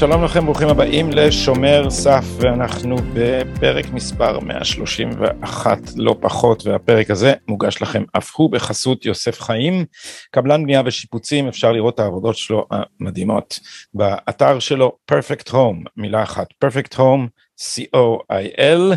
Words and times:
שלום 0.00 0.24
לכם, 0.24 0.44
ברוכים 0.44 0.68
הבאים 0.68 1.10
לשומר 1.10 1.90
סף, 1.90 2.24
ואנחנו 2.36 2.96
בפרק 3.14 3.86
מספר 3.92 4.40
131, 4.40 5.78
לא 5.96 6.16
פחות, 6.20 6.66
והפרק 6.66 7.10
הזה 7.10 7.32
מוגש 7.48 7.82
לכם 7.82 8.04
אף 8.18 8.34
הוא 8.34 8.52
בחסות 8.52 9.04
יוסף 9.04 9.40
חיים, 9.40 9.84
קבלן 10.30 10.62
בנייה 10.62 10.82
ושיפוצים, 10.86 11.48
אפשר 11.48 11.72
לראות 11.72 11.94
את 11.94 12.00
העבודות 12.00 12.36
שלו 12.36 12.66
המדהימות 12.70 13.58
באתר 13.94 14.58
שלו, 14.58 14.96
Perfect 15.12 15.48
Home, 15.48 15.88
מילה 15.96 16.22
אחת, 16.22 16.46
Perfect 16.64 16.94
Home, 16.96 17.28
co.il, 17.60 18.94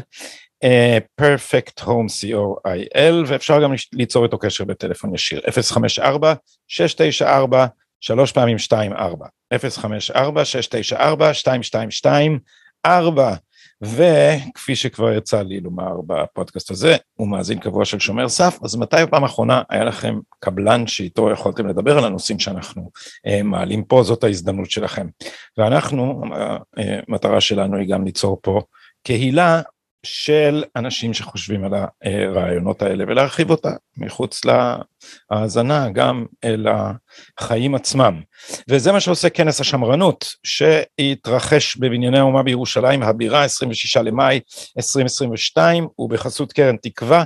Perfect 1.21 1.83
Home 1.83 2.07
co.il, 2.21 3.13
ואפשר 3.27 3.63
גם 3.63 3.73
ליצור 3.93 4.25
איתו 4.25 4.37
קשר 4.37 4.63
בטלפון 4.63 5.15
ישיר, 5.15 5.41
054 5.51 6.33
694 6.67 7.65
שלוש 8.05 8.31
פעמים 8.31 8.57
שתיים 8.57 8.93
ארבע, 8.93 9.25
אפס 9.55 9.77
חמש 9.77 10.11
ארבע, 10.11 10.45
שש 10.45 10.67
תשע 10.67 10.99
ארבע, 10.99 11.33
שתיים 11.33 11.63
שתיים 11.63 11.91
שתיים, 11.91 12.39
ארבע, 12.85 13.35
וכפי 13.81 14.75
שכבר 14.75 15.13
יצא 15.13 15.41
לי 15.41 15.59
לומר 15.59 16.01
בפודקאסט 16.07 16.71
הזה, 16.71 16.95
הוא 17.13 17.27
מאזין 17.27 17.59
קבוע 17.59 17.85
של 17.85 17.99
שומר 17.99 18.29
סף, 18.29 18.59
אז 18.63 18.75
מתי 18.75 18.95
בפעם 19.03 19.23
האחרונה 19.23 19.61
היה 19.69 19.83
לכם 19.83 20.15
קבלן 20.39 20.87
שאיתו 20.87 21.31
יכולתם 21.31 21.67
לדבר 21.67 21.97
על 21.97 22.05
הנושאים 22.05 22.39
שאנחנו 22.39 22.89
אה, 23.27 23.43
מעלים 23.43 23.83
פה, 23.83 24.03
זאת 24.03 24.23
ההזדמנות 24.23 24.71
שלכם. 24.71 25.07
ואנחנו, 25.57 26.21
המטרה 27.07 27.41
שלנו 27.41 27.77
היא 27.77 27.89
גם 27.89 28.05
ליצור 28.05 28.39
פה 28.41 28.61
קהילה 29.03 29.61
של 30.05 30.63
אנשים 30.75 31.13
שחושבים 31.13 31.63
על 31.63 31.73
הרעיונות 32.03 32.81
האלה 32.81 33.03
ולהרחיב 33.07 33.49
אותה 33.49 33.69
מחוץ 33.97 34.41
להאזנה 35.31 35.89
גם 35.89 36.25
אל 36.43 36.67
החיים 37.37 37.75
עצמם. 37.75 38.21
וזה 38.69 38.91
מה 38.91 38.99
שעושה 38.99 39.29
כנס 39.29 39.61
השמרנות 39.61 40.25
שהתרחש 40.43 41.77
בבנייני 41.77 42.19
האומה 42.19 42.43
בירושלים 42.43 43.03
הבירה 43.03 43.43
26 43.43 43.97
למאי 43.97 44.39
2022 44.77 45.87
ובחסות 45.99 46.53
קרן 46.53 46.77
תקווה 46.77 47.23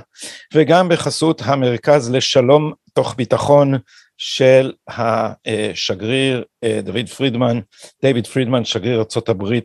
וגם 0.54 0.88
בחסות 0.88 1.42
המרכז 1.44 2.10
לשלום 2.10 2.72
תוך 2.92 3.14
ביטחון 3.16 3.74
של 4.18 4.72
השגריר 4.88 6.44
אה, 6.64 6.80
דוד 6.82 7.08
פרידמן, 7.16 7.60
דיוויד 8.02 8.26
פרידמן, 8.26 8.64
שגריר 8.64 8.98
ארה"ב 8.98 9.58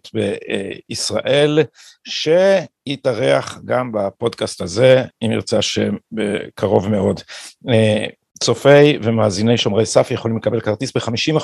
בישראל, 0.90 1.60
שהתארח 2.08 3.60
גם 3.66 3.92
בפודקאסט 3.92 4.62
הזה, 4.62 5.04
אם 5.26 5.32
ירצה 5.32 5.58
השם, 5.58 5.96
בקרוב 6.12 6.90
מאוד. 6.90 7.22
אה, 7.70 8.06
צופי 8.44 8.98
ומאזיני 9.04 9.58
שומרי 9.58 9.86
סף 9.86 10.12
יכולים 10.12 10.38
לקבל 10.38 10.60
כרטיס 10.60 10.92
ב-50 10.98 11.38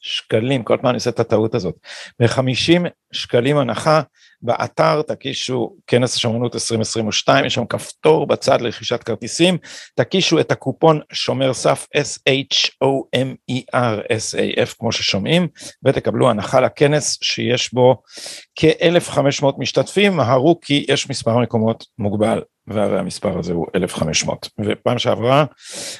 שקלים, 0.00 0.62
כל 0.62 0.76
פעם 0.80 0.90
אני 0.90 0.94
עושה 0.94 1.10
את 1.10 1.20
הטעות 1.20 1.54
הזאת, 1.54 1.74
ב-50 2.20 2.88
שקלים 3.12 3.58
הנחה 3.58 4.02
באתר 4.42 5.02
תקישו 5.02 5.76
כנס 5.86 6.14
השמרנות 6.14 6.54
2022, 6.54 7.44
יש 7.44 7.54
שם 7.54 7.66
כפתור 7.66 8.26
בצד 8.26 8.60
לרכישת 8.60 9.02
כרטיסים, 9.02 9.58
תקישו 9.94 10.40
את 10.40 10.52
הקופון 10.52 11.00
שומר 11.12 11.54
סף 11.54 11.86
S-H-O-M-E-R 11.96 13.74
S-A-F 14.12 14.74
כמו 14.78 14.92
ששומעים, 14.92 15.48
ותקבלו 15.84 16.30
הנחה 16.30 16.60
לכנס 16.60 17.18
שיש 17.22 17.74
בו 17.74 18.02
כ-1,500 18.56 19.46
משתתפים, 19.58 20.16
מהרו 20.16 20.60
כי 20.60 20.86
יש 20.88 21.10
מספר 21.10 21.38
מקומות 21.38 21.84
מוגבל. 21.98 22.42
והרי 22.70 22.98
המספר 22.98 23.38
הזה 23.38 23.52
הוא 23.52 23.66
1,500 23.74 24.48
ופעם 24.64 24.98
שעברה 24.98 25.44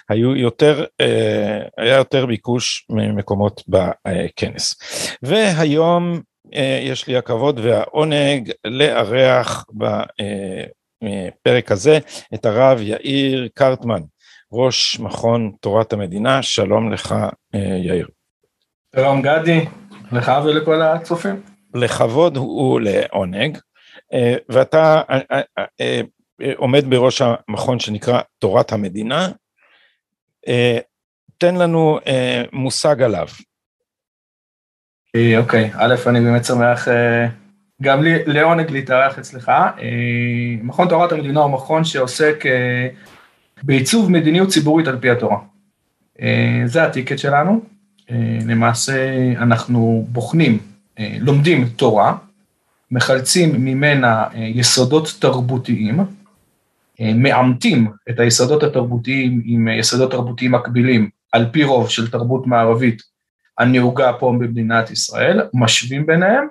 היו 0.09 0.37
יותר, 0.37 0.85
אה, 1.01 1.63
היה 1.79 1.97
יותר 1.97 2.27
ביקוש 2.27 2.87
ממקומות 2.91 3.63
בכנס. 3.69 4.75
והיום 5.23 6.21
אה, 6.55 6.81
יש 6.83 7.07
לי 7.07 7.17
הכבוד 7.17 7.61
והעונג 7.63 8.51
לארח 8.65 9.65
בפרק 11.03 11.73
הזה 11.73 11.99
את 12.35 12.47
הרב 12.47 12.79
יאיר 12.81 13.49
קרטמן, 13.55 14.01
ראש 14.53 15.01
מכון 15.01 15.53
תורת 15.61 15.93
המדינה, 15.93 16.43
שלום 16.43 16.93
לך 16.93 17.15
אה, 17.55 17.79
יאיר. 17.83 18.09
שלום 18.97 19.23
גדי, 19.23 19.65
לך 20.13 20.33
ולכל 20.45 20.83
הצופים. 20.83 21.43
לכבוד 21.75 22.37
הוא 22.37 22.81
לעונג, 22.81 23.59
אה, 24.13 24.35
ואתה 24.49 25.03
עומד 26.57 26.85
בראש 26.89 27.23
המכון 27.23 27.79
שנקרא 27.79 28.21
תורת 28.39 28.73
המדינה, 28.73 29.29
תן 31.39 31.55
לנו 31.55 31.99
מושג 32.53 33.03
עליו. 33.03 33.27
אה, 35.17 35.39
אוקיי, 35.39 35.71
א', 35.75 35.95
אני 36.07 36.21
באמת 36.21 36.45
שמח 36.45 36.89
אה, 36.89 37.27
גם 37.83 38.03
לי, 38.03 38.25
לעונג 38.27 38.71
להתארח 38.71 39.19
אצלך. 39.19 39.49
אה, 39.49 39.85
מכון 40.63 40.89
תורת 40.89 41.13
המדינה 41.13 41.41
הוא 41.41 41.51
מכון 41.51 41.85
שעוסק 41.85 42.45
בעיצוב 43.63 44.11
מדיניות 44.11 44.49
ציבורית 44.49 44.89
על 44.89 44.99
פי 44.99 45.11
התורה. 45.11 45.39
זה 46.65 46.83
הטיקט 46.83 47.19
שלנו. 47.19 47.61
למעשה 48.47 49.17
אנחנו 49.37 50.07
בוחנים, 50.09 50.59
לומדים 50.99 51.69
תורה, 51.77 52.17
מחלצים 52.91 53.65
ממנה 53.65 54.25
יסודות 54.35 55.17
תרבותיים, 55.19 56.01
מאמתים 57.01 57.89
את 58.11 58.21
היסודות 58.21 58.63
התרבותיים 58.63 59.43
עם 59.45 59.69
יסודות 59.69 60.11
תרבותיים 60.11 60.53
מקבילים 60.53 61.11
על 61.33 61.47
פי 61.53 61.65
רוב 61.65 61.89
של 61.89 62.11
תרבות 62.11 62.47
מערבית 62.47 63.03
הנהוגה 63.59 64.13
פה 64.13 64.35
במדינת 64.39 64.91
ישראל, 64.91 65.41
משווים 65.55 66.07
ביניהם, 66.07 66.47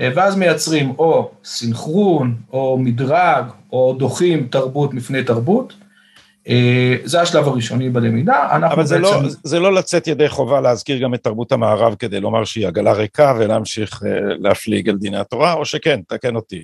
אה, 0.00 0.10
ואז 0.14 0.36
מייצרים 0.36 0.90
או 0.98 1.30
סינכרון, 1.44 2.36
או 2.52 2.78
מדרג, 2.78 3.44
או 3.72 3.96
דוחים 3.98 4.48
תרבות 4.50 4.94
מפני 4.94 5.24
תרבות. 5.24 5.74
אה, 6.48 6.96
זה 7.04 7.20
השלב 7.20 7.48
הראשוני 7.48 7.90
בלמידה, 7.90 8.48
אבל 8.50 8.84
זה, 8.86 8.98
לא, 8.98 9.10
בעצם... 9.10 9.24
לא, 9.24 9.30
זה 9.44 9.60
לא 9.60 9.74
לצאת 9.74 10.06
ידי 10.06 10.28
חובה 10.28 10.60
להזכיר 10.60 10.98
גם 10.98 11.14
את 11.14 11.22
תרבות 11.22 11.52
המערב 11.52 11.94
כדי 11.98 12.20
לומר 12.20 12.44
שהיא 12.44 12.66
עגלה 12.66 12.92
ריקה 12.92 13.34
ולהמשיך 13.38 14.02
אה, 14.06 14.10
להפליג 14.38 14.88
על 14.88 14.96
דיני 14.96 15.18
התורה, 15.18 15.52
או 15.52 15.64
שכן, 15.64 16.00
תקן 16.08 16.36
אותי. 16.36 16.62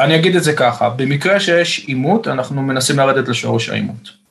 אני 0.00 0.16
אגיד 0.16 0.36
את 0.36 0.42
זה 0.42 0.52
ככה, 0.56 0.90
במקרה 0.90 1.40
שיש 1.40 1.78
עימות, 1.78 2.28
אנחנו 2.28 2.62
מנסים 2.62 2.96
לרדת 2.96 3.28
לשורש 3.28 3.68
העימות. 3.68 4.24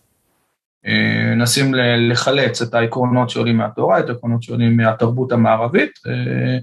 מנסים 1.36 1.74
לחלץ 2.10 2.62
את 2.62 2.74
העקרונות 2.74 3.30
שעולים 3.30 3.58
מהתורה, 3.58 4.00
את 4.00 4.10
העקרונות 4.10 4.44
שעולים 4.44 4.78
מהתרבות 4.78 5.32
המערבית. 5.32 5.92
אה, 6.08 6.58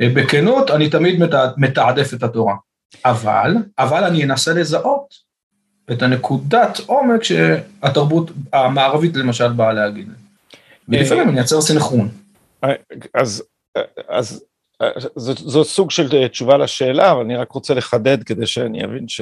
אה, 0.00 0.08
בכנות, 0.14 0.70
אני 0.70 0.90
תמיד 0.90 1.20
מתעדף 1.56 2.14
את 2.14 2.22
התורה. 2.22 2.54
אבל, 3.04 3.54
אבל 3.78 4.04
אני 4.04 4.24
אנסה 4.24 4.52
לזהות 4.52 5.14
את 5.92 6.02
הנקודת 6.02 6.78
עומק 6.86 7.22
שהתרבות 7.22 8.30
המערבית 8.52 9.16
למשל 9.16 9.52
באה 9.52 9.72
להגיד. 9.72 10.08
ולפעמים 10.88 11.28
אני 11.28 11.38
אייצר 11.38 11.60
סנכרון. 11.60 12.08
אז, 13.14 13.42
אז 14.08 14.44
זו, 15.16 15.32
זו 15.34 15.64
סוג 15.64 15.90
של 15.90 16.28
תשובה 16.28 16.56
לשאלה, 16.56 17.12
אבל 17.12 17.20
אני 17.20 17.36
רק 17.36 17.52
רוצה 17.52 17.74
לחדד 17.74 18.22
כדי 18.22 18.46
שאני 18.46 18.84
אבין 18.84 19.08
ש... 19.08 19.20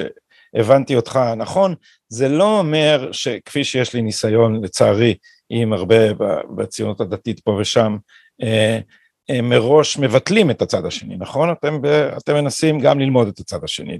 הבנתי 0.53 0.95
אותך 0.95 1.19
נכון, 1.37 1.75
זה 2.09 2.29
לא 2.29 2.59
אומר 2.59 3.09
שכפי 3.11 3.63
שיש 3.63 3.93
לי 3.93 4.01
ניסיון 4.01 4.63
לצערי 4.63 5.15
עם 5.49 5.73
הרבה 5.73 5.95
בציונות 6.55 7.01
הדתית 7.01 7.39
פה 7.39 7.51
ושם, 7.51 7.97
אה, 8.41 8.79
אה, 9.29 9.41
מראש 9.41 9.97
מבטלים 9.97 10.51
את 10.51 10.61
הצד 10.61 10.85
השני, 10.85 11.15
נכון? 11.17 11.51
אתם, 11.51 11.79
אתם 12.17 12.33
מנסים 12.33 12.79
גם 12.79 12.99
ללמוד 12.99 13.27
את 13.27 13.39
הצד 13.39 13.63
השני 13.63 13.99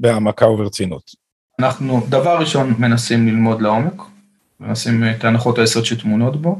בהעמקה 0.00 0.48
וברצינות. 0.48 1.10
אנחנו 1.58 2.06
דבר 2.08 2.38
ראשון 2.38 2.74
מנסים 2.78 3.26
ללמוד 3.28 3.62
לעומק, 3.62 4.02
מנסים 4.60 5.04
את 5.10 5.24
ההנחות 5.24 5.58
היסוד 5.58 5.84
שטמונות 5.84 6.42
בו, 6.42 6.58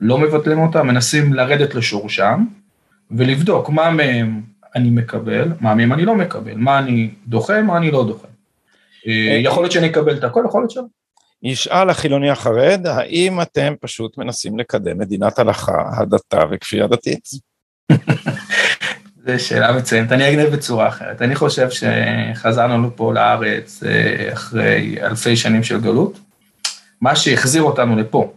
לא 0.00 0.18
מבטלים 0.18 0.58
אותה, 0.58 0.82
מנסים 0.82 1.34
לרדת 1.34 1.74
לשורשם 1.74 2.44
ולבדוק 3.10 3.68
מה 3.68 3.90
מהם 3.90 4.42
אני 4.76 4.90
מקבל, 4.90 5.52
מה 5.60 5.74
מהם 5.74 5.92
אני 5.92 6.04
לא 6.04 6.14
מקבל, 6.14 6.54
מה 6.54 6.78
אני 6.78 7.10
דוחה, 7.26 7.62
מה 7.62 7.76
אני 7.76 7.90
לא 7.90 8.04
דוחה. 8.06 8.28
אה, 9.06 9.40
יכול 9.42 9.62
להיות 9.62 9.72
שאני 9.72 9.86
אקבל 9.86 10.16
את 10.16 10.24
הכל, 10.24 10.44
יכול 10.48 10.60
להיות 10.60 10.70
שלא. 10.70 10.82
ישאל 11.42 11.90
החילוני 11.90 12.30
החרד, 12.30 12.86
האם 12.86 13.40
אתם 13.40 13.74
פשוט 13.80 14.18
מנסים 14.18 14.58
לקדם 14.58 14.98
מדינת 14.98 15.38
הלכה, 15.38 15.90
הדתה 15.96 16.44
וכפייה 16.50 16.86
דתית? 16.86 17.28
זו 19.26 19.44
שאלה 19.44 19.72
מצוינת, 19.72 20.12
אני 20.12 20.30
אגנב 20.30 20.48
בצורה 20.48 20.88
אחרת. 20.88 21.22
אני 21.22 21.34
חושב 21.34 21.68
שחזרנו 21.70 22.86
לפה 22.86 23.12
לארץ 23.14 23.82
אה, 23.82 24.32
אחרי 24.32 24.96
אלפי 25.02 25.36
שנים 25.36 25.62
של 25.62 25.80
גלות. 25.80 26.18
מה 27.00 27.16
שהחזיר 27.16 27.62
אותנו 27.62 27.96
לפה 27.96 28.32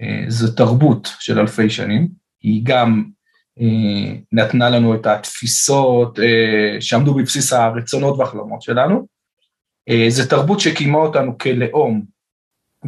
אה, 0.00 0.24
זו 0.28 0.52
תרבות 0.52 1.12
של 1.18 1.38
אלפי 1.38 1.70
שנים, 1.70 2.08
היא 2.42 2.60
גם 2.64 3.04
נתנה 4.32 4.70
לנו 4.70 4.94
את 4.94 5.06
התפיסות 5.06 6.18
שעמדו 6.80 7.14
בבסיס 7.14 7.52
הרצונות 7.52 8.18
והחלומות 8.18 8.62
שלנו, 8.62 9.06
אה, 9.88 10.06
זה 10.08 10.28
תרבות 10.30 10.60
שקיימה 10.60 10.98
אותנו 10.98 11.38
כלאום, 11.38 12.02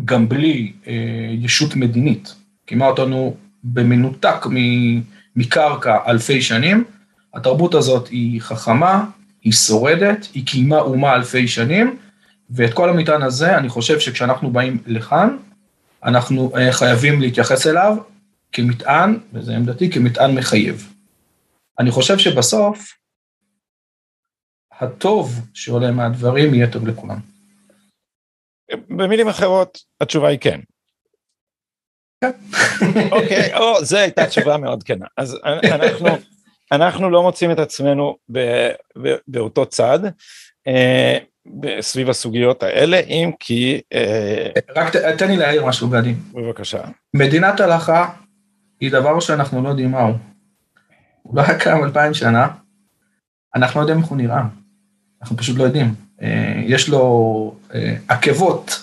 גם 0.04 0.28
בלי 0.28 0.72
אה, 0.86 0.92
ישות 1.30 1.76
מדינית, 1.76 2.34
קיימה 2.66 2.86
אותנו 2.86 3.36
במנותק 3.64 4.46
מקרקע 5.36 5.96
אלפי 6.06 6.42
שנים, 6.42 6.84
התרבות 7.34 7.74
הזאת 7.74 8.08
היא 8.08 8.40
חכמה, 8.40 9.04
היא 9.42 9.52
שורדת, 9.52 10.28
היא 10.34 10.46
קיימה 10.46 10.78
אומה 10.78 11.14
אלפי 11.14 11.48
שנים, 11.48 11.96
ואת 12.50 12.74
כל 12.74 12.90
המטען 12.90 13.22
הזה, 13.22 13.56
אני 13.56 13.68
חושב 13.68 14.00
שכשאנחנו 14.00 14.50
באים 14.50 14.78
לכאן, 14.86 15.36
אנחנו 16.04 16.52
חייבים 16.70 17.20
להתייחס 17.20 17.66
אליו 17.66 17.96
כמטען, 18.56 19.18
וזו 19.32 19.52
עמדתי, 19.52 19.90
כמטען 19.90 20.34
מחייב. 20.38 20.92
אני 21.78 21.90
חושב 21.90 22.18
שבסוף, 22.18 22.92
הטוב 24.80 25.40
שעולה 25.54 25.90
מהדברים 25.90 26.54
יהיה 26.54 26.72
טוב 26.72 26.86
לכולם. 26.86 27.18
במילים 28.88 29.28
אחרות, 29.28 29.78
התשובה 30.00 30.28
היא 30.28 30.38
כן. 30.38 30.60
כן. 32.24 32.30
אוקיי, 33.12 33.54
או, 33.58 33.84
זו 33.84 33.96
הייתה 33.96 34.26
תשובה 34.26 34.56
מאוד 34.56 34.82
כנה. 34.82 35.06
אז 35.16 35.38
אנחנו, 35.64 36.08
אנחנו 36.72 37.10
לא 37.10 37.22
מוצאים 37.22 37.50
את 37.50 37.58
עצמנו 37.58 38.16
ב, 38.32 38.38
ב, 39.02 39.14
באותו 39.28 39.66
צד 39.66 39.98
אה, 40.66 41.18
סביב 41.80 42.10
הסוגיות 42.10 42.62
האלה, 42.62 43.00
אם 43.00 43.30
כי... 43.40 43.80
אה, 43.92 44.48
רק 44.76 44.96
תן 44.96 45.28
לי 45.28 45.36
להעיר 45.36 45.64
משהו, 45.64 45.88
גדי. 45.88 46.14
בבקשה. 46.32 46.80
מדינת 47.14 47.60
הלכה 47.60 48.12
היא 48.80 48.92
דבר 48.92 49.20
שאנחנו 49.20 49.62
לא 49.62 49.68
יודעים 49.68 49.90
מהו. 49.90 50.14
הוא 51.22 51.36
לא 51.36 51.42
היה 51.42 51.58
קיים 51.58 51.84
אלפיים 51.84 52.14
שנה, 52.14 52.48
אנחנו 53.54 53.80
לא 53.80 53.82
יודעים 53.82 53.98
איך 53.98 54.08
הוא 54.08 54.18
נראה. 54.18 54.42
אנחנו 55.22 55.36
פשוט 55.36 55.58
לא 55.58 55.64
יודעים. 55.64 55.94
אה, 56.22 56.62
יש 56.66 56.88
לו 56.88 57.54
אה, 57.74 57.96
עקבות, 58.08 58.82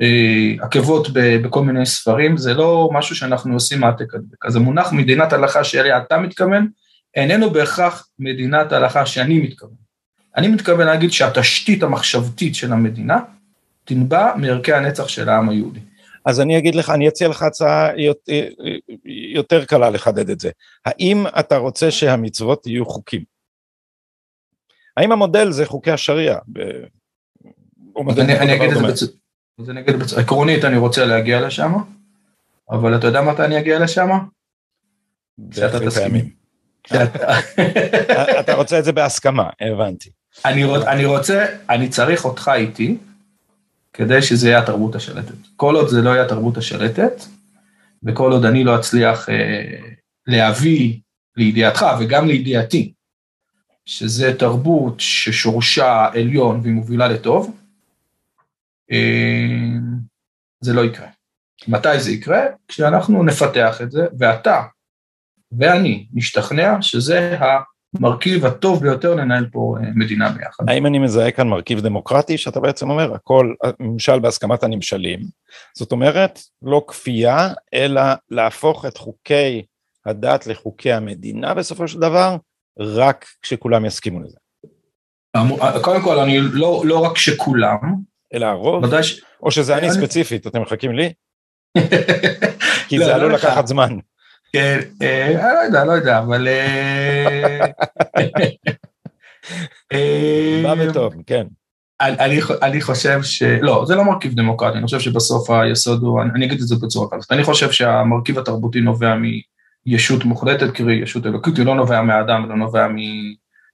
אה, 0.00 0.64
עקבות 0.66 1.08
בכל 1.12 1.64
מיני 1.64 1.86
ספרים, 1.86 2.36
זה 2.36 2.54
לא 2.54 2.90
משהו 2.92 3.16
שאנחנו 3.16 3.54
עושים 3.54 3.84
העתק 3.84 4.14
הדבק. 4.14 4.44
אז 4.44 4.56
המונח 4.56 4.92
מדינת 4.92 5.32
הלכה 5.32 5.64
שאליה 5.64 5.98
אתה 5.98 6.18
מתכוון, 6.18 6.68
איננו 7.14 7.50
בהכרח 7.50 8.08
מדינת 8.18 8.72
הלכה 8.72 9.06
שאני 9.06 9.38
מתכוון. 9.38 9.86
אני 10.36 10.48
מתכוון 10.48 10.86
להגיד 10.86 11.12
שהתשתית 11.12 11.82
המחשבתית 11.82 12.54
של 12.54 12.72
המדינה 12.72 13.18
תנבע 13.84 14.32
מערכי 14.36 14.72
הנצח 14.72 15.08
של 15.08 15.28
העם 15.28 15.48
היהודי. 15.48 15.80
אז 16.24 16.40
אני 16.40 16.58
אגיד 16.58 16.74
לך, 16.74 16.90
אני 16.90 17.08
אציע 17.08 17.28
לך 17.28 17.42
הצעה 17.42 17.88
יותר 19.36 19.64
קלה 19.64 19.90
לחדד 19.90 20.30
את 20.30 20.40
זה. 20.40 20.50
האם 20.84 21.26
אתה 21.38 21.56
רוצה 21.56 21.90
שהמצוות 21.90 22.66
יהיו 22.66 22.86
חוקים? 22.86 23.24
האם 24.96 25.12
המודל 25.12 25.50
זה 25.50 25.66
חוקי 25.66 25.90
השריעה? 25.90 26.38
אני 27.96 28.54
אגיד 28.54 28.70
את 28.70 28.76
זה 28.76 29.92
בצורה, 29.96 30.22
עקרונית 30.22 30.64
אני 30.64 30.76
רוצה 30.76 31.04
להגיע 31.04 31.40
לשם, 31.40 31.72
אבל 32.70 32.96
אתה 32.96 33.06
יודע 33.06 33.22
מתי 33.22 33.44
אני 33.44 33.58
אגיע 33.58 33.78
לשם? 33.78 34.08
שאתה 35.50 35.86
תסכים. 35.86 36.30
אתה 38.40 38.54
רוצה 38.54 38.78
את 38.78 38.84
זה 38.84 38.92
בהסכמה, 38.92 39.50
הבנתי. 39.60 40.10
אני 40.44 41.04
רוצה, 41.04 41.46
אני 41.70 41.88
צריך 41.88 42.24
אותך 42.24 42.50
איתי, 42.54 42.98
כדי 43.92 44.22
שזה 44.22 44.48
יהיה 44.48 44.58
התרבות 44.58 44.94
השלטת. 44.94 45.34
כל 45.56 45.76
עוד 45.76 45.88
זה 45.88 46.02
לא 46.02 46.10
יהיה 46.10 46.24
התרבות 46.24 46.56
השלטת, 46.56 47.22
וכל 48.04 48.32
עוד 48.32 48.44
אני 48.44 48.64
לא 48.64 48.76
אצליח 48.76 49.28
אה, 49.28 49.78
להביא 50.26 51.00
לידיעתך 51.36 51.86
וגם 52.00 52.26
לידיעתי, 52.26 52.92
שזה 53.86 54.38
תרבות 54.38 54.94
ששורשה 55.00 56.08
עליון 56.12 56.60
והיא 56.60 56.74
מובילה 56.74 57.08
לטוב, 57.08 57.56
אה, 58.92 59.78
זה 60.60 60.72
לא 60.72 60.84
יקרה. 60.84 61.08
מתי 61.68 62.00
זה 62.00 62.10
יקרה? 62.10 62.40
כשאנחנו 62.68 63.22
נפתח 63.22 63.80
את 63.82 63.90
זה, 63.90 64.06
ואתה 64.18 64.62
ואני 65.52 66.06
נשתכנע 66.12 66.82
שזה 66.82 67.36
המרכיב 67.94 68.46
הטוב 68.46 68.82
ביותר 68.82 69.14
לנהל 69.14 69.46
פה 69.52 69.76
אה, 69.80 69.88
מדינה 69.94 70.30
ביחד. 70.30 70.64
האם 70.68 70.86
אני 70.86 70.98
מזהה 70.98 71.30
כאן 71.30 71.48
מרכיב 71.48 71.80
דמוקרטי, 71.80 72.38
שאתה 72.38 72.60
בעצם 72.60 72.90
אומר, 72.90 73.14
הכל 73.14 73.54
ממשל 73.80 74.18
בהסכמת 74.18 74.62
הנמשלים, 74.62 75.20
זאת 75.78 75.92
אומרת, 75.92 76.40
לא 76.62 76.84
כפייה, 76.88 77.48
אלא 77.74 78.02
להפוך 78.30 78.84
את 78.84 78.96
חוקי 78.96 79.62
הדת 80.06 80.46
לחוקי 80.46 80.92
המדינה 80.92 81.54
בסופו 81.54 81.88
של 81.88 82.00
דבר, 82.00 82.36
רק 82.78 83.26
כשכולם 83.42 83.84
יסכימו 83.84 84.20
לזה. 84.20 84.36
קודם 85.82 86.02
כל, 86.02 86.18
אני 86.18 86.40
לא, 86.40 86.82
לא 86.86 86.98
רק 86.98 87.16
שכולם. 87.16 87.76
אלא 88.34 88.46
הרוב? 88.46 89.02
ש... 89.02 89.22
או 89.42 89.50
שזה 89.50 89.76
אני, 89.76 89.86
אני 89.86 89.94
ספציפית, 89.94 90.46
אתם 90.46 90.62
מחכים 90.62 90.92
לי? 90.92 91.12
כי 92.88 92.98
זה 92.98 93.06
לא, 93.06 93.14
עלול 93.14 93.30
לא 93.30 93.36
לקחת 93.36 93.66
זמן. 93.66 93.98
כן, 94.52 94.78
אה, 95.02 95.26
אני 95.26 95.54
לא 95.54 95.60
יודע, 95.60 95.84
לא 95.84 95.92
יודע, 95.92 96.18
אבל... 96.18 96.48
אה, 96.48 97.66
בא 100.62 100.74
בטוב, 100.74 101.14
כן. 101.26 101.46
אני, 102.00 102.40
אני 102.62 102.80
חושב 102.80 103.22
ש... 103.22 103.42
לא, 103.42 103.84
זה 103.86 103.94
לא 103.94 104.04
מרכיב 104.04 104.34
דמוקרטי, 104.34 104.78
אני 104.78 104.84
חושב 104.84 105.00
שבסוף 105.00 105.50
היסוד 105.50 106.02
הוא, 106.02 106.22
אני, 106.22 106.30
אני 106.34 106.46
אגיד 106.46 106.60
את 106.60 106.66
זה 106.66 106.76
בצורה 106.82 107.08
כזאת, 107.10 107.32
אני 107.32 107.44
חושב 107.44 107.70
שהמרכיב 107.70 108.38
התרבותי 108.38 108.80
נובע 108.80 109.14
מישות 109.86 110.24
מוחלטת, 110.24 110.70
קרי 110.74 110.94
ישות 110.94 111.26
אלוקית, 111.26 111.58
הוא 111.58 111.66
לא 111.66 111.74
נובע 111.74 112.02
מהאדם, 112.02 112.48
לא 112.48 112.56
נובע 112.56 112.86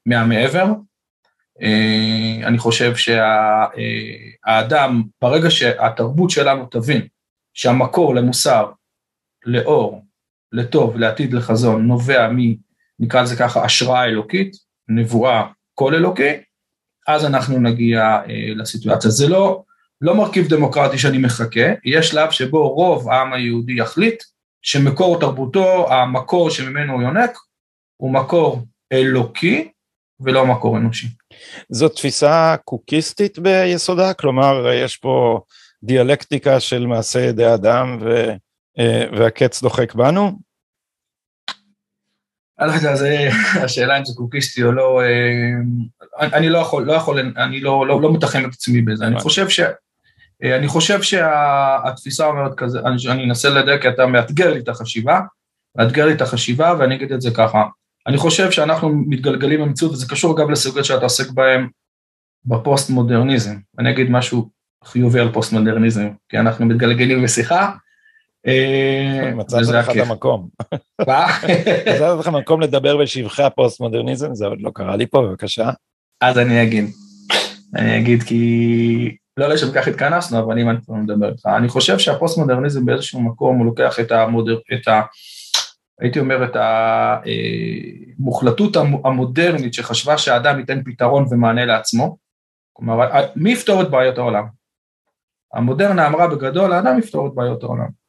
מהמעבר. 0.06 0.66
אה, 1.62 2.40
אני 2.44 2.58
חושב 2.58 2.92
שהאדם, 4.46 5.02
ברגע 5.22 5.50
שהתרבות 5.50 6.30
שלנו 6.30 6.66
תבין 6.66 7.06
שהמקור 7.54 8.14
למוסר, 8.14 8.70
לאור, 9.44 10.04
לטוב, 10.52 10.96
לעתיד, 10.96 11.34
לחזון, 11.34 11.86
נובע 11.86 12.28
מ, 12.28 12.54
נקרא 12.98 13.22
לזה 13.22 13.36
ככה, 13.36 13.64
השראה 13.64 14.04
אלוקית, 14.04 14.56
נבואה, 14.88 15.46
קול 15.74 15.94
אלוקי, 15.94 16.32
אז 17.08 17.24
אנחנו 17.24 17.58
נגיע 17.58 18.00
אה, 18.02 18.54
לסיטואציה. 18.56 19.10
זה 19.10 19.28
לא, 19.28 19.62
לא 20.00 20.14
מרכיב 20.14 20.48
דמוקרטי 20.48 20.98
שאני 20.98 21.18
מחכה, 21.18 21.72
יש 21.84 22.08
שלב 22.08 22.30
שבו 22.30 22.68
רוב 22.68 23.10
העם 23.10 23.32
היהודי 23.32 23.72
יחליט 23.72 24.22
שמקור 24.62 25.20
תרבותו, 25.20 25.92
המקור 25.92 26.50
שממנו 26.50 26.92
הוא 26.92 27.02
יונק, 27.02 27.38
הוא 27.96 28.12
מקור 28.12 28.62
אלוקי 28.92 29.68
ולא 30.20 30.46
מקור 30.46 30.78
אנושי. 30.78 31.06
זו 31.68 31.88
תפיסה 31.88 32.56
קוקיסטית 32.64 33.38
ביסודה? 33.38 34.14
כלומר, 34.14 34.72
יש 34.72 34.96
פה 34.96 35.40
דיאלקטיקה 35.82 36.60
של 36.60 36.86
מעשה 36.86 37.20
ידי 37.20 37.54
אדם 37.54 37.98
ו... 38.00 38.32
אה, 38.78 39.04
והקץ 39.18 39.62
דוחק 39.62 39.94
בנו? 39.94 40.38
אני 42.60 42.68
לא 42.68 42.72
יודע, 42.72 42.96
זה 42.96 43.28
השאלה 43.64 43.98
אם 43.98 44.04
זה 44.04 44.12
קוקיסטי 44.16 44.62
או 44.62 44.72
לא, 44.72 45.00
אה, 45.02 46.28
אני 46.38 46.48
לא 46.48 46.58
יכול, 46.58 46.84
לא 46.84 46.92
יכול, 46.92 47.18
אני 47.36 47.60
לא, 47.60 47.86
לא, 47.86 48.00
לא 48.00 48.12
מתחם 48.12 48.44
את 48.48 48.54
עצמי 48.54 48.82
בזה, 48.82 49.06
אני 49.06 49.20
חושב 49.20 49.48
ש... 49.48 49.60
אה, 50.44 50.56
אני 50.56 50.68
חושב 50.68 51.02
שהתפיסה 51.02 52.26
אומרת 52.26 52.54
כזה, 52.56 52.80
אני, 52.80 52.96
אני 53.08 53.24
אנסה 53.24 53.50
לדייק, 53.50 53.82
כי 53.82 53.88
אתה 53.88 54.06
מאתגר 54.06 54.52
לי 54.52 54.60
את 54.60 54.68
החשיבה, 54.68 55.20
מאתגר 55.78 56.06
לי 56.06 56.12
את 56.12 56.20
החשיבה, 56.20 56.74
ואני 56.78 56.94
אגיד 56.94 57.12
את 57.12 57.20
זה 57.20 57.30
ככה. 57.34 57.64
אני 58.06 58.16
חושב 58.16 58.50
שאנחנו 58.50 58.88
מתגלגלים 58.88 59.60
במציאות, 59.60 59.92
וזה 59.92 60.06
קשור 60.08 60.38
אגב 60.38 60.50
לסוגיות 60.50 60.84
שאתה 60.84 61.04
עוסק 61.04 61.30
בהן 61.30 61.68
בפוסט-מודרניזם. 62.44 63.56
אני 63.78 63.90
אגיד 63.90 64.10
משהו 64.10 64.50
חיובי 64.84 65.20
על 65.20 65.32
פוסט-מודרניזם, 65.32 66.08
כי 66.28 66.38
אנחנו 66.38 66.66
מתגלגלים 66.66 67.24
בשיחה, 67.24 67.72
מצאת 69.36 69.60
לך 69.74 69.90
את 69.90 69.96
המקום. 69.96 70.48
מה? 71.06 71.26
מצאת 71.94 72.18
לך 72.18 72.28
מקום 72.28 72.60
לדבר 72.60 72.96
בשבחי 72.96 73.42
הפוסט-מודרניזם, 73.42 74.34
זה 74.34 74.46
עוד 74.46 74.60
לא 74.60 74.70
קרה 74.74 74.96
לי 74.96 75.06
פה, 75.06 75.22
בבקשה. 75.22 75.70
אז 76.20 76.38
אני 76.38 76.62
אגיד. 76.62 76.84
אני 77.76 77.98
אגיד 77.98 78.22
כי 78.22 79.16
לא 79.36 79.46
לשם 79.46 79.66
כך 79.74 79.88
התכנסנו, 79.88 80.38
אבל 80.38 80.58
אם 80.58 80.70
אני 80.70 80.78
כבר 80.84 80.94
מדבר 80.94 81.28
איתך, 81.28 81.46
אני 81.46 81.68
חושב 81.68 81.98
שהפוסט-מודרניזם 81.98 82.86
באיזשהו 82.86 83.20
מקום 83.20 83.58
הוא 83.58 83.66
לוקח 83.66 84.00
את 84.00 84.12
המודר... 84.12 84.58
את 84.74 84.88
ה... 84.88 85.02
הייתי 86.00 86.18
אומר 86.18 86.44
את 86.44 86.56
המוחלטות 88.18 88.76
המודרנית 89.04 89.74
שחשבה 89.74 90.18
שהאדם 90.18 90.58
ייתן 90.58 90.82
פתרון 90.84 91.26
ומענה 91.30 91.64
לעצמו, 91.64 92.16
כלומר, 92.72 93.10
מי 93.36 93.52
יפתור 93.52 93.82
את 93.82 93.90
בעיות 93.90 94.18
העולם? 94.18 94.44
המודרנה 95.54 96.06
אמרה 96.06 96.28
בגדול, 96.28 96.72
האדם 96.72 96.98
יפתור 96.98 97.26
את 97.26 97.34
בעיות 97.34 97.62
העולם. 97.62 98.01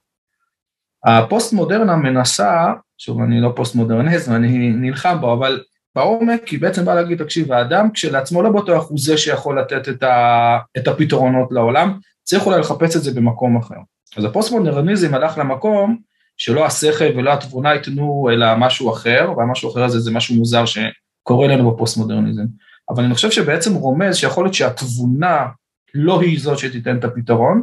הפוסט 1.05 1.53
מודרנה 1.53 1.95
מנסה, 1.95 2.74
שוב 2.98 3.22
אני 3.22 3.41
לא 3.41 3.51
פוסט 3.55 3.75
מודרניזם, 3.75 4.36
אני 4.36 4.69
נלחם 4.69 5.17
בו, 5.22 5.33
אבל 5.33 5.63
בעומק 5.95 6.48
היא 6.48 6.62
בעצם 6.62 6.86
באה 6.86 6.95
להגיד, 6.95 7.24
תקשיב, 7.24 7.51
האדם 7.51 7.91
כשלעצמו 7.91 8.41
לא 8.41 8.50
בטוח 8.50 8.89
הוא 8.89 8.98
זה 9.00 9.17
שיכול 9.17 9.60
לתת 9.60 9.89
את, 9.89 10.03
ה, 10.03 10.57
את 10.77 10.88
הפתרונות 10.88 11.51
לעולם, 11.51 12.00
צריך 12.24 12.45
אולי 12.45 12.60
לחפש 12.60 12.95
את 12.95 13.03
זה 13.03 13.13
במקום 13.13 13.57
אחר. 13.57 13.75
אז 14.17 14.25
הפוסט 14.25 14.51
מודרניזם 14.51 15.13
הלך 15.13 15.38
למקום 15.38 15.98
שלא 16.38 16.65
השכל 16.65 17.17
ולא 17.17 17.33
התבונה 17.33 17.74
ייתנו 17.74 18.29
אלא 18.33 18.48
משהו 18.57 18.91
אחר, 18.91 19.31
והמשהו 19.38 19.72
אחר 19.72 19.83
הזה 19.83 20.00
זה 20.00 20.12
משהו 20.12 20.36
מוזר 20.36 20.63
שקורה 20.65 21.48
לנו 21.48 21.72
בפוסט 21.72 21.98
מודרניזם. 21.98 22.45
אבל 22.89 23.03
אני 23.03 23.13
חושב 23.13 23.31
שבעצם 23.31 23.74
רומז 23.74 24.15
שיכול 24.15 24.43
להיות 24.43 24.53
שהתבונה 24.53 25.48
לא 25.93 26.22
היא 26.22 26.39
זאת 26.39 26.57
שתיתן 26.57 26.98
את 26.98 27.03
הפתרון, 27.03 27.62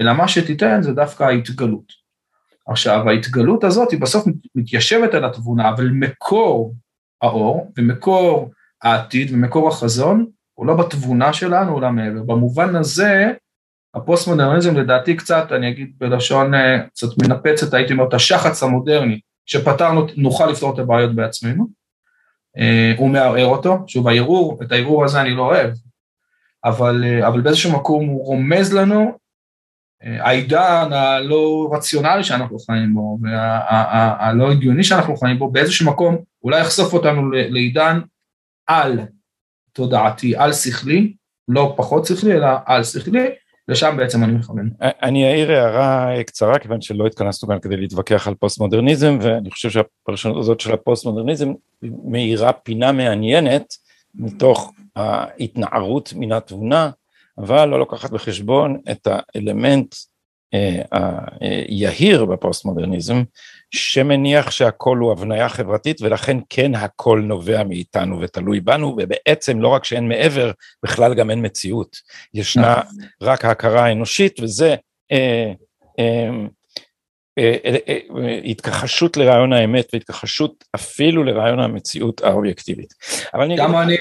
אלא 0.00 0.12
מה 0.12 0.28
שתיתן 0.28 0.82
זה 0.82 0.92
דווקא 0.92 1.24
ההתגלות. 1.24 2.07
עכשיו, 2.68 3.08
ההתגלות 3.08 3.64
הזאת 3.64 3.90
היא 3.90 4.00
בסוף 4.00 4.24
מתיישבת 4.54 5.14
על 5.14 5.24
התבונה, 5.24 5.68
אבל 5.68 5.90
מקור 5.92 6.74
האור 7.22 7.72
ומקור 7.78 8.50
העתיד 8.82 9.30
ומקור 9.32 9.68
החזון 9.68 10.26
הוא 10.54 10.66
לא 10.66 10.74
בתבונה 10.74 11.32
שלנו, 11.32 11.72
הוא 11.72 11.90
מעבר. 11.90 12.22
במובן 12.22 12.76
הזה, 12.76 13.32
הפוסט-מודרניזם 13.94 14.76
לדעתי 14.76 15.16
קצת, 15.16 15.52
אני 15.52 15.70
אגיד 15.70 15.92
בלשון 15.98 16.54
אה, 16.54 16.78
קצת 16.88 17.08
מנפצת, 17.22 17.74
הייתי 17.74 17.92
אומר, 17.92 18.08
את 18.08 18.14
השחץ 18.14 18.62
המודרני, 18.62 19.20
שפתרנו, 19.46 20.06
נוכל 20.16 20.46
לפתור 20.46 20.74
את 20.74 20.78
הבעיות 20.78 21.14
בעצמנו. 21.14 21.66
אה, 22.58 22.94
הוא 22.96 23.10
מערער 23.10 23.46
אותו, 23.46 23.78
שוב 23.86 24.08
הערעור, 24.08 24.58
את 24.62 24.72
הערעור 24.72 25.04
הזה 25.04 25.20
אני 25.20 25.34
לא 25.34 25.42
אוהב, 25.42 25.70
אבל, 26.64 27.04
אה, 27.04 27.28
אבל 27.28 27.40
באיזשהו 27.40 27.72
מקום 27.72 28.06
הוא 28.06 28.26
רומז 28.26 28.72
לנו 28.72 29.18
העידן 30.02 30.92
הלא 30.92 31.70
רציונלי 31.72 32.24
שאנחנו 32.24 32.58
חיים 32.58 32.94
בו, 32.94 33.18
והלא 33.22 34.50
הגיוני 34.50 34.84
שאנחנו 34.84 35.16
חיים 35.16 35.38
בו, 35.38 35.50
באיזשהו 35.50 35.86
מקום 35.86 36.16
אולי 36.44 36.60
יחשוף 36.60 36.92
אותנו 36.92 37.30
לעידן 37.30 38.00
על 38.66 39.00
תודעתי, 39.72 40.36
על 40.36 40.52
שכלי, 40.52 41.12
לא 41.48 41.74
פחות 41.76 42.06
שכלי, 42.06 42.32
אלא 42.32 42.48
על 42.66 42.84
שכלי, 42.84 43.28
לשם 43.68 43.94
בעצם 43.96 44.24
אני 44.24 44.32
מכוון. 44.32 44.70
אני 44.80 45.30
אעיר 45.30 45.52
הערה 45.52 46.22
קצרה, 46.22 46.58
כיוון 46.58 46.80
שלא 46.80 47.06
התכנסנו 47.06 47.48
כאן 47.48 47.58
כדי 47.60 47.76
להתווכח 47.76 48.28
על 48.28 48.34
פוסט 48.34 48.60
מודרניזם, 48.60 49.18
ואני 49.20 49.50
חושב 49.50 49.70
שהפרשנות 49.70 50.36
הזאת 50.36 50.60
של 50.60 50.72
הפוסט 50.72 51.04
מודרניזם 51.04 51.52
מאירה 51.82 52.52
פינה 52.52 52.92
מעניינת 52.92 53.74
מתוך 54.14 54.72
ההתנערות 54.96 56.12
מן 56.16 56.32
התבונה, 56.32 56.90
אבל 57.38 57.64
לא 57.64 57.78
לוקחת 57.78 58.10
בחשבון 58.10 58.80
את 58.90 59.08
האלמנט 59.10 59.94
אה, 60.54 60.82
היהיר 61.40 62.24
בפוסט 62.24 62.64
מודרניזם, 62.64 63.22
שמניח 63.70 64.50
שהכל 64.50 64.96
הוא 64.96 65.12
הבניה 65.12 65.48
חברתית 65.48 66.02
ולכן 66.02 66.36
כן 66.50 66.74
הכל 66.74 67.22
נובע 67.24 67.62
מאיתנו 67.64 68.20
ותלוי 68.20 68.60
בנו 68.60 68.96
ובעצם 68.98 69.60
לא 69.60 69.68
רק 69.68 69.84
שאין 69.84 70.08
מעבר, 70.08 70.50
בכלל 70.82 71.14
גם 71.14 71.30
אין 71.30 71.46
מציאות. 71.46 71.96
ישנה 72.34 72.80
רק 73.22 73.44
ההכרה 73.44 73.84
האנושית 73.84 74.40
וזה 74.40 74.76
אה, 75.12 75.52
אה, 75.98 76.30
התכחשות 78.44 79.16
לרעיון 79.16 79.52
האמת 79.52 79.90
והתכחשות 79.92 80.64
אפילו 80.74 81.24
לרעיון 81.24 81.60
המציאות 81.60 82.20
האובייקטיבית. 82.24 82.94
גם 83.56 83.76
אני... 83.76 83.96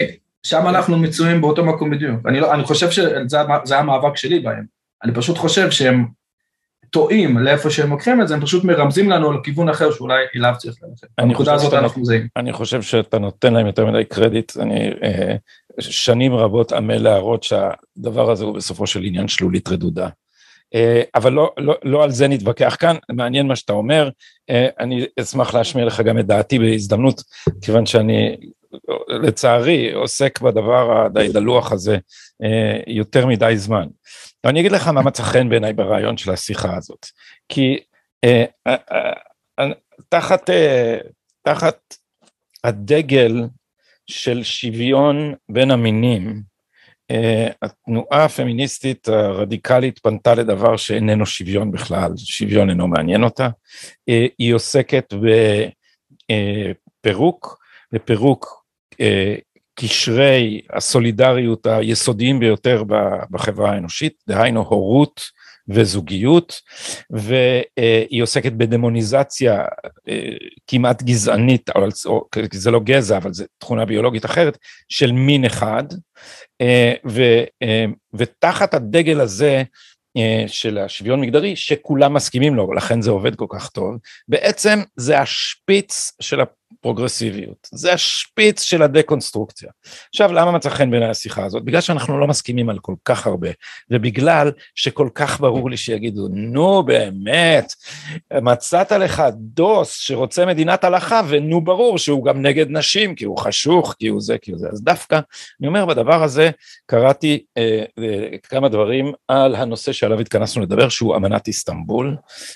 שם 0.48 0.68
אנחנו 0.68 0.98
מצויים 0.98 1.42
באותו 1.42 1.66
מקום 1.66 1.90
בדיוק. 1.90 2.26
אני, 2.26 2.40
לא, 2.40 2.54
אני 2.54 2.64
חושב 2.64 2.92
שזה 2.92 3.78
המאבק 3.78 4.18
שלי 4.18 4.40
בהם. 4.40 4.64
אני 5.04 5.14
פשוט 5.14 5.38
חושב 5.38 5.72
שהם 5.72 6.06
טועים 6.90 7.38
לאיפה 7.38 7.70
שהם 7.70 7.90
לוקחים 7.90 8.22
את 8.22 8.28
זה, 8.28 8.34
הם 8.34 8.42
פשוט 8.42 8.64
מרמזים 8.64 9.10
לנו 9.10 9.30
על 9.30 9.38
כיוון 9.44 9.70
אחר 9.70 9.92
שאולי 9.92 10.24
אליו 10.36 10.54
צריך 10.58 10.76
ללכת. 10.84 11.08
בנקודה 11.18 11.54
הזאת 11.54 11.74
אנחנו 11.74 12.06
זהים. 12.06 12.28
אני 12.36 12.54
חושב 12.54 12.82
שאתה 12.82 13.20
נותן 13.20 13.54
להם 13.54 13.68
יותר 13.68 13.86
מדי 13.86 14.06
קרדיט, 14.06 14.58
אני 14.58 14.90
אה, 15.04 15.36
שנים 15.80 16.36
רבות 16.36 16.72
עמל 16.72 16.98
להראות 16.98 17.44
שהדבר 17.44 18.32
הזה 18.32 18.44
הוא 18.44 18.56
בסופו 18.56 18.88
של 18.88 19.04
עניין 19.04 19.28
שלולית 19.28 19.68
רדודה. 19.68 20.10
אה, 20.76 21.02
אבל 21.16 21.34
לא, 21.34 21.54
לא, 21.58 21.76
לא 21.84 22.04
על 22.04 22.12
זה 22.12 22.28
נתווכח 22.28 22.76
כאן, 22.80 22.96
מעניין 23.12 23.48
מה 23.48 23.56
שאתה 23.56 23.74
אומר, 23.74 24.10
אה, 24.50 24.68
אני 24.80 25.06
אשמח 25.20 25.54
להשמיע 25.54 25.86
לך 25.86 26.02
גם 26.02 26.20
את 26.20 26.26
דעתי 26.26 26.60
בהזדמנות, 26.60 27.24
כיוון 27.62 27.86
שאני 27.86 28.38
לצערי 29.08 29.94
עוסק 29.94 30.42
בדבר 30.42 31.06
הדי 31.06 31.28
דלוח 31.34 31.72
הזה 31.72 31.98
אה, 32.44 32.80
יותר 32.88 33.26
מדי 33.26 33.54
זמן. 33.58 33.88
ואני 34.44 34.60
אגיד 34.60 34.72
לך 34.72 34.88
מה 34.88 35.02
מצא 35.02 35.24
חן 35.24 35.50
בעיניי 35.50 35.74
ברעיון 35.74 36.18
של 36.18 36.32
השיחה 36.32 36.78
הזאת, 36.78 37.06
כי 37.50 37.80
אה, 38.24 38.46
אה, 38.68 39.66
תחת, 40.10 40.50
תחת 41.42 41.80
הדגל 42.64 43.44
של 44.08 44.44
שוויון 44.44 45.34
בין 45.50 45.72
המינים, 45.72 46.42
התנועה 47.62 48.26
הפמיניסטית 48.26 49.08
הרדיקלית 49.08 50.00
פנתה 50.00 50.36
לדבר 50.36 50.78
שאיננו 50.78 51.26
שוויון 51.26 51.72
בכלל, 51.72 52.12
שוויון 52.18 52.70
אינו 52.70 52.88
מעניין 52.88 53.24
אותה, 53.24 53.50
היא 54.38 54.54
עוסקת 54.54 55.14
בפירוק, 57.04 57.60
בפירוק 57.92 58.67
קשרי 59.80 60.62
הסולידריות 60.74 61.66
היסודיים 61.66 62.40
ביותר 62.40 62.84
בחברה 63.32 63.72
האנושית, 63.72 64.14
דהיינו 64.28 64.62
הורות 64.62 65.22
וזוגיות, 65.70 66.62
והיא 67.10 68.24
עוסקת 68.24 68.52
בדמוניזציה 68.52 69.66
אה, 70.10 70.30
כמעט 70.68 71.04
גזענית, 71.04 71.70
אבל 71.70 71.90
זה 72.52 72.72
לא 72.72 72.80
גזע, 72.80 73.18
אבל 73.18 73.34
זו 73.34 73.46
תכונה 73.58 73.86
ביולוגית 73.86 74.26
אחרת, 74.26 74.58
של 74.90 75.12
מין 75.12 75.46
אחד, 75.46 75.84
אה, 76.62 76.94
ותחת 78.14 78.74
הדגל 78.74 79.22
הזה 79.22 79.64
של 80.48 80.78
השוויון 80.78 81.22
מגדרי, 81.22 81.56
שכולם 81.56 82.14
מסכימים 82.14 82.56
לו, 82.56 82.74
לכן 82.74 83.02
זה 83.02 83.12
עובד 83.12 83.36
כל 83.36 83.46
כך 83.50 83.70
טוב, 83.70 83.96
בעצם 84.28 84.80
זה 84.96 85.20
השפיץ 85.20 86.12
של 86.22 86.42
פרוגרסיביות. 86.88 87.68
זה 87.72 87.94
השפיץ 87.94 88.62
של 88.62 88.82
הדקונסטרוקציה. 88.82 89.70
עכשיו, 90.10 90.34
למה 90.34 90.52
מצא 90.52 90.70
חן 90.70 90.92
בעיניי 90.92 91.10
השיחה 91.10 91.46
הזאת? 91.46 91.64
בגלל 91.64 91.82
שאנחנו 91.82 92.20
לא 92.20 92.28
מסכימים 92.28 92.70
על 92.70 92.80
כל 92.80 92.96
כך 93.06 93.28
הרבה, 93.28 93.50
ובגלל 93.90 94.52
שכל 94.76 95.10
כך 95.16 95.40
ברור 95.42 95.70
לי 95.70 95.78
שיגידו, 95.78 96.28
נו 96.32 96.84
באמת, 96.84 97.74
מצאת 98.34 98.92
לך 98.92 99.24
דוס 99.36 99.94
שרוצה 99.94 100.46
מדינת 100.46 100.84
הלכה, 100.84 101.22
ונו 101.28 101.62
ברור 101.62 101.98
שהוא 101.98 102.26
גם 102.26 102.42
נגד 102.42 102.66
נשים, 102.70 103.16
כי 103.16 103.26
הוא 103.26 103.38
חשוך, 103.38 103.96
כי 104.00 104.08
הוא 104.08 104.22
זה, 104.22 104.38
כי 104.38 104.52
הוא 104.52 104.60
זה. 104.60 104.68
אז 104.72 104.84
דווקא, 104.84 105.20
אני 105.60 105.68
אומר, 105.68 105.86
בדבר 105.86 106.24
הזה 106.24 106.50
קראתי 106.86 107.44
אה, 107.58 107.84
אה, 108.00 108.38
כמה 108.44 108.70
דברים 108.70 109.12
על 109.28 109.56
הנושא 109.56 109.92
שעליו 109.92 110.20
התכנסנו 110.20 110.62
לדבר, 110.62 110.90
שהוא 110.90 111.16
אמנת 111.16 111.48
איסטנבול, 111.48 112.16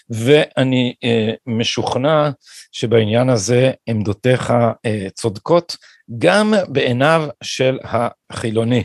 ואני 0.09 0.93
אה, 1.03 1.33
משוכנע 1.47 2.29
שבעניין 2.71 3.29
הזה 3.29 3.71
עמדותיך 3.87 4.20
אה, 4.85 5.07
צודקות, 5.13 5.77
גם 6.17 6.53
בעיניו 6.67 7.27
של 7.43 7.79
החילוני. 8.29 8.83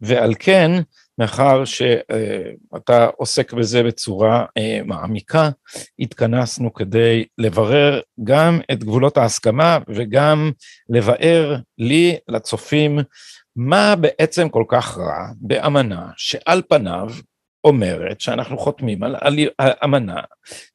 ועל 0.00 0.34
כן, 0.38 0.70
מאחר 1.18 1.64
שאתה 1.64 3.06
עוסק 3.16 3.52
בזה 3.52 3.82
בצורה 3.82 4.44
אה, 4.58 4.80
מעמיקה, 4.84 5.50
התכנסנו 5.98 6.74
כדי 6.74 7.24
לברר 7.38 8.00
גם 8.24 8.60
את 8.72 8.84
גבולות 8.84 9.16
ההסכמה 9.16 9.78
וגם 9.88 10.50
לבאר 10.88 11.56
לי, 11.78 12.16
לצופים, 12.28 12.98
מה 13.56 13.96
בעצם 13.96 14.48
כל 14.48 14.64
כך 14.68 14.98
רע 14.98 15.26
באמנה 15.36 16.10
שעל 16.16 16.62
פניו 16.68 17.08
אומרת 17.64 18.20
שאנחנו 18.20 18.58
חותמים 18.58 19.02
על, 19.02 19.16
על, 19.20 19.38
על 19.58 19.70
אמנה 19.84 20.20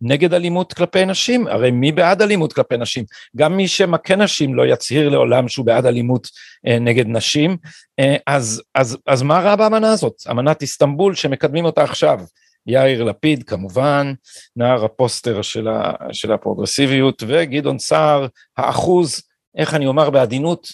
נגד 0.01 0.33
אלימות 0.33 0.73
כלפי 0.73 1.05
נשים, 1.05 1.47
הרי 1.47 1.71
מי 1.71 1.91
בעד 1.91 2.21
אלימות 2.21 2.53
כלפי 2.53 2.77
נשים? 2.77 3.05
גם 3.35 3.57
מי 3.57 3.67
שמכה 3.67 4.15
נשים 4.15 4.55
לא 4.55 4.65
יצהיר 4.65 5.09
לעולם 5.09 5.47
שהוא 5.47 5.65
בעד 5.65 5.85
אלימות 5.85 6.27
אה, 6.67 6.79
נגד 6.79 7.07
נשים, 7.07 7.57
אה, 7.99 8.15
אז, 8.27 8.61
אז, 8.75 8.97
אז 9.07 9.21
מה 9.21 9.39
רע 9.39 9.55
באמנה 9.55 9.91
הזאת? 9.91 10.13
אמנת 10.31 10.61
איסטנבול 10.61 11.15
שמקדמים 11.15 11.65
אותה 11.65 11.83
עכשיו, 11.83 12.19
יאיר 12.67 13.03
לפיד 13.03 13.43
כמובן, 13.43 14.13
נער 14.55 14.85
הפוסטר 14.85 15.41
של, 15.41 15.67
ה, 15.67 15.93
של 16.11 16.31
הפרוגרסיביות, 16.31 17.23
וגדעון 17.27 17.79
סער, 17.79 18.27
האחוז, 18.57 19.21
איך 19.57 19.73
אני 19.73 19.85
אומר 19.87 20.09
בעדינות, 20.09 20.67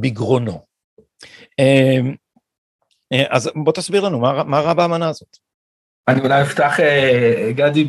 בגרונו. 0.00 0.64
אה, 1.60 1.98
אה 3.12 3.24
אז 3.28 3.50
בוא 3.64 3.72
תסביר 3.72 4.00
לנו 4.00 4.20
מה, 4.20 4.44
מה 4.44 4.60
רע 4.60 4.74
באמנה 4.74 5.08
הזאת. 5.08 5.49
אני 6.10 6.20
אולי 6.20 6.42
אפתח, 6.42 6.80
אה, 6.80 7.50
גדי, 7.54 7.88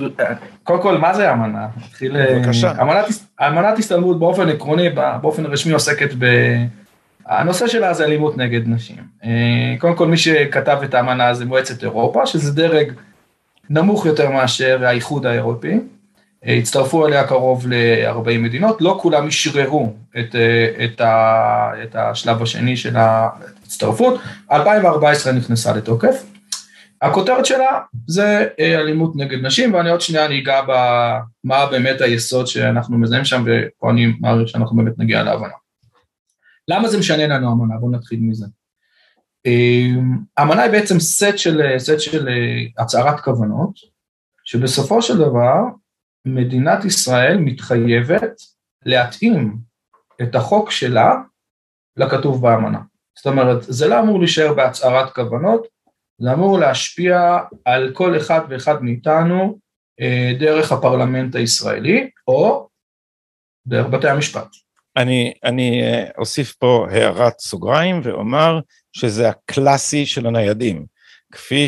קודם 0.63 0.81
כל, 0.81 0.97
מה 0.97 1.13
זה 1.13 1.33
אמנה? 1.33 1.67
נתחיל... 1.77 2.17
אה, 2.17 2.39
בבקשה. 2.39 2.71
אמנת 3.47 3.79
הסתלמות 3.79 4.19
באופן 4.19 4.49
עקרוני, 4.49 4.89
באופן 5.21 5.45
רשמי 5.45 5.73
עוסקת 5.73 6.09
ב... 6.19 6.25
הנושא 7.25 7.67
שלה 7.67 7.93
זה 7.93 8.05
אלימות 8.05 8.37
נגד 8.37 8.61
נשים. 8.67 8.97
אה, 9.23 9.75
קודם 9.79 9.95
כל, 9.95 10.07
מי 10.07 10.17
שכתב 10.17 10.79
את 10.83 10.93
האמנה 10.93 11.33
זה 11.33 11.45
מועצת 11.45 11.83
אירופה, 11.83 12.25
שזה 12.25 12.53
דרג 12.53 12.91
נמוך 13.69 14.05
יותר 14.05 14.29
מאשר 14.29 14.85
האיחוד 14.85 15.25
האירופי. 15.25 15.79
הצטרפו 16.43 17.07
אליה 17.07 17.23
קרוב 17.23 17.67
ל-40 17.67 18.37
מדינות, 18.39 18.81
לא 18.81 18.97
כולם 19.01 19.27
אשררו 19.27 19.93
את, 20.19 20.35
את, 20.83 21.01
ה, 21.01 21.71
את 21.83 21.95
השלב 21.95 22.41
השני 22.41 22.77
של 22.77 22.95
ההצטרפות, 22.95 24.19
2014 24.51 25.33
נכנסה 25.33 25.73
לתוקף. 25.73 26.23
הכותרת 27.01 27.45
שלה 27.45 27.79
זה 28.07 28.47
אה, 28.59 28.79
אלימות 28.79 29.15
נגד 29.15 29.45
נשים, 29.45 29.73
ואני 29.73 29.89
עוד 29.89 30.01
שנייה 30.01 30.25
אני 30.25 30.39
אגע 30.39 30.61
במה 30.61 31.65
באמת 31.65 32.01
היסוד 32.01 32.47
שאנחנו 32.47 32.97
מזהים 32.97 33.25
שם, 33.25 33.43
ופה 33.45 33.91
אני 33.91 34.05
מעריך 34.19 34.49
שאנחנו 34.49 34.77
באמת 34.77 34.99
נגיע 34.99 35.23
להבנה. 35.23 35.53
למה 36.67 36.87
זה 36.87 36.99
משנה 36.99 37.27
לנו 37.27 37.53
אמנה? 37.53 37.77
בואו 37.79 37.91
נתחיל 37.91 38.19
מזה. 38.21 38.45
אמנה 40.41 40.61
היא 40.61 40.71
בעצם 40.71 40.99
סט 40.99 41.37
של, 41.37 41.61
סט 41.77 41.99
של 41.99 42.27
אה, 42.27 42.83
הצהרת 42.83 43.19
כוונות, 43.19 43.73
שבסופו 44.43 45.01
של 45.01 45.17
דבר 45.17 45.57
מדינת 46.25 46.85
ישראל 46.85 47.37
מתחייבת 47.37 48.41
להתאים 48.85 49.57
את 50.21 50.35
החוק 50.35 50.71
שלה 50.71 51.15
לכתוב 51.97 52.41
באמנה. 52.41 52.79
זאת 53.15 53.25
אומרת, 53.25 53.63
זה 53.63 53.87
לא 53.87 53.99
אמור 53.99 54.19
להישאר 54.19 54.53
בהצהרת 54.53 55.13
כוונות, 55.13 55.67
זה 56.21 56.33
אמור 56.33 56.59
להשפיע 56.59 57.37
על 57.65 57.91
כל 57.93 58.17
אחד 58.17 58.41
ואחד 58.49 58.83
מאיתנו 58.83 59.59
אה, 60.01 60.31
דרך 60.39 60.71
הפרלמנט 60.71 61.35
הישראלי, 61.35 62.09
או 62.27 62.67
דרך 63.67 63.87
בתי 63.87 64.09
המשפט. 64.09 64.47
אני, 64.97 65.33
אני 65.43 65.81
אה, 65.83 66.03
אוסיף 66.17 66.53
פה 66.53 66.87
הערת 66.91 67.39
סוגריים 67.39 68.01
ואומר 68.03 68.59
שזה 68.93 69.29
הקלאסי 69.29 70.05
של 70.05 70.27
הניידים. 70.27 70.85
כפי 71.31 71.67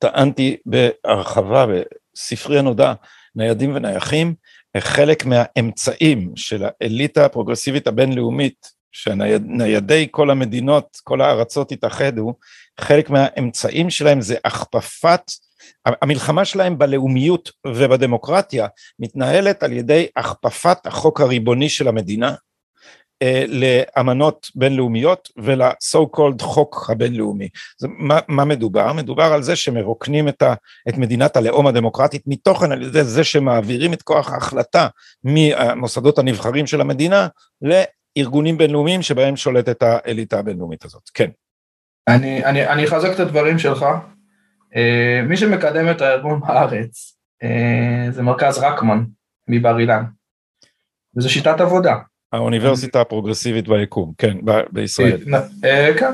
שטענתי 0.00 0.56
בהרחבה 0.66 1.66
בספרי 1.66 2.58
הנודע, 2.58 2.92
ניידים 3.34 3.76
ונייחים, 3.76 4.34
חלק 4.76 5.24
מהאמצעים 5.26 6.32
של 6.36 6.64
האליטה 6.64 7.24
הפרוגרסיבית 7.24 7.86
הבינלאומית, 7.86 8.77
שניידי 8.92 10.08
כל 10.10 10.30
המדינות, 10.30 10.96
כל 11.04 11.20
הארצות 11.20 11.72
התאחדו, 11.72 12.34
חלק 12.80 13.10
מהאמצעים 13.10 13.90
שלהם 13.90 14.20
זה 14.20 14.36
הכפפת, 14.44 15.22
המלחמה 15.84 16.44
שלהם 16.44 16.78
בלאומיות 16.78 17.50
ובדמוקרטיה 17.66 18.66
מתנהלת 18.98 19.62
על 19.62 19.72
ידי 19.72 20.06
הכפפת 20.16 20.86
החוק 20.86 21.20
הריבוני 21.20 21.68
של 21.68 21.88
המדינה 21.88 22.34
אה, 23.22 23.44
לאמנות 23.48 24.50
בינלאומיות 24.54 25.28
ולסו 25.36 26.08
קולד 26.08 26.42
חוק 26.42 26.90
הבינלאומי. 26.90 27.48
זה, 27.78 27.88
מה, 27.90 28.18
מה 28.28 28.44
מדובר? 28.44 28.92
מדובר 28.92 29.32
על 29.32 29.42
זה 29.42 29.56
שמרוקנים 29.56 30.28
את, 30.28 30.42
ה, 30.42 30.54
את 30.88 30.98
מדינת 30.98 31.36
הלאום 31.36 31.66
הדמוקרטית 31.66 32.22
מתוכן 32.26 32.72
על 32.72 32.82
ידי 32.82 33.04
זה 33.04 33.24
שמעבירים 33.24 33.92
את 33.92 34.02
כוח 34.02 34.32
ההחלטה 34.32 34.88
מהמוסדות 35.24 36.18
הנבחרים 36.18 36.66
של 36.66 36.80
המדינה 36.80 37.28
לארגונים 38.16 38.58
בינלאומיים 38.58 39.02
שבהם 39.02 39.36
שולטת 39.36 39.82
האליטה 39.82 40.38
הבינלאומית 40.38 40.84
הזאת. 40.84 41.10
כן. 41.14 41.30
אני, 42.08 42.44
אני, 42.44 42.68
אני 42.68 42.84
אחזק 42.84 43.14
את 43.14 43.20
הדברים 43.20 43.58
שלך. 43.58 43.86
Uh, 44.74 45.28
מי 45.28 45.36
שמקדם 45.36 45.90
את 45.90 46.00
הארגון 46.00 46.40
בארץ 46.40 47.16
uh, 47.44 48.10
זה 48.10 48.22
מרכז 48.22 48.58
רקמן 48.58 49.04
מבר 49.48 49.78
אילן. 49.78 50.04
וזו 51.16 51.30
שיטת 51.30 51.60
עבודה. 51.60 51.94
האוניברסיטה 52.32 53.00
הפרוגרסיבית 53.00 53.68
ביקום, 53.68 54.12
כן, 54.18 54.36
ב- 54.44 54.62
בישראל. 54.72 55.20
אה, 55.64 55.90
כן, 55.98 56.12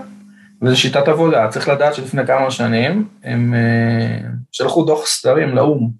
וזו 0.62 0.80
שיטת 0.80 1.08
עבודה, 1.08 1.48
צריך 1.48 1.68
לדעת 1.68 1.94
שלפני 1.94 2.26
כמה 2.26 2.50
שנים 2.50 3.08
הם 3.22 3.54
אה, 3.54 4.28
שלחו 4.52 4.84
דוח 4.84 5.06
סתרים 5.06 5.48
לאו"ם, 5.48 5.90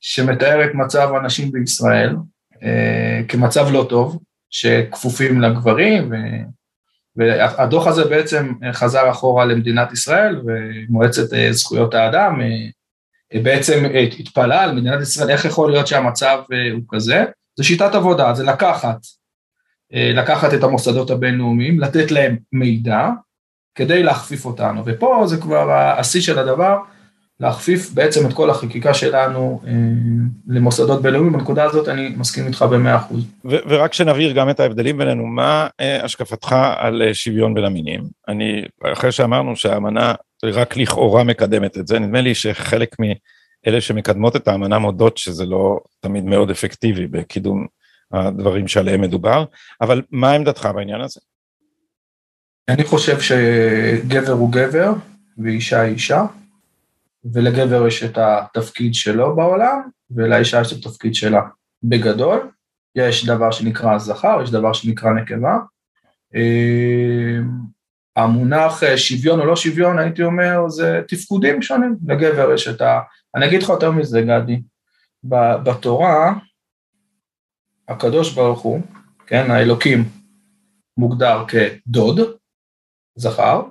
שמתאר 0.00 0.64
את 0.64 0.74
מצב 0.74 1.08
הנשים 1.14 1.52
בישראל 1.52 2.16
אה, 2.62 3.20
כמצב 3.28 3.66
לא 3.72 3.86
טוב, 3.88 4.18
שכפופים 4.54 5.40
לגברים, 5.40 6.12
ו... 6.12 6.14
והדוח 7.16 7.86
הזה 7.86 8.04
בעצם 8.04 8.52
חזר 8.72 9.10
אחורה 9.10 9.44
למדינת 9.44 9.92
ישראל, 9.92 10.42
ומועצת 10.46 11.50
זכויות 11.50 11.94
האדם 11.94 12.40
בעצם 13.42 13.84
התפלאה 14.18 14.62
על 14.62 14.72
מדינת 14.72 15.02
ישראל, 15.02 15.30
איך 15.30 15.44
יכול 15.44 15.70
להיות 15.70 15.86
שהמצב 15.86 16.38
הוא 16.72 16.82
כזה, 16.88 17.24
זה 17.56 17.64
שיטת 17.64 17.94
עבודה, 17.94 18.34
זה 18.34 18.44
לקחת, 18.44 18.98
אה, 19.94 20.10
לקחת 20.14 20.54
את 20.54 20.62
המוסדות 20.62 21.10
הבינלאומיים, 21.10 21.80
לתת 21.80 22.10
להם 22.10 22.36
מידע 22.52 23.08
כדי 23.74 24.02
להכפיף 24.02 24.44
אותנו, 24.44 24.82
ופה 24.86 25.22
זה 25.26 25.36
כבר 25.36 25.72
השיא 25.72 26.20
של 26.20 26.38
הדבר, 26.38 26.76
להכפיף 27.44 27.90
בעצם 27.94 28.26
את 28.26 28.32
כל 28.32 28.50
החקיקה 28.50 28.94
שלנו 28.94 29.60
אה, 29.66 29.72
למוסדות 30.46 31.02
בינלאומיים, 31.02 31.32
בנקודה 31.32 31.64
הזאת 31.64 31.88
אני 31.88 32.08
מסכים 32.16 32.46
איתך 32.46 32.62
במאה 32.62 32.96
אחוז. 32.96 33.24
ורק 33.44 33.92
שנבהיר 33.92 34.32
גם 34.32 34.50
את 34.50 34.60
ההבדלים 34.60 34.98
בינינו, 34.98 35.26
מה 35.26 35.68
אה, 35.80 36.04
השקפתך 36.04 36.56
על 36.76 37.02
שוויון 37.12 37.54
בין 37.54 37.64
המינים? 37.64 38.02
אני, 38.28 38.64
אחרי 38.92 39.12
שאמרנו 39.12 39.56
שהאמנה 39.56 40.14
רק 40.44 40.76
לכאורה 40.76 41.24
מקדמת 41.24 41.78
את 41.78 41.86
זה, 41.86 41.98
נדמה 41.98 42.20
לי 42.20 42.34
שחלק 42.34 42.96
מ... 43.00 43.04
אלה 43.66 43.80
שמקדמות 43.80 44.36
את 44.36 44.48
האמנה 44.48 44.78
מודות 44.78 45.18
שזה 45.18 45.46
לא 45.46 45.80
תמיד 46.00 46.24
מאוד 46.24 46.50
אפקטיבי 46.50 47.06
בקידום 47.06 47.66
הדברים 48.12 48.68
שעליהם 48.68 49.00
מדובר, 49.00 49.44
אבל 49.80 50.02
מה 50.10 50.32
עמדתך 50.32 50.68
בעניין 50.74 51.00
הזה? 51.00 51.20
אני 52.68 52.84
חושב 52.84 53.20
שגבר 53.20 54.32
הוא 54.32 54.52
גבר 54.52 54.92
ואישה 55.38 55.80
היא 55.80 55.92
אישה, 55.92 56.24
ולגבר 57.32 57.86
יש 57.86 58.02
את 58.02 58.18
התפקיד 58.18 58.94
שלו 58.94 59.36
בעולם, 59.36 59.88
ולאישה 60.10 60.60
יש 60.60 60.72
את 60.72 60.86
התפקיד 60.86 61.14
שלה. 61.14 61.42
בגדול, 61.82 62.50
יש 62.94 63.26
דבר 63.26 63.50
שנקרא 63.50 63.98
זכר, 63.98 64.42
יש 64.42 64.50
דבר 64.50 64.72
שנקרא 64.72 65.12
נקבה. 65.12 65.58
אה, 66.34 67.38
המונח 68.16 68.82
שוויון 68.96 69.40
או 69.40 69.46
לא 69.46 69.56
שוויון, 69.56 69.98
הייתי 69.98 70.22
אומר, 70.22 70.68
זה 70.68 71.00
תפקודים 71.08 71.62
שונים. 71.62 71.96
לגבר 72.06 72.52
יש 72.54 72.68
את 72.68 72.80
ה... 72.80 73.00
אני 73.34 73.46
אגיד 73.46 73.62
לך 73.62 73.68
יותר 73.68 73.90
מזה, 73.90 74.22
גדי, 74.22 74.62
בתורה, 75.64 76.34
הקדוש 77.88 78.34
ברוך 78.34 78.60
הוא, 78.60 78.80
כן, 79.26 79.50
האלוקים, 79.50 80.04
מוגדר 80.96 81.44
כדוד, 81.48 82.20
זכר, 83.16 83.62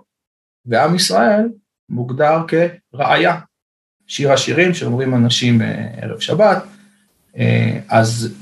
ועם 0.65 0.95
ישראל 0.95 1.49
מוגדר 1.93 2.37
כראיה. 2.47 3.39
שיר 4.07 4.31
השירים 4.31 4.73
שאומרים 4.73 5.15
אנשים 5.15 5.61
ערב 6.01 6.19
שבת, 6.19 6.63
אה, 7.37 7.79
אז 7.89 8.35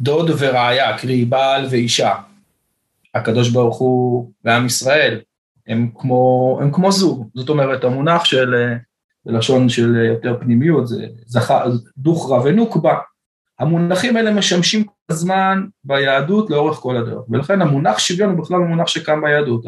דוד 0.00 0.30
וראיה, 0.38 0.98
קרי 0.98 1.24
בעל 1.24 1.66
ואישה. 1.70 2.14
הקדוש 3.14 3.50
ברוך 3.50 3.78
הוא 3.78 4.30
ועם 4.44 4.66
ישראל 4.66 5.20
הם 5.66 5.90
כמו, 5.94 6.58
הם 6.62 6.72
כמו 6.72 6.92
זוג, 6.92 7.28
זאת 7.34 7.48
אומרת 7.48 7.84
המונח 7.84 8.24
של 8.24 8.54
אה, 8.54 8.76
בלשון 9.26 9.68
של 9.68 9.96
יותר 9.96 10.36
פנימיות, 10.40 10.88
זה 10.88 11.06
זכר, 11.26 11.70
דוכרא 11.98 12.38
ונוקבה. 12.44 12.94
המונחים 13.58 14.16
האלה 14.16 14.30
משמשים 14.30 14.84
כל 14.84 14.92
הזמן 15.10 15.66
ביהדות 15.84 16.50
לאורך 16.50 16.78
כל 16.78 16.96
הדרך, 16.96 17.28
ולכן 17.28 17.62
המונח 17.62 17.98
שוויון 17.98 18.30
הוא 18.30 18.44
בכלל 18.44 18.58
מונח 18.58 18.86
שקם 18.86 19.20
ביהדות. 19.20 19.66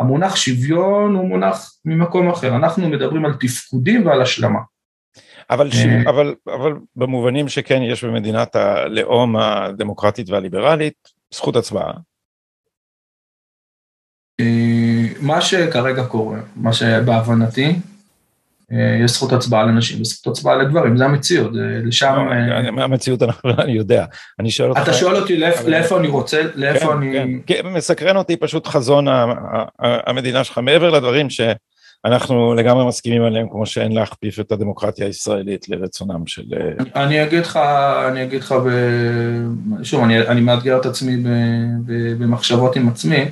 המונח 0.00 0.36
שוויון 0.36 1.14
הוא 1.14 1.28
מונח 1.28 1.74
ממקום 1.84 2.30
אחר, 2.30 2.56
אנחנו 2.56 2.88
מדברים 2.88 3.24
על 3.24 3.34
תפקודים 3.40 4.06
ועל 4.06 4.22
השלמה. 4.22 4.58
אבל, 5.50 5.70
ש... 5.70 5.76
אה. 5.76 6.10
אבל, 6.10 6.34
אבל 6.46 6.72
במובנים 6.96 7.48
שכן 7.48 7.82
יש 7.82 8.04
במדינת 8.04 8.56
הלאום 8.56 9.36
הדמוקרטית 9.36 10.30
והליברלית, 10.30 11.08
זכות 11.34 11.56
הצבעה. 11.56 11.92
אה, 14.40 15.06
מה 15.20 15.40
שכרגע 15.40 16.04
קורה, 16.04 16.38
מה 16.56 16.72
שבהבנתי, 16.72 17.76
יש 19.04 19.10
זכות 19.10 19.32
הצבעה 19.32 19.62
לנשים 19.62 20.00
וזכות 20.00 20.36
הצבעה 20.36 20.56
לגברים, 20.56 20.96
זה 20.96 21.04
המציאות, 21.04 21.50
לשם... 21.84 22.14
לא, 22.76 22.82
המציאות? 22.82 23.22
אני 23.64 23.72
יודע, 23.72 24.04
אני 24.40 24.50
שואל 24.50 24.68
אותך... 24.68 24.80
אתה 24.82 24.92
שואל 24.92 25.16
אותי 25.16 25.36
לאיפה 25.66 25.98
אני 25.98 26.08
רוצה, 26.08 26.42
לאיפה 26.54 26.86
כן, 26.86 26.92
אני... 26.92 27.38
כן, 27.46 27.66
מסקרן 27.66 28.16
אותי 28.16 28.36
פשוט 28.36 28.66
חזון 28.66 29.06
המדינה 29.78 30.44
שלך, 30.44 30.58
מעבר 30.58 30.90
לדברים 30.90 31.26
שאנחנו 31.30 32.54
לגמרי 32.54 32.86
מסכימים 32.86 33.22
עליהם, 33.22 33.48
כמו 33.50 33.66
שאין 33.66 33.92
להכפיף 33.92 34.40
את 34.40 34.52
הדמוקרטיה 34.52 35.06
הישראלית 35.06 35.68
לרצונם 35.68 36.26
של... 36.26 36.44
אה, 36.56 37.04
אני 37.04 37.22
אגיד 37.22 37.40
לך, 37.40 37.56
אני 38.08 38.22
אגיד 38.22 38.40
לך, 38.40 38.54
שוב, 39.82 40.02
אני 40.04 40.40
מאתגר 40.40 40.80
את 40.80 40.86
עצמי 40.86 41.16
במחשבות 42.18 42.76
עם 42.76 42.88
עצמי, 42.88 43.24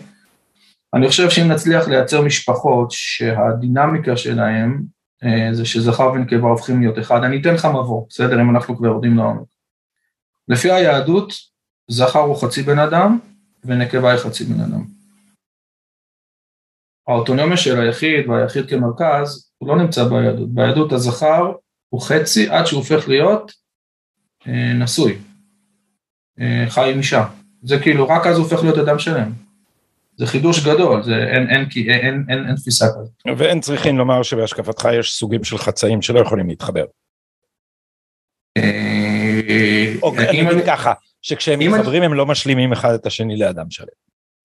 אני 0.94 1.08
חושב 1.08 1.30
שאם 1.30 1.48
נצליח 1.48 1.88
לייצר 1.88 2.20
משפחות 2.20 2.90
שהדינמיקה 2.90 4.16
שלהן 4.16 4.70
אה, 4.70 4.97
זה 5.52 5.64
שזכר 5.64 6.12
ונקבה 6.14 6.48
הופכים 6.48 6.80
להיות 6.80 6.98
אחד. 6.98 7.24
אני 7.24 7.40
אתן 7.40 7.54
לך 7.54 7.64
מבוא, 7.64 8.06
בסדר? 8.08 8.40
אם 8.40 8.50
אנחנו 8.50 8.76
כבר 8.76 8.86
יורדים 8.86 9.16
לעומק. 9.16 9.46
לפי 10.48 10.72
היהדות, 10.72 11.32
זכר 11.90 12.18
הוא 12.18 12.36
חצי 12.36 12.62
בן 12.62 12.78
אדם 12.78 13.18
ונקבה 13.64 14.10
היא 14.10 14.18
חצי 14.18 14.44
בן 14.44 14.60
אדם. 14.60 14.84
האוטונומיה 17.08 17.56
של 17.56 17.80
היחיד 17.80 18.28
והיחיד 18.28 18.70
כמרכז, 18.70 19.50
הוא 19.58 19.68
לא 19.68 19.76
נמצא 19.82 20.04
ביהדות. 20.04 20.54
ביהדות 20.54 20.92
הזכר 20.92 21.52
הוא 21.88 22.00
חצי 22.00 22.50
עד 22.50 22.66
שהוא 22.66 22.78
הופך 22.78 23.08
להיות 23.08 23.52
אה, 24.46 24.72
נשוי, 24.72 25.18
אה, 26.40 26.64
חי 26.68 26.92
עם 26.92 26.98
אישה. 26.98 27.24
זה 27.62 27.78
כאילו, 27.82 28.08
רק 28.08 28.26
אז 28.26 28.36
הוא 28.36 28.44
הופך 28.44 28.62
להיות 28.62 28.78
אדם 28.78 28.98
שלם. 28.98 29.47
זה 30.18 30.26
חידוש 30.26 30.66
גדול, 30.66 31.02
זה 31.02 31.14
אין, 31.14 31.50
אין, 31.50 31.66
אין, 31.76 31.90
אין, 31.90 32.24
אין, 32.28 32.46
אין 32.46 32.56
תפיסה 32.56 32.86
כזאת. 32.86 33.38
ואין 33.38 33.60
צריכים 33.60 33.98
לומר 33.98 34.22
שבהשקפתך 34.22 34.88
יש 34.92 35.12
סוגים 35.12 35.44
של 35.44 35.58
חצאים 35.58 36.02
שלא 36.02 36.20
יכולים 36.20 36.48
להתחבר. 36.48 36.84
אה, 38.58 39.92
אוקיי, 40.02 40.28
אני 40.28 40.42
מבין 40.42 40.66
ככה, 40.66 40.92
שכשהם 41.22 41.58
מתחברים 41.58 42.02
הם 42.02 42.14
לא 42.14 42.26
משלימים 42.26 42.72
אחד 42.72 42.94
את 42.94 43.06
השני 43.06 43.38
לאדם 43.38 43.70
שלם. 43.70 43.86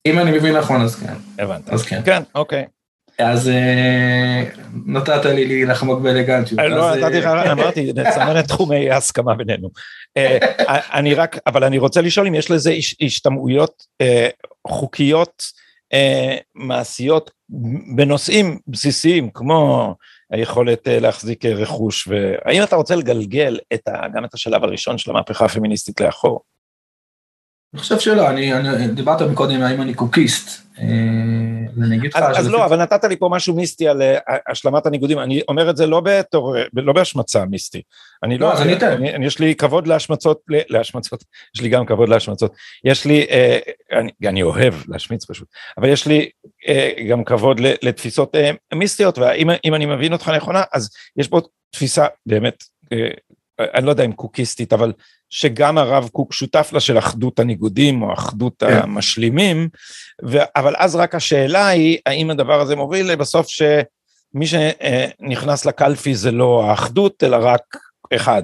אם 0.06 0.20
אני 0.20 0.38
מבין 0.38 0.58
נכון 0.58 0.82
אז 0.82 0.96
כן. 0.96 1.14
הבנת. 1.40 1.70
אז 1.70 1.86
כן. 1.86 2.02
כן, 2.06 2.24
אוקיי. 2.36 2.66
אז 3.20 3.50
אה, 3.50 4.44
נתת 4.86 5.26
לי 5.26 5.66
לחמוק 5.66 6.02
באלגנטיות. 6.02 6.62
לא, 6.70 6.96
נתתי 6.96 7.20
לך, 7.20 7.26
אמרתי, 7.52 7.94
נצמד 7.96 8.36
את 8.36 8.48
תחומי 8.48 8.90
ההסכמה 8.90 9.36
בינינו. 9.36 9.70
אני 10.98 11.14
רק, 11.14 11.38
אבל 11.48 11.64
אני 11.64 11.78
רוצה 11.78 12.02
לשאול 12.02 12.28
אם 12.28 12.36
יש 12.36 12.52
לזה 12.52 12.74
השתמעויות 13.02 13.86
חוקיות 14.68 15.44
מעשיות 16.56 17.32
בנושאים 17.96 18.60
בסיסיים, 18.68 19.30
כמו 19.34 19.96
היכולת 20.32 20.88
להחזיק 20.88 21.46
רכוש, 21.46 22.08
והאם 22.08 22.64
אתה 22.64 22.76
רוצה 22.76 22.96
לגלגל 22.96 23.60
את 23.74 23.88
ה, 23.88 24.08
גם 24.14 24.26
את 24.26 24.34
השלב 24.34 24.64
הראשון 24.64 24.98
של 24.98 25.12
המהפכה 25.12 25.46
הפמיניסטית 25.46 26.02
לאחור? 26.02 26.53
אני 27.74 27.82
חושב 27.82 28.00
שלא, 28.00 28.30
אני, 28.30 28.54
אני 28.54 28.88
דיברת 28.88 29.22
מקודם 29.22 29.62
האם 29.62 29.82
אני 29.82 29.94
קוקיסט. 29.94 30.64
אה, 30.80 30.86
אני 31.84 31.98
אגיד 31.98 32.12
לך... 32.14 32.24
אז, 32.36 32.48
לא, 32.48 32.66
אבל 32.66 32.82
נתת 32.82 33.04
לי 33.04 33.18
פה 33.18 33.30
משהו 33.32 33.56
מיסטי 33.56 33.88
על 33.88 34.02
אה, 34.02 34.18
השלמת 34.48 34.86
הניגודים, 34.86 35.20
אני 35.20 35.42
אומר 35.48 35.70
את 35.70 35.78
זה 35.78 35.86
לא 35.86 36.02
בתור, 36.06 36.56
לא 36.74 36.94
בהשמצה 36.94 37.46
מיסטי. 37.46 37.82
אני 38.24 38.38
לא, 38.38 38.48
לא 38.48 38.54
אז 38.54 38.62
אני 38.62 38.74
אתן. 38.74 39.02
יש 39.24 39.40
לי 39.40 39.56
כבוד 39.56 39.88
להשמצות, 39.88 40.42
להשמצות, 40.48 41.24
יש 41.56 41.62
לי 41.62 41.70
גם 41.70 41.86
כבוד 41.86 42.10
להשמצות. 42.10 42.54
יש 42.84 43.06
לי, 43.06 43.26
אה, 43.30 43.60
אני, 44.24 44.44
אוהב 44.44 44.74
להשמיץ 44.88 45.26
פשוט, 45.26 45.48
אבל 45.78 45.90
יש 45.90 46.08
לי 46.08 46.30
גם 47.10 47.24
כבוד 47.24 47.60
לתפיסות 47.60 48.36
מיסטיות, 48.74 49.18
ואם 49.18 49.76
אני 49.76 49.86
מבין 49.86 50.14
אותך 50.14 50.30
נכונה, 50.30 50.64
אז 50.74 50.90
יש 51.18 51.28
פה 51.28 51.42
תפיסה 51.72 52.06
באמת, 52.26 52.64
אני 53.60 53.86
לא 53.86 53.92
יודע 53.92 54.06
אם 54.06 54.12
קוקיסטית, 54.12 54.74
אבל 54.74 54.94
שגם 55.30 55.78
הרב 55.78 56.10
קוק 56.12 56.34
שותף 56.34 56.70
לה 56.74 56.80
של 56.80 56.98
אחדות 56.98 57.40
הניגודים 57.40 58.02
או 58.02 58.14
אחדות 58.14 58.54
כן. 58.60 58.80
המשלימים, 58.84 59.70
ו, 60.26 60.38
אבל 60.56 60.74
אז 60.78 60.96
רק 60.96 61.16
השאלה 61.16 61.68
היא, 61.68 61.98
האם 62.06 62.30
הדבר 62.30 62.62
הזה 62.62 62.76
מוביל 62.76 63.16
בסוף 63.16 63.48
שמי 63.48 64.46
שנכנס 64.46 65.66
לקלפי 65.66 66.16
זה 66.16 66.32
לא 66.32 66.66
האחדות, 66.70 67.24
אלא 67.24 67.38
רק 67.42 67.78
אחד. 68.16 68.44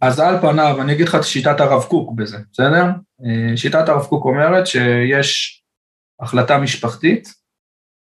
אז 0.00 0.20
על 0.20 0.40
פניו, 0.40 0.82
אני 0.82 0.92
אגיד 0.92 1.08
לך 1.08 1.14
את 1.14 1.24
שיטת 1.24 1.60
הרב 1.60 1.82
קוק 1.82 2.12
בזה, 2.14 2.36
בסדר? 2.52 2.84
אה, 3.24 3.56
שיטת 3.56 3.88
הרב 3.88 4.04
קוק 4.04 4.24
אומרת 4.24 4.66
שיש 4.66 5.62
החלטה 6.20 6.58
משפחתית, 6.58 7.28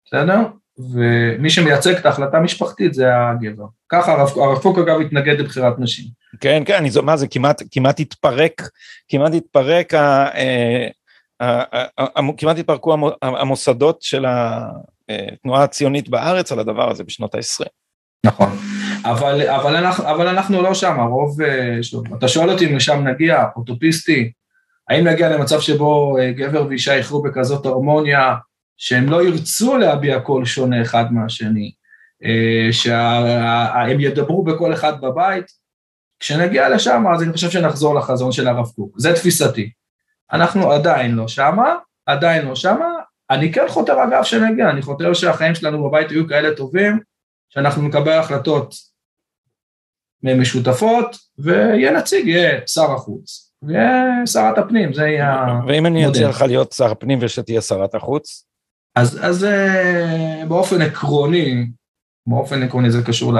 בסדר? 0.05 0.39
ומי 0.79 1.49
שמייצג 1.49 1.95
את 1.95 2.05
ההחלטה 2.05 2.37
המשפחתית 2.37 2.93
זה 2.93 3.05
הגבר. 3.17 3.65
ככה 3.89 4.11
הרב, 4.11 4.37
הרב 4.37 4.61
קוק 4.61 4.77
אגב 4.77 5.01
התנגד 5.01 5.39
לבחירת 5.39 5.79
נשים. 5.79 6.05
כן, 6.41 6.63
כן, 6.65 6.73
אני, 6.73 6.89
מה 7.03 7.17
זה, 7.17 7.27
כמעט, 7.27 7.63
כמעט 7.71 7.99
התפרק, 7.99 8.69
כמעט 9.09 9.33
התפרק, 9.33 9.93
ה, 9.93 10.27
אה, 10.35 10.87
ה, 11.39 12.01
ה, 12.01 12.21
כמעט 12.37 12.57
התפרקו 12.57 12.95
המוסדות 13.21 14.01
של 14.01 14.25
התנועה 15.09 15.63
הציונית 15.63 16.09
בארץ 16.09 16.51
על 16.51 16.59
הדבר 16.59 16.91
הזה 16.91 17.03
בשנות 17.03 17.35
ה-20. 17.35 17.65
נכון, 18.25 18.49
אבל, 19.05 19.49
אבל, 19.49 19.75
אנחנו, 19.75 20.11
אבל 20.11 20.27
אנחנו 20.27 20.61
לא 20.61 20.73
שם, 20.73 20.99
הרוב, 20.99 21.41
אה, 21.41 21.83
שוב, 21.83 22.13
אתה 22.13 22.27
שואל 22.27 22.49
אותי 22.49 22.65
אם 22.65 22.75
לשם 22.75 23.07
נגיע, 23.07 23.45
אוטופיסטי, 23.55 24.31
האם 24.89 25.07
נגיע 25.07 25.29
למצב 25.29 25.59
שבו 25.59 26.17
אה, 26.17 26.31
גבר 26.31 26.65
ואישה 26.67 26.95
יחרו 26.95 27.21
בכזאת 27.21 27.65
הרמוניה, 27.65 28.35
שהם 28.77 29.09
לא 29.09 29.23
ירצו 29.23 29.77
להביע 29.77 30.19
קול 30.19 30.45
שונה 30.45 30.81
אחד 30.81 31.13
מהשני, 31.13 31.71
שהם 32.71 33.99
ידברו 33.99 34.43
בכל 34.43 34.73
אחד 34.73 35.01
בבית, 35.01 35.45
כשנגיע 36.19 36.69
לשם, 36.69 37.03
אז 37.13 37.23
אני 37.23 37.33
חושב 37.33 37.49
שנחזור 37.49 37.95
לחזון 37.95 38.31
של 38.31 38.47
הרב 38.47 38.67
קוק, 38.75 38.99
זה 38.99 39.13
תפיסתי. 39.13 39.71
אנחנו 40.31 40.71
עדיין 40.71 41.15
לא 41.15 41.27
שמה, 41.27 41.75
עדיין 42.05 42.45
לא 42.45 42.55
שמה, 42.55 42.87
אני 43.29 43.53
כן 43.53 43.65
חותר 43.67 44.03
אגב 44.03 44.23
שנגיע, 44.23 44.69
אני 44.69 44.81
חותר 44.81 45.13
שהחיים 45.13 45.55
שלנו 45.55 45.89
בבית 45.89 46.11
יהיו 46.11 46.27
כאלה 46.27 46.55
טובים, 46.55 46.99
שאנחנו 47.49 47.87
נקבל 47.87 48.11
החלטות 48.19 48.75
משותפות, 50.23 51.17
ויהיה 51.37 51.91
נציג, 51.91 52.27
יהיה 52.27 52.59
שר 52.67 52.91
החוץ, 52.91 53.51
ויהיה 53.63 54.25
שרת 54.25 54.57
הפנים, 54.57 54.93
זה 54.93 55.07
יהיה 55.07 55.33
המודל. 55.33 55.73
ואם 55.73 55.85
אני 55.85 56.09
אציע 56.09 56.29
לך 56.29 56.41
להיות 56.41 56.71
שר 56.71 56.91
הפנים 56.91 57.19
ושתהיה 57.21 57.61
שרת 57.61 57.95
החוץ? 57.95 58.45
אז, 58.95 59.19
אז 59.25 59.43
אה, 59.43 60.43
באופן 60.47 60.81
עקרוני, 60.81 61.67
באופן 62.27 62.63
עקרוני 62.63 62.91
זה 62.91 63.03
קשור 63.03 63.33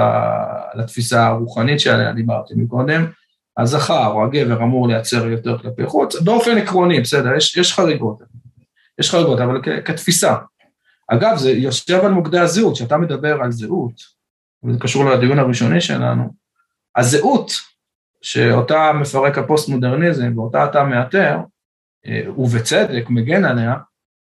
לתפיסה 0.74 1.26
הרוחנית 1.26 1.80
שעליה 1.80 2.12
דיברתי 2.12 2.54
מקודם, 2.56 3.06
הזכר 3.58 4.06
או 4.06 4.24
הגבר 4.24 4.62
אמור 4.62 4.88
לייצר 4.88 5.26
יותר 5.26 5.58
כלפי 5.58 5.86
חוץ, 5.86 6.20
באופן 6.20 6.58
עקרוני, 6.58 7.00
בסדר, 7.00 7.34
יש, 7.36 7.56
יש 7.56 7.72
חריגות, 7.72 8.22
יש 8.98 9.10
חריגות, 9.10 9.40
אבל 9.40 9.60
כ, 9.62 9.68
כתפיסה. 9.84 10.34
אגב, 11.08 11.36
זה 11.36 11.50
יושב 11.50 12.00
על 12.04 12.12
מוקדי 12.12 12.38
הזהות, 12.38 12.74
כשאתה 12.74 12.96
מדבר 12.96 13.42
על 13.42 13.50
זהות, 13.50 13.92
וזה 14.64 14.78
קשור 14.78 15.04
לדיון 15.04 15.38
הראשוני 15.38 15.80
שלנו, 15.80 16.32
הזהות 16.96 17.52
שאותה 18.22 18.92
מפרק 18.92 19.38
הפוסט-מודרניזם 19.38 20.38
ואותה 20.38 20.64
אתה 20.64 20.84
מאתר, 20.84 21.38
אה, 22.06 22.22
ובצדק 22.36 23.04
מגן 23.10 23.44
עליה, 23.44 23.74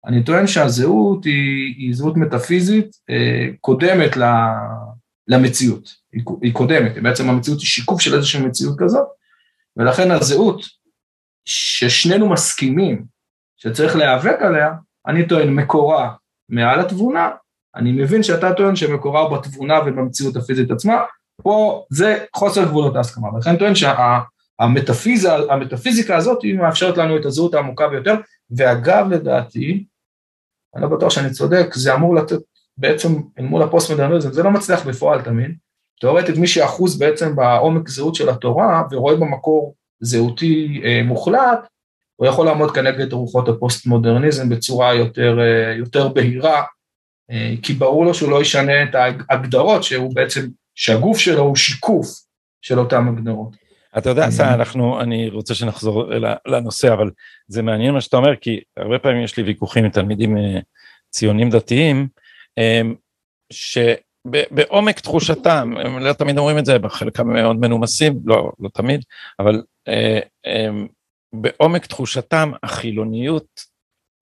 אני 0.06 0.24
טוען 0.24 0.46
שהזהות 0.46 1.24
היא, 1.24 1.74
היא 1.76 1.94
זהות 1.94 2.16
מטאפיזית 2.16 2.96
אה, 3.10 3.46
קודמת 3.60 4.10
למציאות, 5.28 5.88
היא, 6.12 6.22
היא 6.42 6.52
קודמת, 6.52 7.02
בעצם 7.02 7.28
המציאות 7.28 7.60
היא 7.60 7.66
שיקוף 7.66 8.00
של 8.00 8.14
איזושהי 8.14 8.46
מציאות 8.46 8.78
כזאת, 8.78 9.06
ולכן 9.76 10.10
הזהות 10.10 10.62
ששנינו 11.44 12.28
מסכימים 12.28 13.04
שצריך 13.56 13.96
להיאבק 13.96 14.36
עליה, 14.40 14.70
אני 15.06 15.28
טוען 15.28 15.54
מקורה 15.54 16.12
מעל 16.48 16.80
התבונה, 16.80 17.30
אני 17.76 17.92
מבין 17.92 18.22
שאתה 18.22 18.54
טוען 18.54 18.76
שמקורה 18.76 19.30
בתבונה 19.30 19.80
ובמציאות 19.86 20.36
הפיזית 20.36 20.70
עצמה, 20.70 21.02
פה 21.42 21.84
זה 21.90 22.24
חוסר 22.36 22.64
גבולות 22.64 22.96
ההסכמה, 22.96 23.34
ולכן 23.34 23.56
טוען 23.56 23.74
שהמטאפיזיקה 23.74 26.16
הזאת 26.16 26.42
היא 26.42 26.58
מאפשרת 26.58 26.96
לנו 26.96 27.16
את 27.16 27.24
הזהות 27.24 27.54
העמוקה 27.54 27.88
ביותר, 27.88 28.14
ואגב 28.56 29.06
לדעתי, 29.10 29.84
אני 30.76 30.82
לא 30.82 30.88
בטוח 30.88 31.10
שאני 31.10 31.30
צודק, 31.30 31.74
זה 31.74 31.94
אמור 31.94 32.14
לתת 32.14 32.38
בעצם 32.78 33.08
אל 33.38 33.44
מול 33.44 33.62
הפוסט-מודרניזם, 33.62 34.32
זה 34.32 34.42
לא 34.42 34.50
מצליח 34.50 34.86
בפועל 34.86 35.22
תמיד. 35.22 35.50
תאורטית 36.00 36.36
מי 36.36 36.46
שאחוז 36.46 36.98
בעצם 36.98 37.36
בעומק 37.36 37.88
זהות 37.88 38.14
של 38.14 38.28
התורה 38.28 38.82
ורואה 38.90 39.16
במקור 39.16 39.74
זהותי 40.00 40.80
אה, 40.84 41.00
מוחלט, 41.04 41.66
הוא 42.16 42.26
יכול 42.26 42.46
לעמוד 42.46 42.70
כנגד 42.70 43.12
רוחות 43.12 43.48
הפוסט-מודרניזם 43.48 44.48
בצורה 44.48 44.94
יותר, 44.94 45.38
אה, 45.40 45.74
יותר 45.74 46.08
בהירה, 46.08 46.62
אה, 47.30 47.54
כי 47.62 47.72
ברור 47.72 48.04
לו 48.04 48.14
שהוא 48.14 48.30
לא 48.30 48.42
ישנה 48.42 48.82
את 48.82 48.94
ההגדרות 49.28 49.82
שהוא 49.82 50.14
בעצם, 50.14 50.48
שהגוף 50.74 51.18
שלו 51.18 51.42
הוא 51.42 51.56
שיקוף 51.56 52.08
של 52.62 52.78
אותן 52.78 53.08
הגדרות. 53.08 53.65
אתה 53.98 54.10
יודע, 54.10 54.30
סע, 54.30 54.54
אנחנו, 54.54 55.00
אני 55.00 55.28
רוצה 55.28 55.54
שנחזור 55.54 56.04
לנושא, 56.46 56.92
אבל 56.92 57.10
זה 57.48 57.62
מעניין 57.62 57.94
מה 57.94 58.00
שאתה 58.00 58.16
אומר, 58.16 58.36
כי 58.36 58.60
הרבה 58.76 58.98
פעמים 58.98 59.22
יש 59.22 59.36
לי 59.36 59.42
ויכוחים 59.42 59.84
עם 59.84 59.90
תלמידים 59.90 60.36
אה, 60.36 60.58
ציונים 61.10 61.50
דתיים, 61.50 62.08
אה, 62.58 62.80
שבעומק 63.52 65.00
תחושתם, 65.00 65.74
הם 65.84 65.98
לא 65.98 66.12
תמיד 66.12 66.38
אומרים 66.38 66.58
את 66.58 66.66
זה, 66.66 66.78
בחלקם 66.78 67.32
מאוד 67.32 67.56
מנומסים, 67.56 68.20
לא, 68.24 68.52
לא 68.60 68.68
תמיד, 68.68 69.04
אבל 69.38 69.62
אה, 69.88 70.20
בעומק 71.32 71.86
תחושתם 71.86 72.52
החילוניות, 72.62 73.60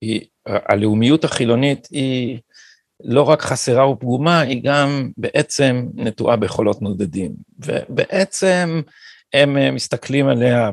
היא, 0.00 0.20
הלאומיות 0.46 1.24
החילונית 1.24 1.88
היא 1.90 2.38
לא 3.04 3.22
רק 3.22 3.42
חסרה 3.42 3.90
ופגומה, 3.90 4.40
היא 4.40 4.60
גם 4.64 5.10
בעצם 5.16 5.86
נטועה 5.94 6.36
בחולות 6.36 6.82
נודדים. 6.82 7.32
ובעצם 7.58 8.80
הם 9.34 9.56
אה, 9.56 9.70
מסתכלים 9.70 10.28
עליה 10.28 10.70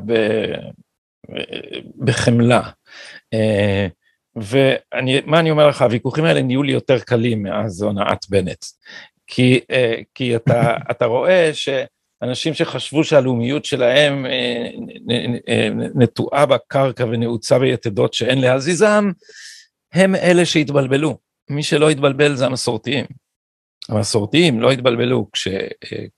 בחמלה. 1.98 2.62
אה, 3.34 3.86
ומה 4.36 5.40
אני 5.40 5.50
אומר 5.50 5.68
לך, 5.68 5.82
הוויכוחים 5.82 6.24
האלה 6.24 6.42
נהיו 6.42 6.62
לי 6.62 6.72
יותר 6.72 6.98
קלים 6.98 7.42
מאז 7.42 7.82
הונאת 7.82 8.26
בנט. 8.28 8.64
כי, 9.26 9.60
אה, 9.70 9.94
כי 10.14 10.36
אתה, 10.36 10.76
אתה 10.90 11.04
רואה 11.04 11.50
שאנשים 11.54 12.54
שחשבו 12.54 13.04
שהלאומיות 13.04 13.64
שלהם 13.64 14.26
נטועה 15.94 16.46
בקרקע 16.46 17.04
ונעוצה 17.04 17.58
ביתדות 17.58 18.14
שאין 18.14 18.40
להזיזם, 18.40 19.10
הם 19.92 20.14
אלה 20.14 20.44
שהתבלבלו. 20.44 21.18
מי 21.50 21.62
שלא 21.62 21.90
התבלבל 21.90 22.34
זה 22.34 22.46
המסורתיים. 22.46 23.04
המסורתיים 23.88 24.60
לא 24.60 24.70
התבלבלו 24.70 25.28
כש, 25.32 25.48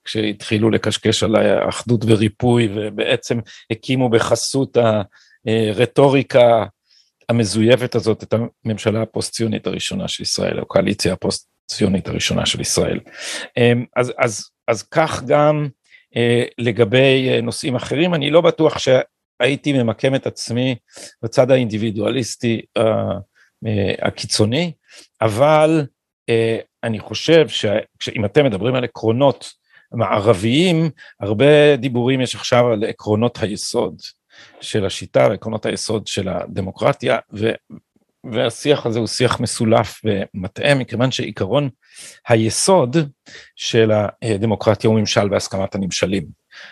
כשהתחילו 0.05 0.69
לקשקש 0.69 1.23
על 1.23 1.35
האחדות 1.35 2.05
וריפוי 2.07 2.69
ובעצם 2.75 3.39
הקימו 3.71 4.09
בחסות 4.09 4.77
הרטוריקה 5.47 6.65
המזויפת 7.29 7.95
הזאת 7.95 8.23
את 8.23 8.33
הממשלה 8.65 9.01
הפוסט-ציונית 9.01 9.67
הראשונה 9.67 10.07
של 10.07 10.23
ישראל, 10.23 10.57
או 10.57 10.61
הקואליציה 10.61 11.13
הפוסט-ציונית 11.13 12.07
הראשונה 12.07 12.45
של 12.45 12.61
ישראל. 12.61 12.99
אמ, 13.57 13.85
אז, 13.95 14.13
אז, 14.17 14.49
אז 14.67 14.83
כך 14.83 15.23
גם 15.23 15.67
אה, 16.15 16.43
לגבי 16.57 17.41
נושאים 17.43 17.75
אחרים, 17.75 18.13
אני 18.13 18.31
לא 18.31 18.41
בטוח 18.41 18.77
שהייתי 18.77 19.73
ממקם 19.73 20.15
את 20.15 20.27
עצמי 20.27 20.75
בצד 21.23 21.51
האינדיבידואליסטי 21.51 22.61
אה, 22.77 22.83
אה, 23.67 23.93
הקיצוני, 24.01 24.71
אבל 25.21 25.85
אני 26.83 26.99
חושב 26.99 27.47
שאם 27.99 28.25
אתם 28.25 28.45
מדברים 28.45 28.75
על 28.75 28.83
עקרונות 28.83 29.53
מערביים, 29.91 30.89
הרבה 31.19 31.75
דיבורים 31.75 32.21
יש 32.21 32.35
עכשיו 32.35 32.71
על 32.71 32.83
עקרונות 32.83 33.43
היסוד 33.43 34.01
של 34.61 34.85
השיטה 34.85 35.27
ועקרונות 35.29 35.65
היסוד 35.65 36.07
של 36.07 36.29
הדמוקרטיה, 36.29 37.17
ו, 37.33 37.51
והשיח 38.31 38.85
הזה 38.85 38.99
הוא 38.99 39.07
שיח 39.07 39.39
מסולף 39.39 40.01
ומטעה, 40.03 40.75
מכיוון 40.75 41.11
שעיקרון 41.11 41.69
היסוד 42.27 42.97
של 43.55 43.91
הדמוקרטיה 44.21 44.89
הוא 44.89 44.99
ממשל 44.99 45.29
בהסכמת 45.29 45.75
הנמשלים. 45.75 46.25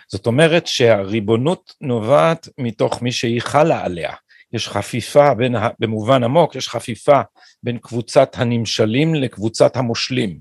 זאת 0.08 0.28
אומרת 0.28 0.68
שהריבונות 0.68 1.74
נובעת 1.82 2.48
מתוך 2.58 3.02
מי 3.02 3.12
שהיא 3.12 3.42
חלה 3.42 3.86
עליה. 3.86 4.14
יש 4.54 4.68
חפיפה 4.68 5.34
בין, 5.34 5.56
במובן 5.80 6.24
עמוק, 6.24 6.56
יש 6.56 6.70
חפיפה 6.70 7.22
בין 7.64 7.78
קבוצת 7.78 8.36
הנמשלים 8.38 9.16
לקבוצת 9.16 9.78
המושלים, 9.78 10.38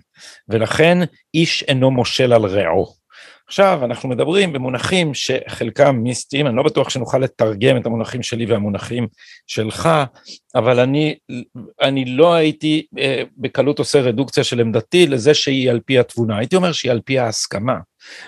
ולכן 0.49 0.99
איש 1.35 1.63
אינו 1.63 1.91
מושל 1.91 2.33
על 2.33 2.47
רעו. 2.47 3.03
עכשיו 3.47 3.81
אנחנו 3.85 4.09
מדברים 4.09 4.53
במונחים 4.53 5.15
שחלקם 5.15 5.97
מיסטיים, 5.97 6.47
אני 6.47 6.57
לא 6.57 6.63
בטוח 6.63 6.89
שנוכל 6.89 7.19
לתרגם 7.19 7.77
את 7.77 7.87
המונחים 7.87 8.23
שלי 8.23 8.47
והמונחים 8.47 9.07
שלך, 9.47 9.89
אבל 10.55 10.81
אני, 10.81 11.17
אני 11.81 12.05
לא 12.05 12.35
הייתי 12.35 12.87
אה, 12.99 13.23
בקלות 13.37 13.79
עושה 13.79 14.01
רדוקציה 14.01 14.45
של 14.45 14.61
עמדתי 14.61 15.07
לזה 15.07 15.35
שהיא 15.35 15.71
על 15.71 15.81
פי 15.87 15.99
התבונה, 15.99 16.39
הייתי 16.39 16.57
אומר 16.57 16.73
שהיא 16.73 16.93
על 16.93 17.01
פי 17.05 17.19
ההסכמה, 17.19 17.77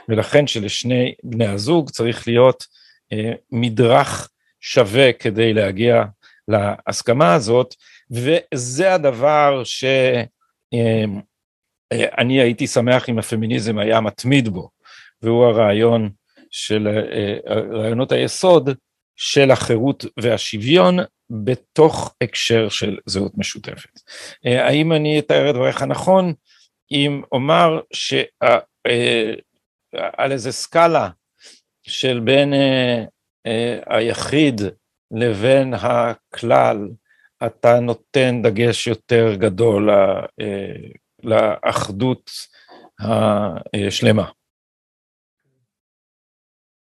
ולכן 0.09 0.47
שלשני 0.47 1.15
בני 1.23 1.47
הזוג 1.47 1.91
צריך 1.91 2.29
להיות 2.29 2.65
אה, 3.13 3.33
מדרך 3.53 4.29
שווה 4.65 5.13
כדי 5.13 5.53
להגיע 5.53 6.05
להסכמה 6.49 7.35
הזאת, 7.35 7.75
וזה 8.11 8.95
הדבר 8.95 9.63
שאני 9.65 10.27
אה, 12.39 12.43
הייתי 12.43 12.67
שמח 12.67 13.09
אם 13.09 13.19
הפמיניזם 13.19 13.79
היה 13.79 14.01
מתמיד 14.01 14.49
בו, 14.49 14.71
והוא 15.23 15.45
הרעיון 15.45 16.11
של 16.51 16.89
אה, 16.89 17.37
רעיונות 17.73 18.13
היסוד 18.13 18.71
של 19.17 19.51
החירות 19.51 20.05
והשוויון 20.21 20.99
בתוך 21.31 22.15
הקשר 22.21 22.69
של 22.69 22.99
זהות 23.07 23.33
משותפת. 23.39 24.01
אה, 24.47 24.67
האם 24.67 24.93
אני 24.93 25.19
אתאר 25.19 25.51
את 25.51 25.55
דבריך 25.55 25.83
נכון 25.83 26.35
אם 26.91 27.23
אומר 27.33 27.81
שעל 27.93 28.63
איזה 30.33 30.53
סקאלה 30.53 31.09
של 31.83 32.21
בין 32.21 32.53
היחיד 33.87 34.61
לבין 35.11 35.75
הכלל, 35.75 36.89
אתה 37.47 37.81
נותן 37.81 38.43
דגש 38.43 38.87
יותר 38.87 39.35
גדול 39.35 39.91
לאחדות 41.23 42.31
השלמה. 43.01 44.31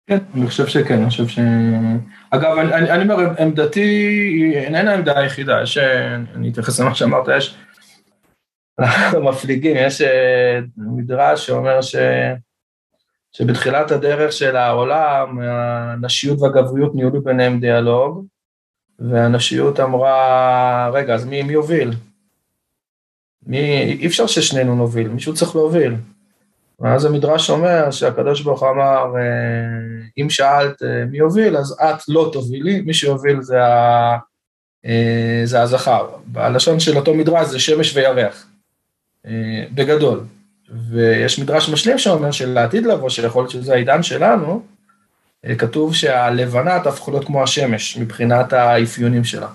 כן, 0.07 0.17
אני 0.35 0.47
חושב 0.47 0.67
שכן, 0.67 0.99
אני 1.01 1.09
חושב 1.09 1.27
ש... 1.27 1.39
אגב, 2.29 2.57
אני, 2.57 2.91
אני 2.91 3.03
אומר, 3.03 3.41
עמדתי 3.41 4.51
איננה 4.55 4.91
העמדה 4.91 5.19
היחידה, 5.19 5.61
יש, 5.63 5.77
אני 6.35 6.51
אתייחס 6.51 6.79
למה 6.79 6.95
שאמרת, 6.95 7.27
יש 7.37 7.57
מפליגים, 9.29 9.75
יש 9.79 10.01
אה, 10.01 10.59
מדרש 10.77 11.45
שאומר 11.45 11.81
ש... 11.81 11.95
שבתחילת 13.33 13.91
הדרך 13.91 14.31
של 14.31 14.55
העולם, 14.55 15.39
הנשיות 15.41 16.41
והגבריות 16.41 16.95
ניהלו 16.95 17.21
ביניהם 17.23 17.59
דיאלוג, 17.59 18.25
והנשיות 18.99 19.79
אמרה, 19.79 20.89
רגע, 20.93 21.13
אז 21.13 21.25
מי, 21.25 21.43
מי 21.43 21.53
יוביל? 21.53 21.91
מי, 23.47 23.81
אי 23.99 24.07
אפשר 24.07 24.27
ששנינו 24.27 24.75
נוביל, 24.75 25.07
מישהו 25.07 25.33
צריך 25.33 25.55
להוביל. 25.55 25.95
ואז 26.79 27.05
המדרש 27.05 27.49
אומר 27.49 27.91
שהקדוש 27.91 28.41
ברוך 28.41 28.63
אמר, 28.63 29.17
אה, 29.17 30.21
אם 30.21 30.29
שאלת 30.29 30.83
אה, 30.83 31.05
מי 31.05 31.17
יוביל, 31.17 31.57
אז 31.57 31.71
את 31.71 32.07
לא 32.07 32.29
תובילי, 32.33 32.81
מי 32.81 32.93
שיוביל 32.93 33.41
זה, 33.41 33.63
ה... 33.63 34.17
אה, 34.85 35.41
זה 35.45 35.61
הזכר. 35.61 36.07
בלשון 36.25 36.79
של 36.79 36.97
אותו 36.97 37.13
מדרש 37.13 37.47
זה 37.47 37.59
שמש 37.59 37.95
וירח, 37.95 38.47
בגדול. 39.75 40.23
ויש 40.69 41.39
מדרש 41.39 41.69
משלים 41.69 41.97
שאומר 41.97 42.31
שלעתיד 42.31 42.85
לבוא, 42.85 43.09
שיכול 43.09 43.41
להיות 43.43 43.51
שזה 43.51 43.73
העידן 43.73 44.03
שלנו, 44.03 44.61
כתוב 45.57 45.95
שהלבנה 45.95 46.79
תהפוך 46.79 47.09
להיות 47.09 47.25
כמו 47.25 47.43
השמש 47.43 47.97
מבחינת 47.97 48.53
האפיונים 48.53 49.23
שלה. 49.23 49.47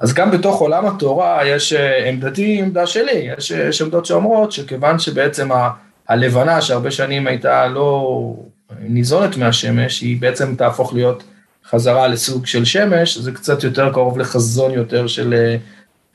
אז 0.00 0.14
גם 0.14 0.30
בתוך 0.30 0.60
עולם 0.60 0.86
התורה 0.86 1.46
יש 1.46 1.72
עמדתי, 2.06 2.58
עמדה 2.58 2.86
שלי, 2.86 3.30
יש, 3.38 3.50
יש 3.50 3.82
עמדות 3.82 4.06
שאומרות 4.06 4.52
שכיוון 4.52 4.98
שבעצם 4.98 5.52
ה... 5.52 5.70
הלבנה 6.08 6.60
שהרבה 6.60 6.90
שנים 6.90 7.26
הייתה 7.26 7.66
לא 7.66 8.36
ניזונת 8.80 9.36
מהשמש, 9.36 10.00
היא 10.00 10.20
בעצם 10.20 10.54
תהפוך 10.56 10.94
להיות 10.94 11.22
חזרה 11.70 12.08
לסוג 12.08 12.46
של 12.46 12.64
שמש, 12.64 13.18
זה 13.18 13.32
קצת 13.32 13.64
יותר 13.64 13.92
קרוב 13.92 14.18
לחזון 14.18 14.70
יותר 14.70 15.06
של 15.06 15.34
אה, 15.34 15.56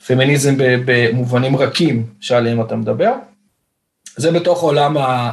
פמיניזם 0.06 0.54
במובנים 0.58 1.56
רכים 1.56 2.06
שעליהם 2.20 2.60
אתה 2.60 2.76
מדבר. 2.76 3.12
זה 4.16 4.32
בתוך 4.32 4.62
עולם, 4.62 4.96
ה, 4.96 5.30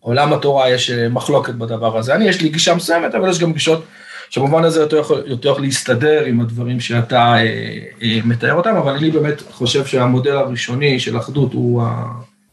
עולם 0.00 0.32
התורה 0.32 0.70
יש 0.70 0.90
אה, 0.90 1.08
מחלוקת 1.08 1.54
בדבר 1.54 1.98
הזה. 1.98 2.14
אני, 2.14 2.28
יש 2.28 2.42
לי 2.42 2.48
גישה 2.48 2.74
מסוימת, 2.74 3.14
אבל 3.14 3.30
יש 3.30 3.38
גם 3.38 3.52
גישות 3.52 3.84
שבמובן 4.30 4.64
הזה 4.64 4.80
יותר 4.80 4.96
יכול, 4.96 5.22
יותר 5.26 5.58
להסתדר 5.58 6.24
עם 6.24 6.40
הדברים 6.40 6.80
שאתה 6.80 7.34
אה, 7.34 7.78
אה, 8.02 8.18
מתאר 8.24 8.54
אותם, 8.54 8.76
אבל 8.76 8.92
אני 8.92 9.10
באמת 9.10 9.40
חושב 9.50 9.86
שהמודל 9.86 10.36
הראשוני 10.36 11.00
של 11.00 11.18
אחדות 11.18 11.52
הוא, 11.52 11.82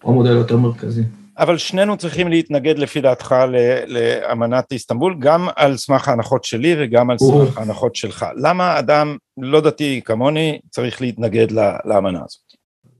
הוא 0.01 0.11
המודל 0.13 0.31
היותר 0.31 0.57
מרכזי. 0.57 1.03
אבל 1.39 1.57
שנינו 1.57 1.97
צריכים 1.97 2.27
להתנגד 2.27 2.79
לפי 2.79 3.01
דעתך 3.01 3.35
לאמנת 3.87 4.71
איסטנבול, 4.71 5.15
גם 5.19 5.47
על 5.55 5.77
סמך 5.77 6.07
ההנחות 6.07 6.43
שלי 6.43 6.75
וגם 6.79 7.09
על 7.09 7.17
סמך 7.17 7.57
ההנחות 7.57 7.95
שלך. 7.95 8.25
למה 8.35 8.79
אדם 8.79 9.17
לא 9.37 9.61
דתי 9.61 10.01
כמוני 10.05 10.59
צריך 10.69 11.01
להתנגד 11.01 11.47
לאמנה 11.85 12.19
הזאת? 12.25 12.47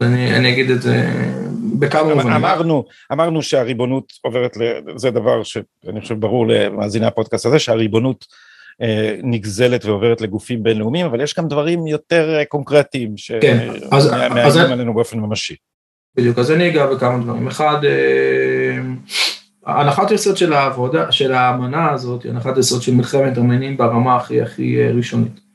אני, 0.02 0.36
אני 0.36 0.54
אגיד 0.54 0.72
את 0.72 0.82
זה 0.82 1.10
בכמה 1.80 2.14
מובנים. 2.14 2.34
אמרנו, 2.34 2.86
אמרנו 3.12 3.42
שהריבונות 3.42 4.14
עוברת, 4.22 4.58
זה 4.96 5.12
דבר 5.12 5.44
שאני 5.44 6.02
חושב 6.02 6.20
ברור 6.20 6.48
למאזיני 6.48 7.06
הפודקאסט 7.06 7.46
הזה, 7.46 7.60
שהריבונות 7.60 8.26
אה, 8.82 9.16
נגזלת 9.24 9.86
ועוברת 9.86 10.22
לגופים 10.22 10.64
בינלאומיים, 10.64 11.06
אבל 11.06 11.22
יש 11.22 11.36
גם 11.36 11.48
דברים 11.48 11.88
יותר 11.88 12.44
קונקרטיים 12.50 13.16
כן, 13.42 13.68
שמאיימים 14.00 14.72
עלינו 14.72 14.94
באופן 14.94 15.20
ממשי. 15.20 15.56
בדיוק, 16.16 16.40
אז 16.40 16.52
אני 16.52 16.70
אגע 16.70 16.86
בכמה 16.86 17.24
דברים. 17.24 17.48
אחד, 17.48 17.86
אה, 17.86 18.78
הנחת 19.66 20.12
יסוד 20.12 20.38
של 20.38 20.54
העבודה, 20.54 21.12
של 21.12 21.34
האמנה 21.34 21.92
הזאת, 21.92 22.24
היא 22.24 22.32
הנחת 22.32 22.58
יסוד 22.58 22.82
של 22.82 22.94
מלחמת 22.94 23.38
ארמנים 23.38 23.78
ברמה 23.78 24.16
הכי 24.16 24.42
הכי 24.42 24.82
אה, 24.82 24.92
ראשונית. 24.92 25.47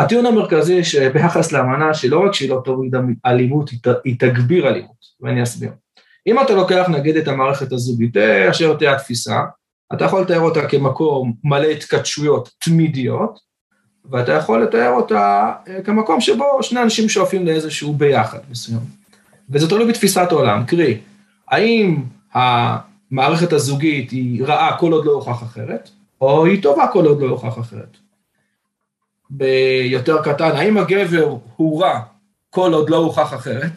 הטיעון 0.00 0.26
המרכזי 0.26 0.84
שביחס 0.84 1.52
לאמנה, 1.52 1.94
שלא 1.94 2.20
רק 2.26 2.34
שהיא 2.34 2.50
לא 2.50 2.62
תוריד 2.64 2.94
אלימות, 3.26 3.70
היא 4.04 4.16
תגביר 4.18 4.68
אלימות, 4.68 5.04
ואני 5.20 5.42
אסביר. 5.42 5.70
אם 6.26 6.40
אתה 6.40 6.54
לוקח 6.54 6.86
נגיד 6.88 7.16
את 7.16 7.28
המערכת 7.28 7.72
הזוגית, 7.72 8.16
אה, 8.16 8.50
אשר 8.50 8.76
תהיה 8.76 8.94
התפיסה, 8.94 9.40
אתה 9.92 10.04
יכול 10.04 10.22
לתאר 10.22 10.40
אותה 10.40 10.68
כמקום 10.68 11.32
מלא 11.44 11.66
התכתשויות 11.66 12.50
תמידיות, 12.58 13.38
ואתה 14.10 14.32
יכול 14.32 14.62
לתאר 14.62 14.90
אותה 14.90 15.52
כמקום 15.84 16.20
שבו 16.20 16.62
שני 16.62 16.82
אנשים 16.82 17.08
שואפים 17.08 17.46
לאיזשהו 17.46 17.92
ביחד 17.92 18.38
מסוים. 18.50 18.80
וזה 19.50 19.68
תלוי 19.68 19.88
בתפיסת 19.88 20.28
עולם, 20.30 20.64
קרי, 20.64 20.98
האם 21.48 22.02
המערכת 22.32 23.52
הזוגית 23.52 24.10
היא 24.10 24.44
רעה 24.44 24.76
כל 24.76 24.92
עוד 24.92 25.04
לא 25.04 25.12
הוכח 25.12 25.42
אחרת, 25.42 25.90
או 26.20 26.46
היא 26.46 26.62
טובה 26.62 26.86
כל 26.92 27.06
עוד 27.06 27.20
לא 27.20 27.28
הוכח 27.28 27.58
אחרת. 27.58 27.96
ביותר 29.30 30.22
קטן, 30.22 30.50
האם 30.50 30.78
הגבר 30.78 31.36
הוא 31.56 31.82
רע 31.82 32.00
כל 32.50 32.72
עוד 32.72 32.90
לא 32.90 32.96
הוכח 32.96 33.34
אחרת, 33.34 33.72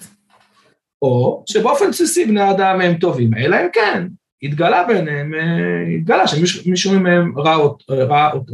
או 1.02 1.44
שבאופן 1.50 1.90
בסיסי 1.90 2.26
בני 2.26 2.52
אדם 2.52 2.82
הם 2.82 2.98
טובים, 2.98 3.34
אלא 3.34 3.56
אם 3.56 3.68
כן, 3.74 4.08
התגלה 4.44 4.84
ביניהם, 4.88 5.34
אה, 5.34 5.96
התגלה 5.96 6.28
שמישהו 6.28 7.00
מהם 7.00 7.34
אותו, 7.38 7.86
ראה 7.90 8.32
אותו. 8.32 8.54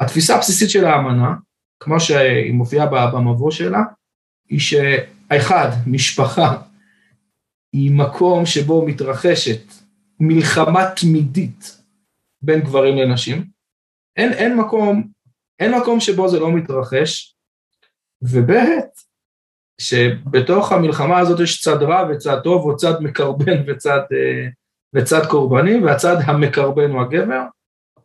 התפיסה 0.00 0.36
הבסיסית 0.36 0.70
של 0.70 0.84
האמנה, 0.84 1.34
כמו 1.80 2.00
שהיא 2.00 2.52
מופיעה 2.52 2.86
במבוא 2.86 3.50
שלה, 3.50 3.82
היא 4.48 4.60
האחד, 5.30 5.70
משפחה, 5.86 6.56
היא 7.72 7.90
מקום 7.92 8.46
שבו 8.46 8.86
מתרחשת 8.86 9.60
מלחמה 10.20 10.90
תמידית 10.96 11.82
בין 12.42 12.60
גברים 12.60 12.96
לנשים. 12.96 13.44
אין, 14.16 14.32
אין 14.32 14.56
מקום, 14.56 15.08
אין 15.58 15.74
מקום 15.74 16.00
שבו 16.00 16.28
זה 16.28 16.40
לא 16.40 16.52
מתרחש, 16.52 17.36
וב' 18.22 18.50
שבתוך 19.80 20.72
המלחמה 20.72 21.18
הזאת 21.18 21.40
יש 21.40 21.60
צד 21.60 21.82
רע 21.82 22.08
וצד 22.10 22.40
טוב, 22.44 22.64
או 22.64 22.76
צד 22.76 23.00
מקרבן 23.00 23.62
וצד, 23.66 24.00
אה, 24.12 24.48
וצד 24.94 25.26
קורבני, 25.26 25.84
והצד 25.84 26.16
המקרבן 26.24 26.90
הוא 26.90 27.02
הגבר, 27.02 27.42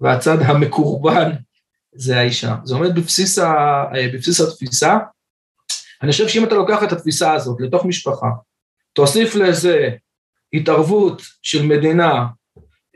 והצד 0.02 0.38
המקורבן 0.42 1.32
זה 1.96 2.18
האישה. 2.18 2.56
זה 2.64 2.76
עומד 2.76 2.96
בבסיס, 2.96 3.40
ה, 3.40 3.52
אה, 3.96 4.08
בבסיס 4.14 4.42
התפיסה 4.42 4.98
אני 6.04 6.12
חושב 6.12 6.28
שאם 6.28 6.44
אתה 6.44 6.56
לוקח 6.56 6.84
את 6.84 6.92
התפיסה 6.92 7.34
הזאת 7.34 7.62
לתוך 7.62 7.86
משפחה, 7.86 8.28
תוסיף 8.94 9.36
לזה 9.36 9.90
התערבות 10.54 11.22
של 11.42 11.66
מדינה 11.66 12.26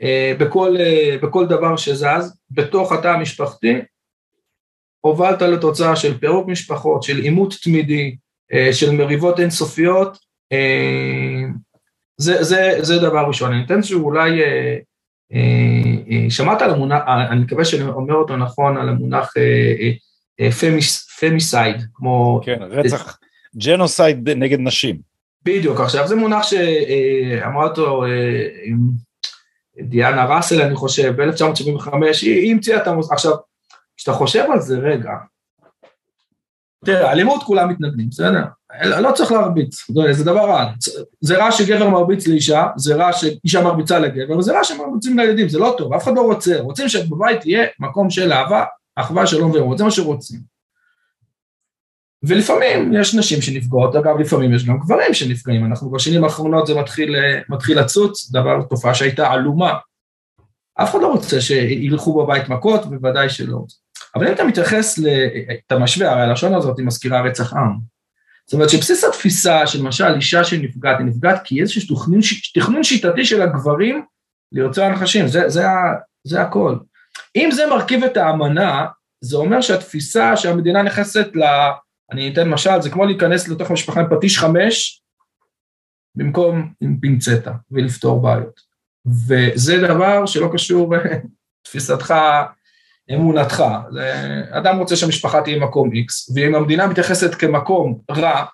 אה, 0.02 0.32
בכל, 0.38 0.76
בכל 1.22 1.46
דבר 1.46 1.76
שזז, 1.76 2.38
בתוך 2.50 2.92
התא 2.92 3.08
המשפחתי, 3.08 3.74
הובלת 5.00 5.42
לתוצאה 5.42 5.96
של 5.96 6.18
פירוק 6.18 6.48
משפחות, 6.48 7.02
של 7.02 7.16
עימות 7.16 7.54
תמידי, 7.62 8.16
אה, 8.52 8.72
של 8.72 8.90
מריבות 8.90 9.40
אינסופיות, 9.40 10.18
זה, 12.20 12.42
זה, 12.42 12.78
זה 12.80 12.98
דבר 12.98 13.24
ראשון. 13.26 13.52
אני 13.52 13.64
אתן 13.64 13.82
שאולי, 13.82 14.40
שמעת 16.28 16.62
על 16.62 16.70
המונח, 16.70 17.02
אני 17.06 17.40
מקווה 17.40 17.64
שאני 17.64 17.82
אומר 17.82 18.14
אותו 18.14 18.36
נכון, 18.36 18.76
על 18.76 18.88
המונח 18.88 19.34
femicide, 21.20 21.76
כמו... 21.94 22.40
כן, 22.44 22.58
רצח, 22.62 23.18
genocide 23.56 24.28
נגד 24.28 24.58
נשים. 24.60 24.98
בדיוק, 25.44 25.80
עכשיו 25.80 26.08
זה 26.08 26.16
מונח 26.16 26.42
שאמרה 26.42 27.64
אותו 27.64 28.04
דיאנה 29.82 30.24
ראסל, 30.24 30.62
אני 30.62 30.74
חושב, 30.74 31.22
ב-1975, 31.22 31.92
היא 32.22 32.52
המציאה 32.52 32.82
את 32.82 32.86
המוז... 32.86 33.12
עכשיו, 33.12 33.32
כשאתה 33.98 34.12
חושב 34.12 34.44
על 34.52 34.60
זה 34.60 34.78
רגע, 34.78 35.10
תראה, 36.84 37.12
אלימות 37.12 37.42
כולם 37.42 37.68
מתנגדים, 37.68 38.08
בסדר? 38.08 38.42
לא 38.84 39.12
צריך 39.12 39.32
להרביץ, 39.32 39.86
זה 40.10 40.24
דבר 40.24 40.50
רע. 40.50 40.72
זה 41.20 41.38
רע 41.38 41.52
שגבר 41.52 41.88
מרביץ 41.88 42.26
לאישה, 42.26 42.66
זה 42.76 42.94
רע 42.94 43.12
שאישה 43.12 43.62
מרביצה 43.62 43.98
לגבר, 43.98 44.38
וזה 44.38 44.52
רע 44.52 44.64
שמרביצים 44.64 45.18
לילדים, 45.18 45.48
זה 45.48 45.58
לא 45.58 45.74
טוב, 45.78 45.92
אף 45.92 46.04
אחד 46.04 46.14
לא 46.14 46.20
רוצה. 46.20 46.60
רוצים 46.60 46.88
שבבית 46.88 47.46
יהיה 47.46 47.66
מקום 47.78 48.10
של 48.10 48.32
אהבה, 48.32 48.64
אחווה, 48.96 49.26
שלום 49.26 49.50
ואמרות, 49.50 49.78
זה 49.78 49.84
מה 49.84 49.90
שרוצים. 49.90 50.40
ולפעמים 52.22 52.92
יש 52.94 53.14
נשים 53.14 53.42
שנפגעות, 53.42 53.96
אגב 53.96 54.18
לפעמים 54.18 54.54
יש 54.54 54.64
גם 54.64 54.78
גברים 54.78 55.14
שנפגעים, 55.14 55.64
אנחנו 55.64 55.90
בשנים 55.90 56.24
האחרונות 56.24 56.66
זה 56.66 56.74
מתחיל, 56.74 57.16
מתחיל 57.48 57.80
לצוץ, 57.80 58.30
דבר, 58.30 58.62
תופעה 58.62 58.94
שהייתה 58.94 59.30
עלומה. 59.30 59.72
אף 60.74 60.90
אחד 60.90 60.98
לא 61.02 61.12
רוצה 61.12 61.40
שילכו 61.40 62.24
בבית 62.24 62.48
מכות, 62.48 62.86
בוודאי 62.86 63.28
שלא. 63.28 63.64
אבל 64.14 64.26
אם 64.28 64.32
אתה 64.32 64.44
מתייחס, 64.44 64.98
אתה 65.66 65.78
משווה, 65.78 66.12
הרי 66.12 66.22
הלשון 66.22 66.54
הזאת 66.54 66.78
היא 66.78 66.86
מזכירה 66.86 67.20
רצח 67.22 67.52
עם. 67.52 67.78
זאת 68.46 68.54
אומרת 68.54 68.70
שבסיס 68.70 69.04
התפיסה 69.04 69.66
של 69.66 69.78
למשל 69.78 70.14
אישה 70.14 70.44
שנפגעת, 70.44 70.98
היא 70.98 71.06
נפגעת 71.06 71.40
כי 71.44 71.60
איזשהו 71.60 71.96
תכנון, 71.96 72.20
תכנון 72.54 72.84
שיטתי 72.84 73.24
של 73.24 73.42
הגברים 73.42 74.04
לרצוע 74.52 74.88
נחשים, 74.88 75.28
זה, 75.28 75.48
זה, 75.48 75.62
זה 76.24 76.42
הכל. 76.42 76.76
אם 77.36 77.48
זה 77.52 77.66
מרכיב 77.66 78.04
את 78.04 78.16
האמנה, 78.16 78.86
זה 79.20 79.36
אומר 79.36 79.60
שהתפיסה 79.60 80.36
שהמדינה 80.36 80.82
נכנסת 80.82 81.26
ל... 81.34 81.42
אני 82.12 82.32
אתן 82.32 82.48
משל, 82.48 82.80
זה 82.80 82.90
כמו 82.90 83.04
להיכנס 83.04 83.48
לתוך 83.48 83.70
משפחה 83.70 84.00
עם 84.00 84.06
פטיש 84.10 84.38
חמש, 84.38 85.02
במקום 86.14 86.72
עם 86.80 86.98
פינצטה, 87.00 87.52
ולפתור 87.70 88.22
בעיות. 88.22 88.60
וזה 89.28 89.78
דבר 89.88 90.26
שלא 90.26 90.50
קשור 90.52 90.94
לתפיסתך, 91.66 92.14
אמונתך. 93.14 93.64
אדם 94.50 94.78
רוצה 94.78 94.96
שהמשפחה 94.96 95.40
תהיה 95.42 95.58
מקום 95.58 95.90
X, 95.90 96.34
ואם 96.34 96.54
המדינה 96.54 96.86
מתייחסת 96.86 97.34
כמקום 97.34 97.98
רע, 98.10 98.44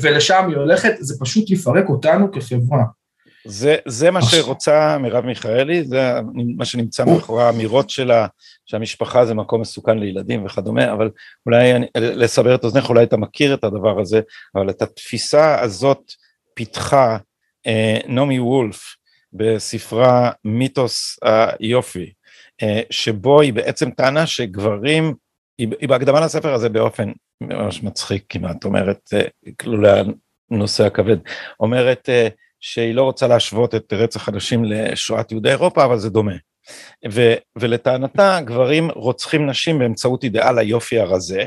ולשם 0.00 0.44
היא 0.48 0.56
הולכת, 0.56 0.94
זה 0.98 1.14
פשוט 1.20 1.50
יפרק 1.50 1.88
אותנו 1.88 2.32
כחברה. 2.32 2.84
זה, 3.46 3.76
זה 3.86 4.10
מה 4.10 4.22
שרוצה 4.22 4.98
מרב 4.98 5.24
מיכאלי, 5.24 5.84
זה 5.84 6.12
מה 6.56 6.64
שנמצא 6.64 7.04
מאחורי 7.04 7.42
האמירות 7.42 7.90
שלה, 7.90 8.26
שהמשפחה 8.66 9.26
זה 9.26 9.34
מקום 9.34 9.60
מסוכן 9.60 9.98
לילדים 9.98 10.44
וכדומה, 10.44 10.92
אבל 10.92 11.10
אולי 11.46 11.74
אני, 11.74 11.86
לסבר 11.96 12.54
את 12.54 12.64
אוזנך, 12.64 12.88
אולי 12.88 13.04
אתה 13.04 13.16
מכיר 13.16 13.54
את 13.54 13.64
הדבר 13.64 14.00
הזה, 14.00 14.20
אבל 14.54 14.70
את 14.70 14.82
התפיסה 14.82 15.60
הזאת 15.60 16.12
פיתחה 16.54 17.16
אה, 17.66 17.98
נעמי 18.08 18.40
וולף 18.40 18.96
בספרה 19.32 20.30
מיתוס 20.44 21.18
היופי, 21.22 22.04
אה, 22.04 22.10
שבו 22.90 23.40
היא 23.40 23.52
בעצם 23.52 23.90
טענה 23.90 24.26
שגברים, 24.26 25.14
היא, 25.58 25.88
בהקדמה 25.88 26.20
לספר 26.20 26.54
הזה 26.54 26.68
באופן 26.68 27.12
ממש 27.40 27.82
מצחיק 27.82 28.24
כמעט, 28.28 28.64
אומרת, 28.64 29.00
אה, 29.14 29.52
כאילו 29.58 29.82
לנושא 30.50 30.84
הכבד, 30.84 31.16
אומרת, 31.60 32.08
אה, 32.08 32.28
שהיא 32.60 32.94
לא 32.94 33.02
רוצה 33.02 33.26
להשוות 33.26 33.74
את 33.74 33.92
רצח 33.92 34.28
הנשים 34.28 34.64
לשואת 34.64 35.32
יהודי 35.32 35.50
אירופה, 35.50 35.84
אבל 35.84 35.98
זה 35.98 36.10
דומה. 36.10 36.36
ו, 37.12 37.34
ולטענתה, 37.58 38.40
גברים 38.44 38.90
רוצחים 38.90 39.50
נשים 39.50 39.78
באמצעות 39.78 40.24
אידיאל 40.24 40.58
היופי 40.58 40.98
הרזה, 40.98 41.44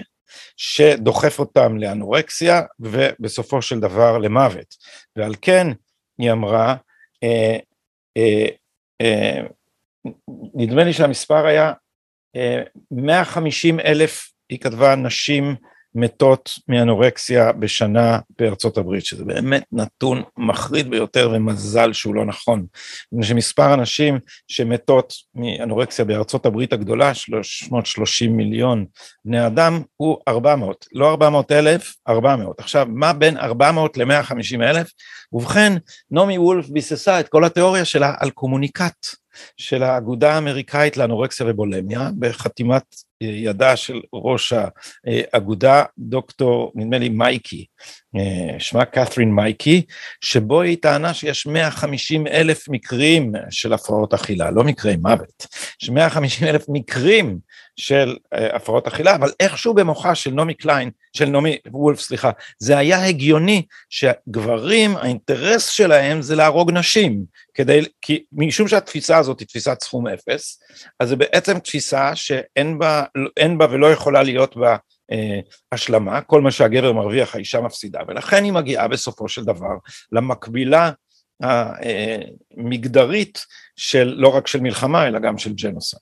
שדוחף 0.58 1.39
אותם 1.39 1.78
לאנורקסיה, 1.78 2.62
ובסופו 2.80 3.62
של 3.62 3.80
דבר 3.80 4.17
למוות. 4.17 4.76
ועל 5.15 5.36
כן, 5.41 5.67
היא 6.17 6.32
אמרה, 6.32 6.76
אה, 7.24 7.58
אה, 8.17 8.48
אה, 9.02 9.41
נדמה 10.55 10.83
לי 10.83 10.93
שהמספר 10.93 11.45
היה 11.45 11.73
אה, 12.35 12.62
150 12.91 13.79
אלף, 13.79 14.31
היא 14.49 14.59
כתבה, 14.59 14.95
נשים 14.95 15.55
מתות 15.95 16.49
מאנורקסיה 16.67 17.51
בשנה 17.51 18.19
בארצות 18.39 18.77
הברית, 18.77 19.05
שזה 19.05 19.25
באמת 19.25 19.63
נתון 19.71 20.23
מחריד 20.38 20.89
ביותר 20.89 21.31
ומזל 21.33 21.93
שהוא 21.93 22.15
לא 22.15 22.25
נכון. 22.25 22.65
שמספר 23.21 23.73
הנשים 23.73 24.19
שמתות 24.47 25.13
מאנורקסיה 25.35 26.05
בארצות 26.05 26.45
הברית 26.45 26.73
הגדולה, 26.73 27.13
330 27.13 28.38
מיליון 28.38 28.85
בני 29.25 29.47
אדם, 29.47 29.81
הוא 29.97 30.17
400, 30.27 30.85
לא 30.93 31.09
400 31.09 31.51
אלף, 31.51 31.95
400. 32.07 32.59
עכשיו, 32.59 32.88
מה 32.89 33.13
בין 33.13 33.38
400 33.38 33.97
ל-150 33.97 34.63
אלף? 34.63 34.91
ובכן, 35.33 35.73
נעמי 36.12 36.38
וולף 36.38 36.69
ביססה 36.69 37.19
את 37.19 37.29
כל 37.29 37.45
התיאוריה 37.45 37.85
שלה 37.85 38.13
על 38.19 38.29
קומוניקט. 38.29 39.05
של 39.58 39.84
האגודה 39.84 40.34
האמריקאית 40.34 40.97
לאנורקסיה 40.97 41.45
ובולמיה, 41.49 42.10
בחתימת 42.19 42.95
ידה 43.21 43.75
של 43.75 44.01
ראש 44.13 44.53
האגודה, 45.05 45.84
דוקטור, 45.97 46.71
נדמה 46.75 46.97
לי 46.97 47.10
מייקי, 47.10 47.65
שמה 48.60 48.86
קת'רין 48.86 49.32
מייקי, 49.36 49.82
שבו 50.21 50.62
היא 50.62 50.77
טענה 50.82 51.13
שיש 51.13 51.47
150 51.47 52.27
אלף 52.27 52.69
מקרים 52.69 53.32
של 53.49 53.73
הפרעות 53.73 54.13
אכילה, 54.13 54.51
לא 54.51 54.63
מקרי 54.63 54.95
מוות, 54.95 55.47
יש 55.84 55.89
150 55.89 56.47
אלף 56.47 56.65
מקרים 56.69 57.39
של 57.79 58.17
אה, 58.34 58.55
הפרעות 58.55 58.88
אכילה, 58.88 59.15
אבל 59.15 59.32
איכשהו 59.39 59.73
במוחה 59.73 60.15
של 60.15 60.32
נעמי 60.32 60.53
קליין, 60.53 60.89
של 61.13 61.25
נעמי 61.25 61.58
וולף, 61.67 61.99
סליחה, 61.99 62.32
זה 62.60 62.77
היה 62.77 63.05
הגיוני 63.05 63.65
שגברים, 63.89 64.97
האינטרס 64.97 65.69
שלהם 65.69 66.21
זה 66.21 66.36
להרוג 66.36 66.71
נשים, 66.71 67.23
כדי, 67.53 67.82
כי 68.01 68.23
משום 68.32 68.67
שהתפיסה 68.67 69.17
הזאת 69.17 69.39
היא 69.39 69.47
תפיסת 69.47 69.77
סכום 69.82 70.08
אפס, 70.08 70.60
אז 70.99 71.10
זה 71.10 71.15
בעצם 71.15 71.60
תפיסה 71.60 72.15
שאין 72.15 72.79
בה, 72.79 73.03
בה 73.58 73.67
ולא 73.69 73.91
יכולה 73.91 74.24
להיות 74.24 74.58
בה 74.58 74.76
אה, 75.12 75.39
השלמה, 75.72 76.22
כל 76.22 76.41
מה 76.41 76.52
שהגבר 76.52 76.93
מרוויח 76.93 77.36
האישה 77.36 77.62
מפסידה, 77.62 78.00
ולכן 78.08 78.43
היא 78.43 78.54
מגיעה 78.54 78.88
בסופו 78.88 79.30
של 79.30 79.43
דבר 79.43 79.74
למקבילה 80.12 80.91
המגדרית 81.41 83.38
אה, 83.38 83.43
של 83.76 84.13
לא 84.17 84.36
רק 84.36 84.48
של 84.48 84.60
מלחמה 84.60 85.08
אלא 85.08 85.19
גם 85.19 85.38
של 85.38 85.54
ג'נוסייד. 85.54 86.02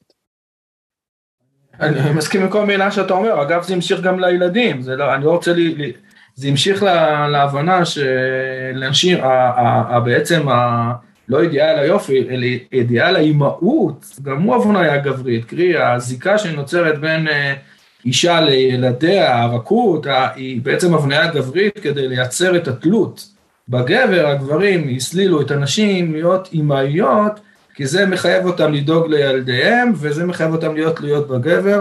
אני 1.80 2.14
מסכים 2.14 2.42
עם 2.42 2.50
כל 2.50 2.66
מילה 2.66 2.92
שאתה 2.92 3.14
אומר, 3.14 3.42
אגב 3.42 3.64
זה 3.64 3.74
המשיך 3.74 4.02
גם 4.02 4.20
לילדים, 4.20 4.82
זה 4.82 4.96
לא, 4.96 5.16
אני 5.16 5.26
לא 5.26 5.32
רוצה, 5.32 5.54
לי, 5.54 5.94
זה 6.36 6.48
המשיך 6.48 6.84
לה, 6.84 7.28
להבנה 7.28 7.82
שלאנשים, 7.86 9.18
בעצם 10.04 10.50
ה, 10.50 10.94
לא 11.30 11.42
אידיאל 11.42 11.80
היופי, 11.80 12.28
אלא 12.30 12.48
אידיאל 12.74 13.16
האימהות, 13.16 14.06
גם 14.24 14.42
הוא 14.42 14.56
הבניה 14.56 14.98
גברית, 14.98 15.46
קרי 15.46 15.78
הזיקה 15.78 16.38
שנוצרת 16.38 17.00
בין 17.00 17.28
אה, 17.28 17.54
אישה 18.06 18.42
לילדיה, 18.42 19.44
הרכות, 19.44 20.08
היא 20.36 20.62
בעצם 20.62 20.94
הבניה 20.94 21.28
גברית 21.28 21.80
כדי 21.80 22.08
לייצר 22.08 22.56
את 22.56 22.68
התלות. 22.68 23.28
בגבר, 23.70 24.28
הגברים 24.28 24.96
הסלילו 24.96 25.42
את 25.42 25.52
הנשים 25.52 26.14
להיות 26.14 26.50
אימהיות, 26.54 27.40
כי 27.76 27.86
זה 27.86 28.06
מחייב 28.06 28.46
אותם 28.46 28.74
לדאוג 28.74 29.08
לילדיהם, 29.08 29.94
וזה 29.96 30.26
מחייב 30.26 30.54
אותם 30.54 30.76
להיות 30.76 30.96
תלויות 30.96 31.28
בגבר, 31.28 31.80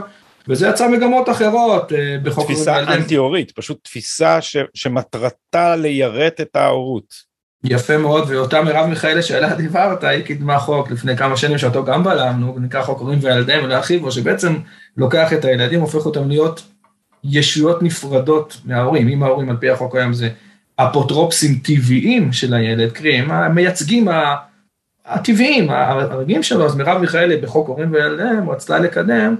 וזה 0.48 0.68
יצא 0.68 0.88
מגמות 0.88 1.28
אחרות 1.28 1.92
אה, 1.92 2.16
בחוק... 2.22 2.44
תפיסה 2.44 2.82
אנטי-הורית, 2.82 3.50
פשוט 3.50 3.78
תפיסה 3.84 4.40
ש, 4.40 4.56
שמטרתה 4.74 5.76
ליירט 5.76 6.40
את 6.40 6.56
ההורות. 6.56 7.25
יפה 7.64 7.98
מאוד, 7.98 8.24
ואותה 8.28 8.62
מרב 8.62 8.86
מיכאלי 8.86 9.22
שעליה 9.22 9.54
דיברת, 9.54 10.04
היא 10.04 10.24
קידמה 10.24 10.58
חוק 10.58 10.90
לפני 10.90 11.16
כמה 11.16 11.36
שנים 11.36 11.58
שאותו 11.58 11.84
גם 11.84 12.04
בלמנו, 12.04 12.56
ונקרא 12.56 12.82
חוק 12.82 13.00
הורים 13.00 13.18
וילדיהם 13.22 13.64
ולהרחיב 13.64 14.00
בו, 14.00 14.12
שבעצם 14.12 14.56
לוקח 14.96 15.32
את 15.32 15.44
הילדים, 15.44 15.80
הופך 15.80 16.06
אותם 16.06 16.28
להיות 16.28 16.62
ישויות 17.24 17.82
נפרדות 17.82 18.60
מההורים. 18.64 19.08
אם 19.08 19.22
ההורים 19.22 19.50
על 19.50 19.56
פי 19.56 19.70
החוק 19.70 19.96
היום 19.96 20.12
זה 20.12 20.28
אפוטרופסים 20.76 21.58
טבעיים 21.62 22.32
של 22.32 22.54
הילד, 22.54 22.92
קרי, 22.92 23.16
הם 23.16 23.30
המייצגים 23.30 24.08
הטבעיים, 25.06 25.70
הרגעים 25.70 26.42
שלו, 26.42 26.66
אז 26.66 26.76
מרב 26.76 26.98
מיכאלי 27.00 27.36
בחוק 27.36 27.68
הורים 27.68 27.92
וילדיהם 27.92 28.50
רצתה 28.50 28.78
לקדם 28.78 29.36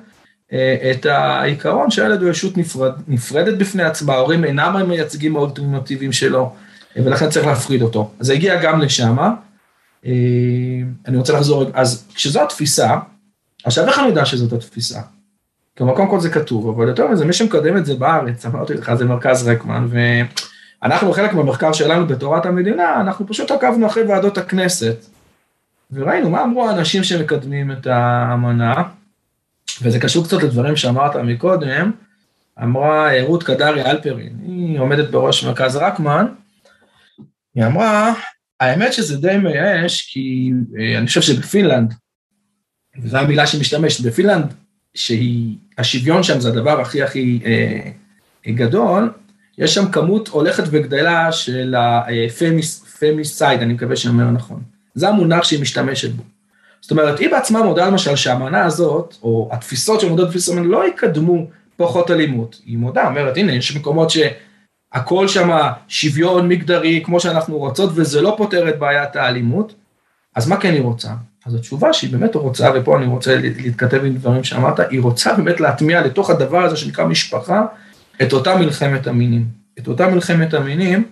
אה, 0.53 0.91
את 0.91 1.07
העיקרון 1.07 1.91
שהילד 1.91 2.23
הוא 2.23 2.31
ישות 2.31 2.57
נפרד, 2.57 2.93
נפרדת 3.09 3.59
בפני 3.59 3.83
עצמה, 3.83 4.15
ההורים 4.15 4.45
אינם 4.45 4.77
המייצגים 4.77 5.37
האולטימטיביים 5.37 6.13
שלו. 6.13 6.53
ולכן 7.05 7.31
צריך 7.31 7.47
להפריד 7.47 7.83
אותו. 7.83 8.11
אז 8.21 8.27
זה 8.27 8.33
הגיע 8.33 8.63
גם 8.63 8.81
לשם. 8.81 9.17
אני 11.07 11.17
רוצה 11.17 11.33
לחזור, 11.33 11.65
אז 11.75 12.07
כשזו 12.15 12.43
התפיסה, 12.43 12.97
עכשיו 13.65 13.87
איך 13.87 13.99
אני 13.99 14.07
יודע 14.07 14.25
שזאת 14.25 14.53
התפיסה? 14.53 15.01
כלומר, 15.79 15.95
קודם 15.95 16.09
כל 16.09 16.21
זה 16.21 16.31
כתוב, 16.31 16.69
אבל 16.69 16.89
יותר 16.89 17.09
מזה, 17.09 17.25
מי 17.25 17.33
שמקדם 17.33 17.77
את 17.77 17.87
זה 17.87 17.95
בארץ, 17.95 18.47
אמרתי 18.47 18.75
לך, 18.75 18.95
זה 18.95 19.05
מרכז 19.05 19.49
רקמן, 19.49 19.87
ואנחנו 20.83 21.13
חלק 21.13 21.33
מהמחקר 21.33 21.73
שלנו 21.73 22.07
בתורת 22.07 22.47
המדינה, 22.47 23.01
אנחנו 23.01 23.27
פשוט 23.27 23.51
עקבנו 23.51 23.87
אחרי 23.87 24.03
ועדות 24.03 24.39
הכנסת, 24.39 24.97
וראינו 25.93 26.31
מה 26.31 26.43
אמרו 26.43 26.69
האנשים 26.69 27.05
שמקדמים 27.05 27.73
את 27.73 27.87
האמנה, 27.87 28.83
וזה 29.83 30.01
קשור 30.01 30.25
קצת 30.25 30.43
לדברים 30.43 30.77
שאמרת 30.77 31.17
מקודם, 31.17 31.91
אמרה 32.63 33.23
רות 33.23 33.43
קדרי 33.43 33.85
אלפרין, 33.85 34.33
היא 34.47 34.79
עומדת 34.79 35.11
בראש 35.11 35.45
מרכז 35.45 35.77
רקמן, 35.77 36.27
היא 37.57 37.65
אמרה, 37.65 38.15
האמת 38.61 38.93
שזה 38.93 39.17
די 39.17 39.37
מייאש, 39.37 40.11
כי 40.13 40.53
אה, 40.79 40.99
אני 40.99 41.07
חושב 41.07 41.21
שבפינלנד, 41.21 41.95
וזו 43.03 43.19
המילה 43.19 43.47
שמשתמשת, 43.47 44.05
בפינלנד, 44.05 44.55
שהשוויון 44.95 46.23
שם 46.23 46.41
זה 46.41 46.49
הדבר 46.49 46.81
הכי 46.81 47.03
הכי 47.03 47.41
אה, 47.47 48.53
גדול, 48.53 49.11
יש 49.59 49.75
שם 49.75 49.91
כמות 49.91 50.29
הולכת 50.29 50.65
וגדלה 50.71 51.33
של 51.33 51.75
ה 52.31 52.44
femicide, 52.44 53.61
אני 53.61 53.73
מקווה 53.73 53.97
שאני 53.97 54.15
אומר 54.15 54.31
נכון. 54.31 54.63
זה 54.95 55.09
המונח 55.09 55.45
שהיא 55.45 55.61
משתמשת 55.61 56.11
בו. 56.11 56.23
זאת 56.81 56.91
אומרת, 56.91 57.19
היא 57.19 57.31
בעצמה 57.31 57.63
מודה 57.63 57.87
למשל 57.87 58.17
שהאמנה 58.17 58.65
הזאת, 58.65 59.15
או 59.23 59.49
התפיסות 59.53 60.01
של 60.01 60.09
מודעות 60.09 60.29
תפיסות, 60.29 60.57
לא 60.65 60.89
יקדמו 60.89 61.47
פחות 61.77 62.11
אלימות. 62.11 62.61
היא 62.67 62.79
מודה, 62.79 63.09
אומרת, 63.09 63.37
הנה, 63.37 63.53
יש 63.53 63.77
מקומות 63.77 64.11
שהכל 64.97 65.29
שם 65.29 65.51
שוויון 65.89 66.49
מגדרי, 66.49 67.03
כמו 67.05 67.21
שאנחנו 67.21 67.59
רוצות, 67.59 67.91
וזה 67.95 68.23
לא 68.23 68.35
פותר 68.37 68.69
את 68.69 68.79
בעיית 68.79 69.17
האלימות, 69.17 69.75
אז 70.35 70.49
מה 70.49 70.57
כן 70.57 70.73
היא 70.73 70.83
רוצה? 70.83 71.11
אז 71.47 71.55
התשובה 71.55 71.93
שהיא 71.93 72.13
באמת 72.13 72.35
רוצה, 72.35 72.71
ופה 72.75 72.99
אני 72.99 73.07
רוצה 73.07 73.37
להתכתב 73.37 74.05
עם 74.05 74.15
דברים 74.15 74.45
שאמרת, 74.45 74.81
היא 74.81 75.01
רוצה 75.01 75.35
באמת 75.35 75.61
להטמיע 75.61 76.01
לתוך 76.01 76.31
הדבר 76.31 76.65
הזה 76.65 76.77
שנקרא 76.77 77.05
משפחה, 77.05 77.67
את 78.23 78.33
אותה 78.33 78.57
מלחמת 78.57 79.07
המינים. 79.07 79.47
את 79.79 79.89
אותה 79.89 80.09
מלחמת 80.09 80.55
המינים, 80.55 81.05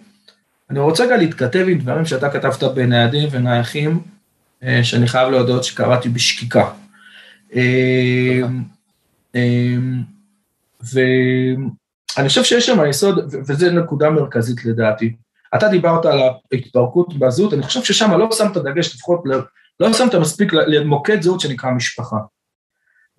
אני 0.70 0.78
רוצה 0.78 1.06
גם 1.06 1.18
להתכתב 1.18 1.66
עם 1.68 1.78
דברים 1.78 2.04
שאתה 2.04 2.30
כתבת 2.30 2.62
בניידים 2.62 3.28
ונייחים, 3.32 4.00
אה, 4.62 4.84
שאני 4.84 5.08
חייב 5.08 5.28
להודות 5.28 5.64
שקראתי 5.64 6.08
בשקיקה. 6.08 6.64
אה, 7.56 8.40
ואני 12.16 12.28
חושב 12.28 12.44
שיש 12.44 12.66
שם 12.66 12.80
היסוד, 12.80 13.34
וזו 13.46 13.70
נקודה 13.70 14.10
מרכזית 14.10 14.64
לדעתי. 14.64 15.16
אתה 15.54 15.68
דיברת 15.68 16.06
על 16.06 16.18
ההתפרקות 16.52 17.18
בזהות, 17.18 17.54
אני 17.54 17.62
חושב 17.62 17.82
ששם 17.84 18.18
לא 18.18 18.32
שמת 18.32 18.56
דגש, 18.56 18.94
לפחות 18.94 19.22
לא 19.80 19.92
שמת 19.92 20.14
מספיק 20.14 20.52
למוקד 20.52 21.22
זהות 21.22 21.40
שנקרא 21.40 21.70
משפחה. 21.70 22.16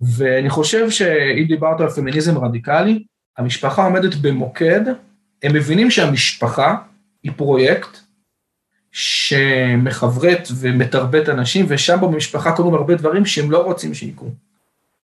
ואני 0.00 0.50
חושב 0.50 0.90
שאם 0.90 1.44
דיברת 1.48 1.80
על 1.80 1.88
פמיניזם 1.88 2.38
רדיקלי, 2.38 3.04
המשפחה 3.38 3.84
עומדת 3.84 4.14
במוקד, 4.14 4.80
הם 5.42 5.54
מבינים 5.54 5.90
שהמשפחה 5.90 6.76
היא 7.22 7.32
פרויקט 7.36 7.98
שמחברת 8.92 10.48
ומתרבט 10.60 11.28
אנשים, 11.28 11.66
ושם 11.68 12.00
במשפחה 12.00 12.52
קורים 12.52 12.74
הרבה 12.74 12.94
דברים 12.94 13.26
שהם 13.26 13.50
לא 13.50 13.58
רוצים 13.58 13.94
שיקרו. 13.94 14.28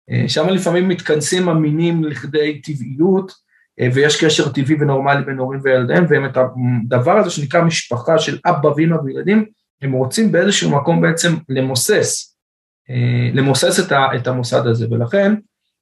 אה, 0.10 0.24
שם 0.28 0.50
לפעמים 0.50 0.88
מתכנסים 0.88 1.50
המינים 1.50 2.04
לכדי 2.04 2.62
טבעיות, 2.62 3.34
ויש 3.94 4.26
קשר 4.26 4.50
טבעי 4.50 4.76
ונורמלי 4.80 5.26
בין 5.26 5.38
הורים 5.38 5.60
וילדיהם, 5.64 6.06
והם 6.10 6.26
את 6.26 6.38
הדבר 6.38 7.18
הזה 7.18 7.30
שנקרא 7.30 7.62
משפחה 7.62 8.20
של 8.20 8.38
אבא 8.46 8.68
ואמא 8.68 8.96
וילדים, 8.96 9.46
הם 9.82 9.92
רוצים 9.92 10.32
באיזשהו 10.32 10.72
מקום 10.72 11.02
בעצם 11.02 11.36
למוסס, 11.50 12.38
אה, 12.90 13.30
למוסס 13.34 13.92
את 14.16 14.28
המוסד 14.28 14.68
הזה, 14.68 14.88
ולכן 14.92 15.34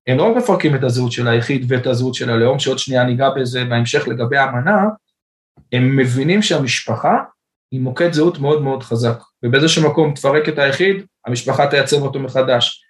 הם 0.08 0.18
לא 0.18 0.24
רק 0.24 0.38
מפרקים 0.38 0.76
את 0.76 0.84
הזהות 0.84 1.12
של 1.12 1.28
היחיד 1.28 1.66
ואת 1.68 1.88
הזהות 1.88 2.14
של 2.14 2.30
הלאום, 2.30 2.60
שעוד 2.60 2.80
שנייה 2.80 3.04
ניגע 3.04 3.30
בזה 3.30 3.64
בהמשך 3.66 4.08
לגבי 4.08 4.38
האמנה, 4.38 4.84
הם 5.72 5.96
מבינים 5.96 6.42
שהמשפחה 6.42 7.18
היא 7.72 7.82
מוקד 7.82 8.14
זהות 8.14 8.40
מאוד 8.40 8.62
מאוד 8.62 8.84
חזק, 8.84 9.20
ובאיזשהו 9.44 9.90
מקום 9.90 10.14
תפרק 10.14 10.50
את 10.50 10.60
היחיד, 10.60 11.06
המשפחה 11.26 11.68
תייצב 11.68 12.02
אותו 12.02 12.20
מחדש. 12.20 12.85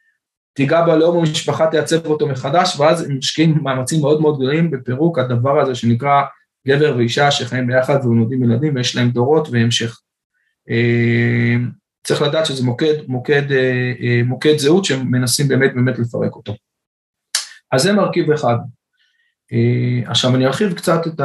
תיגע 0.55 0.81
בלאום, 0.81 1.17
המשפחה 1.17 1.67
תייצב 1.67 2.05
אותו 2.05 2.27
מחדש, 2.27 2.79
ואז 2.79 3.09
הם 3.09 3.17
משקיעים 3.17 3.63
מאמצים 3.63 4.01
מאוד 4.01 4.21
מאוד 4.21 4.35
גדולים 4.35 4.71
בפירוק 4.71 5.19
הדבר 5.19 5.61
הזה 5.61 5.75
שנקרא 5.75 6.21
גבר 6.67 6.93
ואישה 6.97 7.31
שחיים 7.31 7.67
ביחד 7.67 8.05
ונולדים 8.05 8.43
ילדים 8.43 8.75
ויש 8.75 8.95
להם 8.95 9.09
דורות 9.09 9.47
והמשך. 9.51 9.99
אה, 10.69 11.55
צריך 12.03 12.21
לדעת 12.21 12.45
שזה 12.45 12.63
מוקד, 12.63 12.93
מוקד, 13.07 13.51
אה, 13.51 13.93
אה, 14.01 14.21
מוקד 14.25 14.57
זהות 14.57 14.85
שמנסים 14.85 15.47
באמת 15.47 15.71
באמת 15.75 15.99
לפרק 15.99 16.35
אותו. 16.35 16.55
אז 17.71 17.81
זה 17.81 17.93
מרכיב 17.93 18.31
אחד. 18.31 18.55
עכשיו 20.05 20.35
אני 20.35 20.45
ארחיב 20.45 20.73
קצת 20.73 21.07
את, 21.07 21.21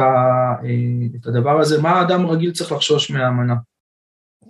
את 1.15 1.27
הדבר 1.27 1.59
הזה, 1.59 1.81
מה 1.81 1.89
האדם 1.91 2.25
רגיל 2.25 2.51
צריך 2.51 2.71
לחשוש 2.71 3.11
מהאמנה. 3.11 3.55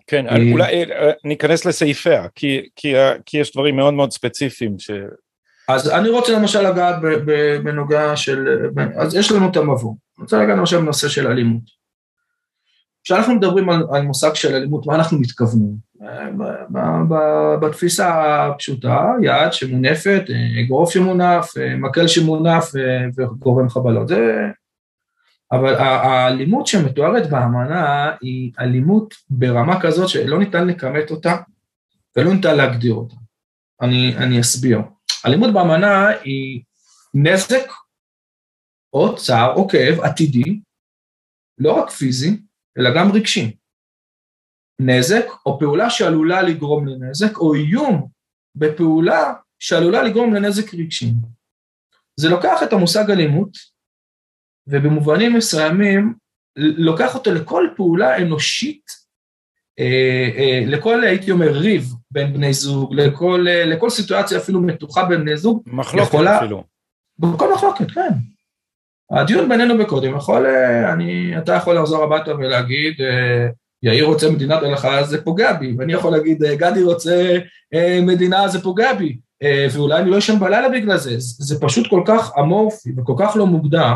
כן, 0.08 0.52
אולי 0.52 0.86
ניכנס 1.24 1.66
לסעיפיה, 1.66 2.28
כי, 2.36 2.62
כי, 2.76 2.94
כי 3.26 3.38
יש 3.38 3.52
דברים 3.52 3.76
מאוד 3.76 3.94
מאוד 3.94 4.12
ספציפיים 4.12 4.80
ש... 4.80 4.92
אז 5.68 5.90
אני 5.90 6.10
רוצה 6.10 6.34
למשל 6.34 6.70
לגעת 6.70 6.96
בנוגע 7.64 8.16
של, 8.16 8.70
אז 8.96 9.16
יש 9.16 9.32
לנו 9.32 9.50
את 9.50 9.58
המבוא, 9.58 9.94
אני 10.18 10.24
רוצה 10.24 10.44
לגעת 10.44 10.58
למשל 10.58 10.78
בנושא 10.78 11.10
של 11.10 11.28
אלימות. 11.28 11.82
כשאנחנו 13.04 13.36
מדברים 13.36 13.70
על, 13.70 13.84
על 13.92 14.02
מושג 14.02 14.36
של 14.36 14.56
אלימות, 14.56 14.86
מה 14.86 14.96
אנחנו 14.96 15.20
מתכוונים? 15.20 15.92
בתפיסה 17.62 18.46
הפשוטה, 18.48 19.12
יד 19.22 19.54
שמונפת, 19.54 20.24
אגרוף 20.66 20.94
שמונף, 20.94 21.52
מקל 21.78 22.08
שמונף 22.08 22.72
וגורם 23.18 23.70
חבלות. 23.70 24.08
זה... 24.08 24.48
אבל 25.52 25.76
האלימות 25.76 26.68
שמתוארת 26.68 27.30
באמנה 27.30 28.12
היא 28.22 28.52
אלימות 28.60 29.14
ברמה 29.30 29.82
כזאת 29.82 30.10
שלא 30.10 30.40
ניתן 30.40 30.68
לכמת 30.68 31.12
אותה 31.12 31.36
ולא 32.18 32.34
ניתן 32.34 32.58
להגדיר 32.58 32.94
אותה. 32.94 33.16
אני, 33.82 34.18
אני 34.18 34.42
אסביר. 34.42 34.80
אלימות 35.26 35.54
באמנה 35.54 36.08
היא 36.08 36.62
נזק 37.14 37.72
או 38.94 39.16
צער 39.16 39.56
או 39.56 39.68
כאב 39.68 40.00
עתידי, 40.00 40.60
לא 41.58 41.72
רק 41.72 41.90
פיזי, 41.90 42.42
אלא 42.78 42.90
גם 42.96 43.12
רגשי. 43.12 43.58
נזק 44.82 45.26
או 45.46 45.60
פעולה 45.60 45.90
שעלולה 45.90 46.42
לגרום 46.42 46.88
לנזק, 46.88 47.38
או 47.38 47.54
איום 47.54 48.08
בפעולה 48.56 49.34
שעלולה 49.60 50.04
לגרום 50.04 50.34
לנזק 50.34 50.74
רגשי. 50.74 51.12
זה 52.16 52.30
לוקח 52.30 52.64
את 52.64 52.74
המושג 52.74 53.12
אלימות, 53.12 53.58
ובמובנים 54.68 55.34
מסוימים 55.34 56.14
לוקח 56.56 57.16
אותו 57.16 57.32
לכל 57.34 57.68
פעולה 57.76 58.18
אנושית, 58.18 59.02
אה, 59.80 60.30
אה, 60.38 60.64
לכל, 60.66 61.04
הייתי 61.04 61.32
אומר, 61.32 61.52
ריב 61.52 61.94
בין 62.12 62.34
בני 62.34 62.54
זוג, 62.54 62.96
לכל, 62.96 63.46
אה, 63.50 63.66
לכל 63.66 63.90
סיטואציה 63.90 64.38
אפילו 64.38 64.62
מתוחה 64.62 65.06
בין 65.06 65.22
בני 65.22 65.38
זוג. 65.38 65.64
מחלוקת 65.66 66.08
יכולה, 66.08 66.38
אפילו. 66.38 66.64
בכל 67.20 67.54
מחלוקת, 67.54 67.92
כן. 67.92 68.10
הדיון 69.12 69.50
בינינו 69.50 69.78
בקודם 69.78 70.16
יכול, 70.16 70.46
אני, 70.94 71.38
אתה 71.38 71.54
יכול 71.54 71.78
לחזור 71.78 72.04
הביתה 72.04 72.36
ולהגיד, 72.36 72.94
יאיר 73.84 74.06
רוצה 74.06 74.30
מדינת 74.30 74.64
הלכה, 74.64 75.04
זה 75.04 75.24
פוגע 75.24 75.54
בי, 75.54 75.76
ואני 75.78 75.94
יכול 75.94 76.12
להגיד, 76.12 76.44
גדי 76.44 76.84
רוצה 76.84 77.38
מדינה, 78.02 78.48
זה 78.48 78.62
פוגע 78.62 78.94
בי, 78.94 79.18
ואולי 79.74 80.02
אני 80.02 80.10
לא 80.10 80.18
אשן 80.18 80.40
בלילה 80.40 80.70
בגלל 80.70 80.98
זה, 80.98 81.16
זה 81.18 81.62
פשוט 81.62 81.88
כל 81.90 82.04
כך 82.06 82.32
אמורפי 82.40 82.90
וכל 82.98 83.14
כך 83.18 83.36
לא 83.36 83.48
מוגדר, 83.48 83.94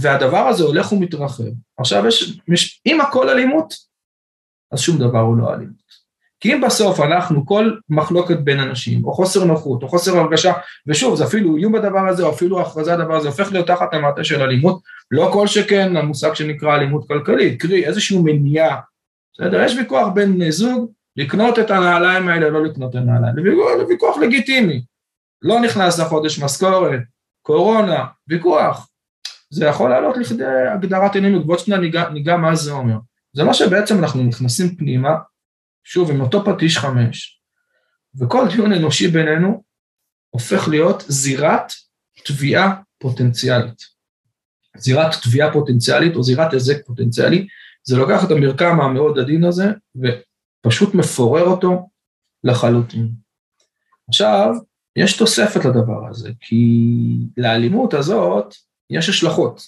והדבר 0.00 0.38
הזה 0.38 0.64
הולך 0.64 0.92
ומתרחב. 0.92 1.44
עכשיו 1.78 2.06
יש, 2.06 2.80
אם 2.86 3.00
הכל 3.00 3.28
אלימות, 3.28 3.74
אז 4.72 4.80
שום 4.80 4.98
דבר 4.98 5.20
הוא 5.20 5.36
לא 5.36 5.54
אלימות. 5.54 6.08
כי 6.40 6.54
אם 6.54 6.60
בסוף 6.60 7.00
אנחנו, 7.00 7.46
כל 7.46 7.70
מחלוקת 7.88 8.38
בין 8.38 8.60
אנשים, 8.60 9.04
או 9.04 9.12
חוסר 9.12 9.44
נוחות, 9.44 9.82
או 9.82 9.88
חוסר 9.88 10.18
הרגשה, 10.18 10.52
ושוב, 10.86 11.16
זה 11.16 11.24
אפילו 11.24 11.56
איום 11.56 11.72
בדבר 11.72 12.08
הזה, 12.08 12.22
או 12.22 12.30
אפילו 12.30 12.60
הכרזה 12.60 12.94
הדבר 12.94 13.16
הזה, 13.16 13.28
הופך 13.28 13.52
להיות 13.52 13.66
תחת 13.66 13.94
המעטה 13.94 14.24
של 14.24 14.42
אלימות, 14.42 14.82
לא 15.10 15.30
כל 15.32 15.46
שכן 15.46 15.96
המושג 15.96 16.34
שנקרא 16.34 16.76
אלימות 16.76 17.08
כלכלית, 17.08 17.62
קרי 17.62 17.86
איזושהי 17.86 18.18
מניעה, 18.18 18.80
בסדר? 19.32 19.62
יש 19.62 19.74
ויכוח 19.76 20.08
בין 20.14 20.34
בני 20.34 20.52
זוג, 20.52 20.90
לקנות 21.16 21.58
את 21.58 21.70
הנעליים 21.70 22.28
האלה, 22.28 22.50
לא 22.50 22.64
לקנות 22.64 22.90
את 22.90 22.94
הנעליים, 22.94 23.34
זה 23.78 23.84
ויכוח 23.88 24.18
לגיטימי, 24.18 24.82
לא 25.42 25.60
נכנס 25.60 26.00
לחודש 26.00 26.38
משכורת, 26.38 27.00
קורונה, 27.42 28.04
ויכוח, 28.28 28.87
זה 29.50 29.64
יכול 29.64 29.90
לעלות 29.90 30.16
לכדי 30.16 30.44
הגדרת 30.74 31.16
עניינים, 31.16 31.48
ועוד 31.48 31.58
שניה 31.58 31.78
ניגע, 31.78 32.08
ניגע 32.08 32.36
מה 32.36 32.54
זה 32.54 32.72
אומר. 32.72 32.96
זה 33.32 33.42
לא 33.42 33.52
שבעצם 33.52 33.98
אנחנו 33.98 34.22
נכנסים 34.22 34.76
פנימה 34.76 35.14
שוב, 35.84 36.10
עם 36.10 36.20
אותו 36.20 36.44
פטיש 36.44 36.78
חמש, 36.78 37.40
וכל 38.20 38.44
דיון 38.50 38.72
אנושי 38.72 39.08
בינינו 39.08 39.62
הופך 40.30 40.68
להיות 40.68 41.04
זירת 41.08 41.72
תביעה 42.24 42.80
פוטנציאלית. 42.98 43.82
זירת 44.76 45.10
תביעה 45.22 45.52
פוטנציאלית 45.52 46.16
או 46.16 46.22
זירת 46.22 46.52
היזק 46.52 46.86
פוטנציאלי, 46.86 47.46
זה 47.82 47.96
לוקח 47.96 48.24
את 48.24 48.30
המרקם 48.30 48.80
המאוד 48.80 49.18
עדין 49.18 49.44
הזה 49.44 49.66
ופשוט 49.96 50.94
מפורר 50.94 51.44
אותו 51.44 51.88
לחלוטין. 52.44 53.10
עכשיו, 54.08 54.54
יש 54.96 55.16
תוספת 55.16 55.64
לדבר 55.64 56.08
הזה, 56.08 56.30
כי 56.40 56.66
לאלימות 57.36 57.94
הזאת 57.94 58.54
יש 58.90 59.08
השלכות. 59.08 59.62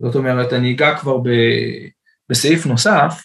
זאת 0.00 0.14
אומרת, 0.14 0.52
אני 0.52 0.74
אגע 0.74 0.98
כבר 0.98 1.18
ב, 1.18 1.28
בסעיף 2.28 2.66
נוסף, 2.66 3.24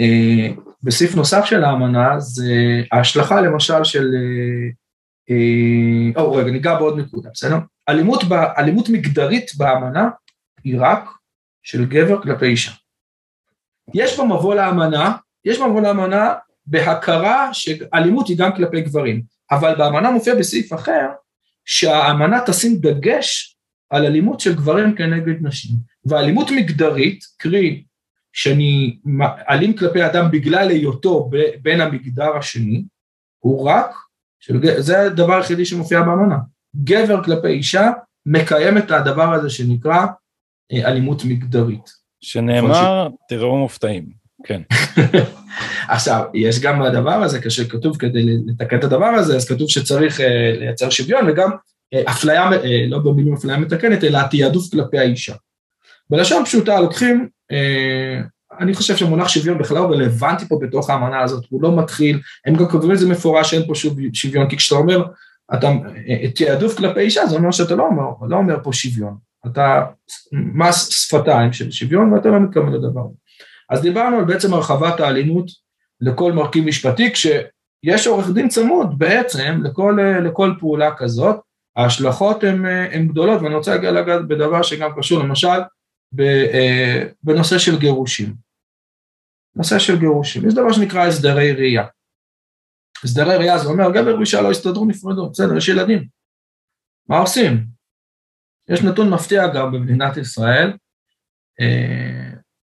אה, 0.00 0.48
בסעיף 0.82 1.14
נוסף 1.14 1.44
של 1.44 1.64
האמנה 1.64 2.20
זה 2.20 2.82
ההשלכה 2.92 3.40
למשל 3.40 3.84
של, 3.84 4.14
אה, 5.30 6.22
או 6.22 6.32
רגע, 6.32 6.50
ניגע 6.50 6.78
בעוד 6.78 6.98
נקודה, 6.98 7.30
בסדר? 7.34 7.56
אלימות, 7.88 8.20
אלימות 8.58 8.88
מגדרית 8.88 9.50
באמנה 9.56 10.08
היא 10.64 10.76
רק 10.80 11.10
של 11.62 11.84
גבר 11.84 12.22
כלפי 12.22 12.46
אישה. 12.46 12.72
יש 13.94 14.20
במבוא 14.20 14.54
לאמנה, 14.54 15.16
יש 15.44 15.58
במבוא 15.58 15.80
לאמנה 15.80 16.34
בהכרה 16.66 17.54
שאלימות 17.54 18.28
היא 18.28 18.38
גם 18.38 18.56
כלפי 18.56 18.80
גברים, 18.80 19.22
אבל 19.50 19.74
באמנה 19.74 20.10
מופיע 20.10 20.34
בסעיף 20.34 20.72
אחר 20.72 21.08
שהאמנה 21.64 22.40
תשים 22.46 22.76
דגש 22.76 23.51
על 23.92 24.06
אלימות 24.06 24.40
של 24.40 24.54
גברים 24.54 24.94
כנגד 24.94 25.34
נשים. 25.40 25.70
ואלימות 26.04 26.50
מגדרית, 26.50 27.24
קרי 27.38 27.82
שאני 28.32 28.96
אלים 29.50 29.76
כלפי 29.76 30.06
אדם 30.06 30.30
בגלל 30.30 30.68
היותו 30.68 31.30
בין 31.62 31.80
המגדר 31.80 32.36
השני, 32.36 32.84
הוא 33.38 33.68
רק, 33.68 33.90
של, 34.40 34.80
זה 34.80 35.00
הדבר 35.00 35.34
היחידי 35.34 35.64
שמופיע 35.64 36.02
באמנה. 36.02 36.36
גבר 36.76 37.24
כלפי 37.24 37.48
אישה 37.48 37.90
מקיים 38.26 38.78
את 38.78 38.90
הדבר 38.90 39.34
הזה 39.34 39.50
שנקרא 39.50 40.06
אה, 40.72 40.88
אלימות 40.88 41.24
מגדרית. 41.24 41.90
שנאמר, 42.20 43.08
תראו 43.28 43.56
מופתעים, 43.56 44.04
כן. 44.44 44.62
עכשיו, 45.88 46.24
יש 46.34 46.60
גם 46.60 46.82
בדבר 46.82 47.22
הזה, 47.22 47.40
כשכתוב 47.42 47.96
כדי 47.96 48.22
לתקן 48.46 48.78
את 48.78 48.84
הדבר 48.84 49.06
הזה, 49.06 49.36
אז 49.36 49.48
כתוב 49.48 49.68
שצריך 49.68 50.20
uh, 50.20 50.22
לייצר 50.58 50.90
שוויון 50.90 51.30
וגם 51.30 51.50
אפליה, 51.94 52.50
uh, 52.50 52.64
לא 52.88 52.98
במילים 52.98 53.34
אפליה 53.34 53.56
מתקנת, 53.56 54.04
אלא 54.04 54.18
תעדוף 54.30 54.70
כלפי 54.70 54.98
האישה. 54.98 55.34
בלשון 56.10 56.44
פשוטה 56.44 56.80
לוקחים, 56.80 57.28
uh, 57.52 58.56
אני 58.60 58.74
חושב 58.74 58.96
שהמונח 58.96 59.28
שוויון 59.28 59.58
בכלל 59.58 59.76
הוא 59.76 59.94
רלוונטי 59.94 60.44
פה 60.48 60.58
בתוך 60.62 60.90
האמנה 60.90 61.20
הזאת, 61.20 61.44
הוא 61.48 61.62
לא 61.62 61.76
מתחיל, 61.76 62.20
הם 62.46 62.54
גם 62.54 62.68
כותבים 62.68 62.92
את 62.92 62.98
זה 62.98 63.08
מפורש 63.08 63.50
שאין 63.50 63.66
פה 63.66 63.72
שוויון, 64.12 64.48
כי 64.48 64.56
כשאתה 64.56 64.80
אומר, 64.80 65.04
אתה 65.54 65.70
תעדוף 66.34 66.76
כלפי 66.76 67.00
אישה, 67.00 67.26
זה 67.26 67.36
אומר 67.36 67.50
שאתה 67.50 67.74
לא 67.74 67.86
אומר, 67.86 68.04
לא 68.28 68.36
אומר 68.36 68.56
פה 68.62 68.72
שוויון, 68.72 69.16
אתה 69.46 69.84
מס 70.32 70.88
שפתיים 70.88 71.52
של 71.52 71.70
שוויון 71.70 72.12
ואתה 72.12 72.28
לא 72.28 72.40
מתכוון 72.40 72.72
לדבר. 72.72 73.06
אז 73.70 73.82
דיברנו 73.82 74.16
על 74.16 74.24
בעצם 74.24 74.54
הרחבת 74.54 75.00
האלימות 75.00 75.46
לכל 76.00 76.32
מרכיב 76.32 76.64
משפטי, 76.64 77.12
כשיש 77.12 78.06
עורך 78.06 78.30
דין 78.30 78.48
צמוד 78.48 78.98
בעצם 78.98 79.60
לכל, 79.64 79.98
לכל 80.24 80.52
פעולה 80.60 80.90
כזאת, 80.96 81.36
ההשלכות 81.76 82.44
הן 82.92 83.08
גדולות, 83.08 83.42
ואני 83.42 83.54
רוצה 83.54 83.76
לגעת 83.76 84.28
בדבר 84.28 84.62
שגם 84.62 84.90
קשור 84.98 85.22
למשל 85.22 85.60
בנושא 87.22 87.58
של 87.58 87.78
גירושים. 87.78 88.34
נושא 89.56 89.78
של 89.78 89.98
גירושים, 89.98 90.48
יש 90.48 90.54
דבר 90.54 90.72
שנקרא 90.72 91.06
הסדרי 91.06 91.52
ראייה. 91.52 91.86
הסדרי 93.04 93.36
ראייה 93.36 93.58
זה 93.58 93.68
אומר 93.68 93.90
גבר 93.90 94.16
ואישה 94.16 94.40
לא 94.40 94.50
הסתדרו 94.50 94.86
נפרדו, 94.86 95.30
בסדר, 95.30 95.56
יש 95.56 95.68
ילדים. 95.68 96.08
מה 97.08 97.18
עושים? 97.18 97.66
יש 98.68 98.82
נתון 98.82 99.10
מפתיע 99.10 99.48
גם 99.54 99.72
במדינת 99.72 100.16
ישראל, 100.16 100.72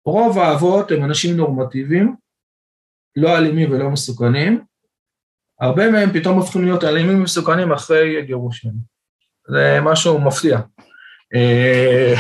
רוב 0.07 0.39
האבות 0.39 0.91
הם 0.91 1.05
אנשים 1.05 1.37
נורמטיביים, 1.37 2.17
לא 3.17 3.39
אלימים 3.39 3.73
ולא 3.73 3.91
מסוכנים, 3.91 4.65
הרבה 5.61 5.91
מהם 5.91 6.11
פתאום 6.13 6.39
הופכים 6.39 6.65
להיות 6.65 6.85
אלימים 6.85 7.21
ומסוכנים 7.21 7.73
אחרי 7.73 8.27
גירושים. 8.27 8.94
זה 9.49 9.79
משהו 9.83 10.21
מפתיע. 10.21 10.59
אה, 11.35 12.15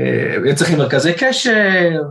אה, 0.00 0.54
צריכים 0.54 0.78
מרכזי 0.78 1.12
קשר, 1.12 2.02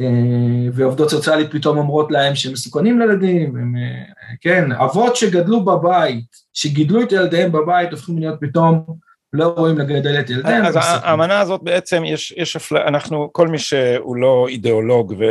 אה, 0.00 0.68
ועובדות 0.72 1.10
סוציאלית 1.10 1.52
פתאום 1.52 1.78
אומרות 1.78 2.10
להם 2.10 2.34
שהם 2.34 2.52
מסוכנים 2.52 3.00
לילדים, 3.00 3.56
הם, 3.56 3.74
כן, 4.40 4.72
אבות 4.72 5.16
שגדלו 5.16 5.64
בבית, 5.64 6.24
שגידלו 6.52 7.02
את 7.02 7.12
ילדיהם 7.12 7.52
בבית, 7.52 7.90
הופכים 7.90 8.18
להיות 8.18 8.40
פתאום 8.40 8.84
לא 9.32 9.54
רואים 9.56 9.78
לגדל 9.78 10.20
את 10.20 10.30
ילדיהם. 10.30 10.64
אז 10.64 10.76
האמנה 10.78 11.40
הזאת 11.40 11.62
בעצם, 11.62 12.04
יש, 12.04 12.34
יש 12.36 12.56
אפליה, 12.56 12.88
אנחנו, 12.88 13.28
כל 13.32 13.48
מי 13.48 13.58
שהוא 13.58 14.16
לא 14.16 14.46
אידיאולוג 14.48 15.14
ו, 15.18 15.24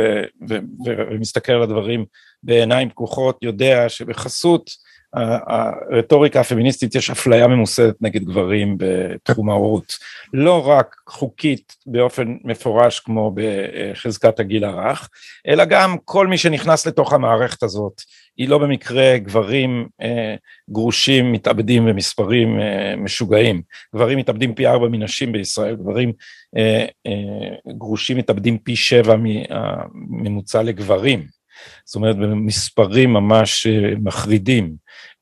ו, 0.48 0.54
ו, 0.86 0.90
ומסתכל 1.10 1.52
על 1.52 1.62
הדברים 1.62 2.04
בעיניים 2.42 2.88
פקוחות, 2.88 3.38
יודע 3.42 3.88
שבחסות 3.88 4.70
הרטוריקה 5.16 6.40
הפמיניסטית 6.40 6.94
יש 6.94 7.10
אפליה 7.10 7.46
ממוסדת 7.46 7.94
נגד 8.00 8.24
גברים 8.24 8.76
בתחום 8.78 9.50
ההורות. 9.50 9.92
לא 10.32 10.68
רק 10.68 10.96
חוקית 11.08 11.76
באופן 11.86 12.36
מפורש 12.44 13.00
כמו 13.00 13.34
בחזקת 13.34 14.40
הגיל 14.40 14.64
הרך, 14.64 15.08
אלא 15.48 15.64
גם 15.64 15.96
כל 16.04 16.26
מי 16.26 16.38
שנכנס 16.38 16.86
לתוך 16.86 17.12
המערכת 17.12 17.62
הזאת. 17.62 18.00
היא 18.36 18.48
לא 18.48 18.58
במקרה 18.58 19.18
גברים 19.18 19.88
אה, 20.02 20.34
גרושים 20.70 21.32
מתאבדים 21.32 21.86
במספרים 21.86 22.60
אה, 22.60 22.96
משוגעים. 22.96 23.62
גברים 23.94 24.18
מתאבדים 24.18 24.54
פי 24.54 24.66
ארבע 24.66 24.88
מנשים 24.88 25.32
בישראל, 25.32 25.76
גברים 25.76 26.12
אה, 26.56 26.86
אה, 27.06 27.72
גרושים 27.78 28.16
מתאבדים 28.16 28.58
פי 28.58 28.76
שבע 28.76 29.16
מהממוצע 29.16 30.62
לגברים. 30.62 31.35
זאת 31.84 31.96
אומרת 31.96 32.16
במספרים 32.16 33.12
ממש 33.12 33.66
אה, 33.66 33.90
מחרידים, 34.02 34.74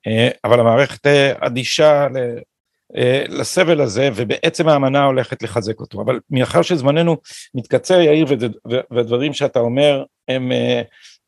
אה, 0.07 0.29
אבל 0.43 0.59
המערכת 0.59 1.05
אה, 1.05 1.33
אדישה 1.39 2.07
לסבל 3.29 3.81
הזה, 3.81 4.09
ובעצם 4.15 4.67
האמנה 4.67 5.03
הולכת 5.03 5.43
לחזק 5.43 5.79
אותו. 5.79 6.01
אבל 6.01 6.19
מאחר 6.29 6.61
שזמננו 6.61 7.17
מתקצר, 7.55 7.99
יאיר, 8.01 8.25
והדברים 8.91 9.33
שאתה 9.33 9.59
אומר 9.59 10.03
הם, 10.27 10.51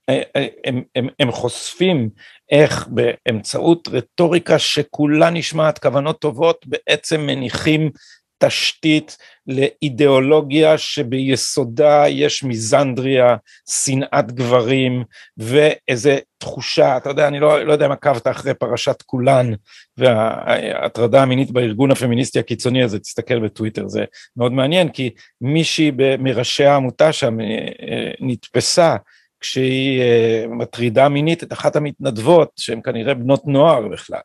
הם, 0.08 0.22
הם, 0.66 0.84
הם, 0.96 1.08
הם 1.20 1.32
חושפים 1.32 2.10
איך 2.52 2.88
באמצעות 2.88 3.88
רטוריקה 3.88 4.60
שכולה 4.60 5.30
נשמעת 5.30 5.80
כוונות 5.80 6.20
טובות, 6.20 6.66
בעצם 6.68 7.22
מניחים 7.22 7.92
תשתית 8.38 9.18
לאידיאולוגיה 9.48 10.78
שביסודה 10.78 12.04
יש 12.08 12.44
מיזנדריה, 12.44 13.36
שנאת 13.70 14.32
גברים 14.32 15.04
ואיזה 15.38 16.18
תחושה, 16.38 16.98
אתה 16.98 17.10
יודע, 17.10 17.28
אני 17.28 17.40
לא, 17.40 17.66
לא 17.66 17.74
יודע 17.74 17.86
אם 17.86 17.92
עקבת 17.92 18.28
אחרי 18.28 18.54
פרשת 18.54 19.02
כולן 19.06 19.52
וההטרדה 19.98 21.22
המינית 21.22 21.52
בארגון 21.52 21.92
הפמיניסטי 21.92 22.40
הקיצוני 22.40 22.84
הזה, 22.84 23.00
תסתכל 23.00 23.40
בטוויטר, 23.40 23.88
זה 23.88 24.06
מאוד 24.38 24.52
מעניין, 24.52 24.90
כי 24.90 25.10
מישהי 25.42 25.92
מראשי 26.20 26.66
העמותה 26.66 27.14
שם 27.14 27.40
אה, 27.40 27.46
אה, 27.90 28.12
נתפסה 28.20 28.96
כשהיא 29.40 30.02
אה, 30.02 30.46
מטרידה 30.50 31.10
מינית 31.10 31.44
את 31.44 31.54
אחת 31.54 31.76
המתנדבות, 31.76 32.52
שהן 32.56 32.82
כנראה 32.84 33.14
בנות 33.14 33.46
נוער 33.46 33.88
בכלל. 33.88 34.20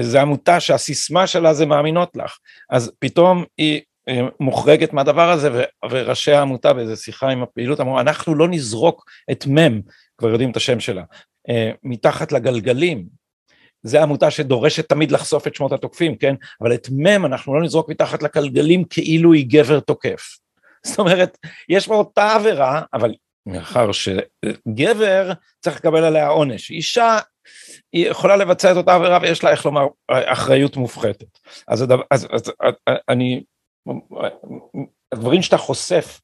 זו 0.00 0.18
עמותה 0.18 0.60
שהסיסמה 0.60 1.26
שלה 1.26 1.54
זה 1.54 1.66
מאמינות 1.66 2.16
לך, 2.16 2.38
אז 2.70 2.92
פתאום 2.98 3.44
היא 3.58 3.80
אה, 4.08 4.20
מוחרגת 4.40 4.92
מהדבר 4.92 5.30
הזה, 5.30 5.64
וראשי 5.90 6.32
העמותה 6.32 6.72
באיזה 6.72 6.96
שיחה 6.96 7.28
עם 7.28 7.42
הפעילות 7.42 7.80
אמרו, 7.80 8.00
אנחנו 8.00 8.34
לא 8.34 8.48
נזרוק 8.48 9.04
את 9.30 9.46
מם, 9.46 9.80
כבר 10.18 10.28
יודעים 10.28 10.50
את 10.50 10.56
השם 10.56 10.80
שלה, 10.80 11.02
אה, 11.48 11.70
מתחת 11.82 12.32
לגלגלים. 12.32 13.06
זו 13.82 13.98
עמותה 13.98 14.30
שדורשת 14.30 14.88
תמיד 14.88 15.12
לחשוף 15.12 15.46
את 15.46 15.54
שמות 15.54 15.72
התוקפים, 15.72 16.16
כן? 16.16 16.34
אבל 16.60 16.74
את 16.74 16.88
מם 16.90 17.26
אנחנו 17.26 17.54
לא 17.54 17.62
נזרוק 17.62 17.88
מתחת 17.88 18.22
לגלגלים 18.22 18.84
כאילו 18.84 19.32
היא 19.32 19.46
גבר 19.48 19.80
תוקף. 19.80 20.38
זאת 20.86 20.98
אומרת, 20.98 21.38
יש 21.68 21.86
פה 21.86 21.94
אותה 21.94 22.34
עבירה, 22.34 22.82
אבל 22.92 23.14
מאחר 23.46 23.90
שגבר 23.92 25.32
צריך 25.60 25.76
לקבל 25.76 26.04
עליה 26.04 26.28
עונש, 26.28 26.70
אישה 26.70 27.18
היא 27.92 28.10
יכולה 28.10 28.36
לבצע 28.36 28.72
את 28.72 28.76
אותה 28.76 28.94
עבירה 28.94 29.18
ויש 29.22 29.44
לה, 29.44 29.50
איך 29.50 29.66
לומר, 29.66 29.86
אחריות 30.10 30.76
מופחתת. 30.76 31.38
אז, 31.68 31.82
הדבר, 31.82 32.02
אז, 32.10 32.26
אז 32.32 32.52
אני, 33.08 33.42
הדברים 35.12 35.42
שאתה 35.42 35.56
חושף, 35.56 36.20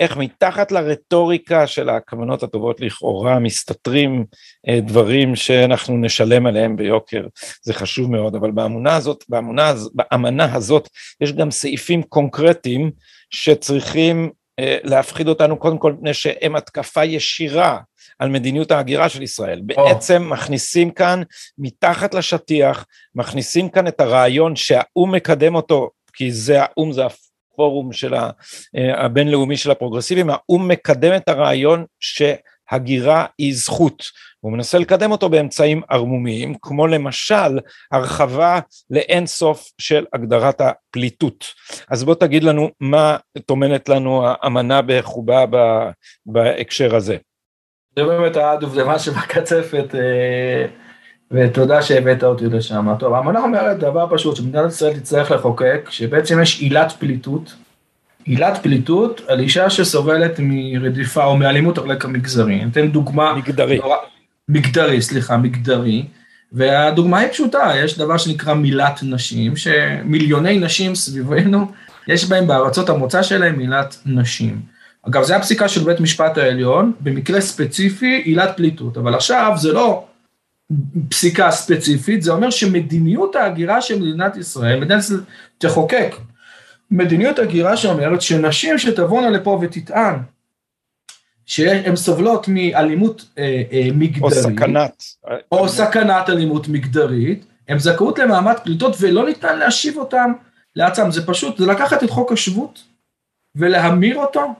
איך 0.00 0.16
מתחת 0.16 0.72
לרטוריקה 0.72 1.66
של 1.66 1.88
הכוונות 1.88 2.42
הטובות 2.42 2.80
לכאורה 2.80 3.38
מסתתרים 3.38 4.24
אה, 4.68 4.80
דברים 4.80 5.36
שאנחנו 5.36 5.96
נשלם 5.96 6.46
עליהם 6.46 6.76
ביוקר, 6.76 7.26
זה 7.62 7.74
חשוב 7.74 8.10
מאוד, 8.10 8.34
אבל 8.34 8.50
באמונה 8.50 8.96
הזאת, 8.96 9.24
באמונה, 9.28 9.72
באמנה 9.94 10.54
הזאת 10.54 10.88
יש 11.20 11.32
גם 11.32 11.50
סעיפים 11.50 12.02
קונקרטיים 12.02 12.90
שצריכים 13.30 14.30
אה, 14.58 14.78
להפחיד 14.82 15.28
אותנו 15.28 15.56
קודם 15.56 15.78
כל 15.78 15.92
מפני 15.92 16.14
שהם 16.14 16.56
התקפה 16.56 17.04
ישירה 17.04 17.78
על 18.18 18.28
מדיניות 18.28 18.70
ההגירה 18.70 19.08
של 19.08 19.22
ישראל. 19.22 19.62
Oh. 19.72 19.74
בעצם 19.74 20.30
מכניסים 20.30 20.90
כאן 20.90 21.22
מתחת 21.58 22.14
לשטיח, 22.14 22.86
מכניסים 23.14 23.68
כאן 23.68 23.86
את 23.86 24.00
הרעיון 24.00 24.56
שהאו"ם 24.56 25.14
מקדם 25.14 25.54
אותו, 25.54 25.90
כי 26.12 26.32
זה 26.32 26.62
האו"ם 26.62 26.92
זה 26.92 27.02
הפורום 27.06 27.92
של 27.92 28.14
הבינלאומי 28.74 29.56
של 29.56 29.70
הפרוגרסיבים, 29.70 30.30
האו"ם 30.30 30.68
מקדם 30.68 31.16
את 31.16 31.28
הרעיון 31.28 31.84
שהגירה 32.00 33.26
היא 33.38 33.54
זכות, 33.54 34.04
הוא 34.40 34.52
מנסה 34.52 34.78
לקדם 34.78 35.10
אותו 35.10 35.28
באמצעים 35.28 35.82
ערמומיים, 35.90 36.54
כמו 36.62 36.86
למשל 36.86 37.58
הרחבה 37.92 38.60
לאין 38.90 39.26
סוף 39.26 39.70
של 39.78 40.04
הגדרת 40.12 40.60
הפליטות. 40.60 41.44
אז 41.88 42.04
בוא 42.04 42.14
תגיד 42.14 42.44
לנו 42.44 42.70
מה 42.80 43.16
טומנת 43.46 43.88
לנו 43.88 44.22
האמנה 44.26 44.80
בחובה 44.86 45.44
בהקשר 46.26 46.96
הזה. 46.96 47.16
זה 47.96 48.04
באמת 48.04 48.36
הדובדבן 48.36 48.98
שבקצפת, 48.98 49.94
אה, 49.94 50.66
ותודה 51.30 51.82
שהבאת 51.82 52.24
אותי 52.24 52.46
לשם. 52.46 52.94
טוב, 52.98 53.14
האמנה 53.14 53.40
אומרת 53.40 53.78
דבר 53.78 54.06
פשוט, 54.10 54.36
שמדינת 54.36 54.68
ישראל 54.68 54.92
תצטרך 54.98 55.30
לחוקק, 55.30 55.86
שבעצם 55.90 56.42
יש 56.42 56.60
עילת 56.60 56.92
פליטות, 56.92 57.54
עילת 58.24 58.62
פליטות 58.62 59.20
על 59.28 59.40
אישה 59.40 59.70
שסובלת 59.70 60.36
מרדיפה 60.38 61.24
או 61.24 61.36
מאלימות 61.36 61.78
על 61.78 61.90
רקע 61.90 62.08
מגזרי. 62.08 62.54
אני 62.54 62.70
אתן 62.70 62.88
דוגמה... 62.88 63.34
מגדרי. 63.34 63.78
נורא, 63.78 63.96
מגדרי, 64.48 65.02
סליחה, 65.02 65.36
מגדרי. 65.36 66.04
והדוגמה 66.52 67.18
היא 67.18 67.28
פשוטה, 67.28 67.72
יש 67.76 67.98
דבר 67.98 68.16
שנקרא 68.16 68.54
מילת 68.54 69.00
נשים, 69.02 69.56
שמיליוני 69.56 70.58
נשים 70.58 70.94
סביבנו, 70.94 71.72
יש 72.08 72.24
בהם 72.24 72.46
בארצות 72.46 72.88
המוצא 72.88 73.22
שלהם 73.22 73.58
מילת 73.58 73.96
נשים. 74.06 74.73
אגב, 75.08 75.22
זו 75.22 75.34
הפסיקה 75.34 75.68
של 75.68 75.84
בית 75.84 76.00
משפט 76.00 76.38
העליון, 76.38 76.92
במקרה 77.00 77.40
ספציפי 77.40 78.22
עילת 78.24 78.56
פליטות, 78.56 78.96
אבל 78.96 79.14
עכשיו 79.14 79.52
זה 79.56 79.72
לא 79.72 80.06
פסיקה 81.08 81.50
ספציפית, 81.50 82.22
זה 82.22 82.32
אומר 82.32 82.50
שמדיניות 82.50 83.36
ההגירה 83.36 83.80
של 83.80 84.00
מדינת 84.00 84.36
ישראל, 84.36 84.80
מדינת 84.80 85.00
ישראל 85.00 85.20
תחוקק. 85.58 86.14
מדיניות 86.90 87.38
הגירה 87.38 87.76
שאומרת 87.76 88.22
שנשים 88.22 88.78
שתבואנה 88.78 89.30
לפה 89.30 89.58
ותטען 89.62 90.14
שהן 91.46 91.96
סובלות 91.96 92.48
מאלימות 92.48 93.24
אה, 93.38 93.62
אה, 93.72 93.88
מגדרית, 93.94 94.22
או 94.22 94.30
סכנת, 94.30 95.04
או 95.52 95.68
סכנת 95.68 96.28
אלימות 96.30 96.68
מגדרית, 96.68 97.44
הן 97.68 97.78
זכאות 97.78 98.18
למעמד 98.18 98.54
פליטות 98.64 98.96
ולא 99.00 99.26
ניתן 99.26 99.58
להשיב 99.58 99.96
אותן 99.96 100.32
לעצם, 100.76 101.10
זה 101.10 101.26
פשוט, 101.26 101.58
זה 101.58 101.66
לקחת 101.66 102.02
את 102.02 102.10
חוק 102.10 102.32
השבות 102.32 102.82
ולהמיר 103.54 104.16
אותו 104.16 104.54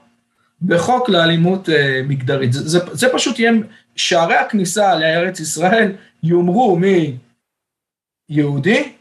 בחוק 0.61 1.09
לאלימות 1.09 1.69
אה, 1.69 2.01
מגדרית, 2.07 2.53
זה, 2.53 2.69
זה, 2.69 2.79
זה 2.91 3.07
פשוט 3.13 3.39
יהיה, 3.39 3.51
שערי 3.95 4.35
הכניסה 4.35 4.95
לארץ 4.95 5.39
ישראל 5.39 5.91
יומרו 6.23 6.79
מיהודי 8.29 8.91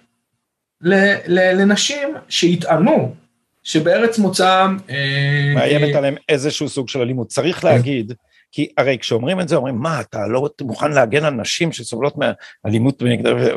לנשים 0.81 2.09
שיטענו 2.29 3.15
שבארץ 3.63 4.19
מוצאם... 4.19 4.77
אה, 4.91 5.53
מאיימת 5.55 5.95
אה, 5.95 5.99
עליהם 5.99 6.15
איזשהו 6.29 6.69
סוג 6.69 6.89
של 6.89 7.01
אלימות. 7.01 7.29
צריך. 7.29 7.65
להגיד, 7.65 8.13
כי 8.55 8.69
הרי 8.77 8.99
כשאומרים 8.99 9.41
את 9.41 9.49
זה 9.49 9.57
אומרים 9.57 9.77
מה 9.77 10.01
אתה 10.01 10.27
לא 10.27 10.49
מוכן 10.61 10.93
להגן 10.93 11.25
על 11.25 11.35
נשים 11.35 11.73
שסובלות 11.73 12.15
מאלימות 12.65 13.03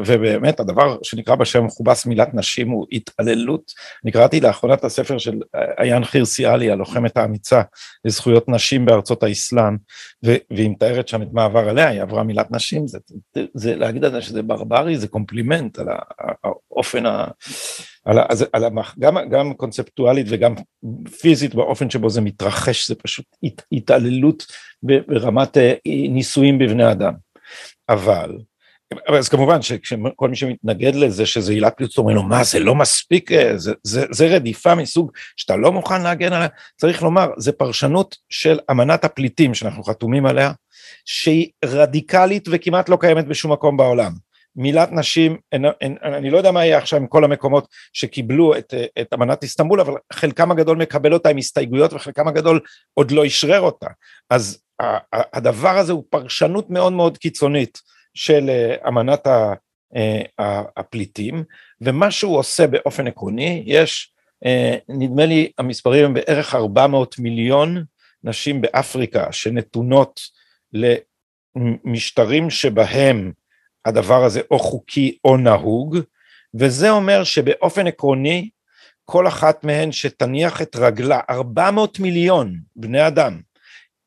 ובאמת 0.05 0.59
הדבר 0.59 0.97
שנקרא 1.03 1.35
בשם 1.35 1.65
מכובס 1.65 2.05
מילת 2.05 2.33
נשים 2.33 2.69
הוא 2.69 2.87
התעללות. 2.91 3.71
אני 4.03 4.11
קראתי 4.11 4.39
לאחרונה 4.39 4.73
את 4.73 4.83
הספר 4.83 5.17
של 5.17 5.41
עיין 5.77 6.03
חירסיאלי 6.05 6.71
הלוחמת 6.71 7.17
האמיצה 7.17 7.61
לזכויות 8.05 8.49
נשים 8.49 8.85
בארצות 8.85 9.23
האסלאם 9.23 9.77
והיא 10.23 10.69
מתארת 10.69 11.07
שם 11.07 11.21
את 11.21 11.27
מה 11.31 11.45
עבר 11.45 11.69
עליה 11.69 11.87
היא 11.87 12.01
עברה 12.01 12.23
מילת 12.23 12.51
נשים 12.51 12.87
זה, 12.87 12.99
זה 13.53 13.75
להגיד 13.75 14.05
על 14.05 14.11
זה 14.11 14.21
שזה 14.21 14.41
ברברי 14.41 14.97
זה 14.97 15.07
קומפלימנט 15.07 15.79
על 15.79 15.87
האופן 16.43 17.05
ה... 17.05 17.27
על, 18.07 18.19
אז, 18.29 18.45
על 18.53 18.63
המח, 18.63 18.95
גם, 18.99 19.17
גם 19.29 19.53
קונספטואלית 19.53 20.27
וגם 20.29 20.55
פיזית 21.21 21.55
באופן 21.55 21.89
שבו 21.89 22.09
זה 22.09 22.21
מתרחש, 22.21 22.87
זה 22.87 22.95
פשוט 22.95 23.25
הת, 23.43 23.61
התעללות 23.71 24.45
ברמת 24.83 25.57
אה, 25.57 25.73
ניסויים 26.09 26.59
בבני 26.59 26.91
אדם. 26.91 27.13
אבל, 27.89 28.37
אז 29.07 29.29
כמובן 29.29 29.61
שכל 29.61 30.29
מי 30.29 30.35
שמתנגד 30.35 30.95
לזה 30.95 31.25
שזה 31.25 31.51
עילת 31.51 31.77
פליטות 31.77 31.97
אומרים 31.97 32.15
לו 32.15 32.23
מה 32.23 32.43
זה 32.43 32.59
לא 32.59 32.75
מספיק, 32.75 33.31
אה, 33.31 33.57
זה, 33.57 33.73
זה, 33.83 34.05
זה 34.11 34.27
רדיפה 34.27 34.75
מסוג 34.75 35.11
שאתה 35.35 35.55
לא 35.55 35.71
מוכן 35.71 36.01
להגן 36.01 36.33
עליה, 36.33 36.47
צריך 36.77 37.03
לומר, 37.03 37.27
זה 37.37 37.51
פרשנות 37.51 38.15
של 38.29 38.59
אמנת 38.71 39.05
הפליטים 39.05 39.53
שאנחנו 39.53 39.83
חתומים 39.83 40.25
עליה, 40.25 40.51
שהיא 41.05 41.49
רדיקלית 41.65 42.47
וכמעט 42.51 42.89
לא 42.89 42.97
קיימת 43.01 43.27
בשום 43.27 43.51
מקום 43.51 43.77
בעולם. 43.77 44.26
מילת 44.57 44.91
נשים, 44.91 45.37
אין, 45.51 45.65
אין, 45.81 45.97
אני 46.03 46.29
לא 46.29 46.37
יודע 46.37 46.51
מה 46.51 46.65
יהיה 46.65 46.77
עכשיו 46.77 46.99
עם 46.99 47.07
כל 47.07 47.23
המקומות 47.23 47.67
שקיבלו 47.93 48.57
את, 48.57 48.73
את 49.01 49.13
אמנת 49.13 49.43
איסטנבול, 49.43 49.81
אבל 49.81 49.93
חלקם 50.13 50.51
הגדול 50.51 50.77
מקבל 50.77 51.13
אותה 51.13 51.29
עם 51.29 51.37
הסתייגויות 51.37 51.93
וחלקם 51.93 52.27
הגדול 52.27 52.59
עוד 52.93 53.11
לא 53.11 53.27
אשרר 53.27 53.61
אותה. 53.61 53.87
אז 54.29 54.61
הדבר 55.11 55.77
הזה 55.77 55.93
הוא 55.93 56.03
פרשנות 56.09 56.69
מאוד 56.69 56.93
מאוד 56.93 57.17
קיצונית 57.17 57.81
של 58.13 58.49
אה, 58.49 58.75
אמנת 58.87 59.27
אה, 59.27 60.61
הפליטים, 60.77 61.43
ומה 61.81 62.11
שהוא 62.11 62.37
עושה 62.37 62.67
באופן 62.67 63.07
עקרוני, 63.07 63.63
יש, 63.65 64.13
אה, 64.45 64.75
נדמה 64.89 65.25
לי 65.25 65.51
המספרים 65.57 66.05
הם 66.05 66.13
בערך 66.13 66.55
400 66.55 67.19
מיליון 67.19 67.83
נשים 68.23 68.61
באפריקה 68.61 69.31
שנתונות 69.31 70.21
למשטרים 71.85 72.49
שבהם 72.49 73.31
הדבר 73.88 74.23
הזה 74.23 74.41
או 74.51 74.59
חוקי 74.59 75.17
או 75.25 75.38
נהוג, 75.38 75.97
וזה 76.59 76.89
אומר 76.89 77.23
שבאופן 77.23 77.88
עקרוני 77.88 78.49
כל 79.05 79.27
אחת 79.27 79.63
מהן 79.63 79.91
שתניח 79.91 80.61
את 80.61 80.75
רגלה, 80.75 81.19
400 81.29 81.99
מיליון 81.99 82.59
בני 82.75 83.07
אדם, 83.07 83.41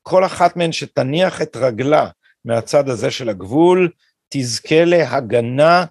כל 0.03 0.25
אחת 0.25 0.57
מהן 0.57 0.73
שתניח 0.73 1.43
את 1.43 1.57
רגלה 1.57 2.09
מהצד 2.45 2.89
הזה 2.89 3.11
של 3.11 3.29
הגבול, 3.29 3.91
תזכה 4.29 4.85
להגנה 4.85 5.85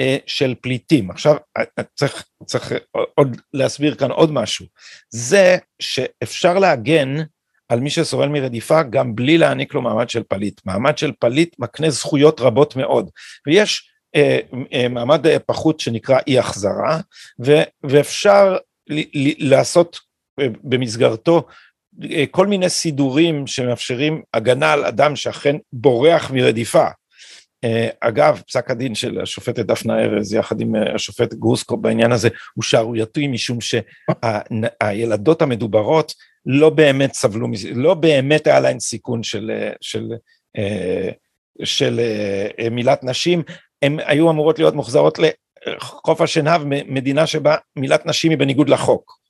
אה, 0.00 0.16
של 0.26 0.54
פליטים. 0.60 1.10
עכשיו 1.10 1.36
אה, 1.56 1.82
צריך, 1.94 2.24
צריך 2.44 2.72
עוד 3.14 3.40
להסביר 3.52 3.94
כאן 3.94 4.10
עוד 4.10 4.32
משהו, 4.32 4.66
זה 5.10 5.56
שאפשר 5.78 6.58
להגן 6.58 7.16
על 7.70 7.80
מי 7.80 7.90
שסובל 7.90 8.28
מרדיפה 8.28 8.82
גם 8.82 9.14
בלי 9.14 9.38
להעניק 9.38 9.74
לו 9.74 9.82
מעמד 9.82 10.10
של 10.10 10.22
פליט. 10.28 10.60
מעמד 10.64 10.98
של 10.98 11.12
פליט 11.18 11.56
מקנה 11.58 11.90
זכויות 11.90 12.40
רבות 12.40 12.76
מאוד, 12.76 13.10
ויש 13.46 13.90
אה, 14.16 14.38
אה, 14.72 14.88
מעמד 14.88 15.26
אה, 15.26 15.38
פחות 15.38 15.80
שנקרא 15.80 16.18
אי 16.26 16.38
החזרה, 16.38 17.00
ו, 17.44 17.52
ואפשר 17.82 18.56
ל, 18.90 19.00
ל, 19.00 19.48
לעשות 19.50 19.98
אה, 20.40 20.46
במסגרתו 20.62 21.42
אה, 22.10 22.24
כל 22.30 22.46
מיני 22.46 22.68
סידורים 22.68 23.46
שמאפשרים 23.46 24.22
הגנה 24.34 24.72
על 24.72 24.84
אדם 24.84 25.16
שאכן 25.16 25.56
בורח 25.72 26.30
מרדיפה. 26.30 26.86
אה, 27.64 27.88
אגב, 28.00 28.42
פסק 28.46 28.70
הדין 28.70 28.94
של 28.94 29.20
השופטת 29.20 29.66
דפנה 29.66 30.00
ארז 30.04 30.32
יחד 30.32 30.60
עם 30.60 30.74
השופט 30.94 31.34
גרוסקו 31.34 31.76
בעניין 31.76 32.12
הזה 32.12 32.28
הוא 32.54 32.62
שערורייתי 32.62 33.28
משום 33.28 33.58
שהילדות 33.60 35.42
המדוברות 35.42 36.14
לא 36.46 36.70
באמת 36.70 37.14
סבלו 37.14 37.48
לא 37.74 37.94
באמת 37.94 38.46
היה 38.46 38.60
להן 38.60 38.80
סיכון 38.80 39.22
של, 39.22 39.50
של, 39.80 40.12
אה, 40.58 41.10
של, 41.62 41.64
של 41.64 42.00
אה, 42.58 42.70
מילת 42.70 43.04
נשים, 43.04 43.42
הן 43.82 43.98
היו 44.06 44.30
אמורות 44.30 44.58
להיות 44.58 44.74
מוחזרות 44.74 45.18
לחוף 45.66 46.20
השנהב, 46.20 46.62
מדינה 46.64 47.26
שבה 47.26 47.56
מילת 47.76 48.06
נשים 48.06 48.30
היא 48.30 48.38
בניגוד 48.38 48.68
לחוק. 48.68 49.20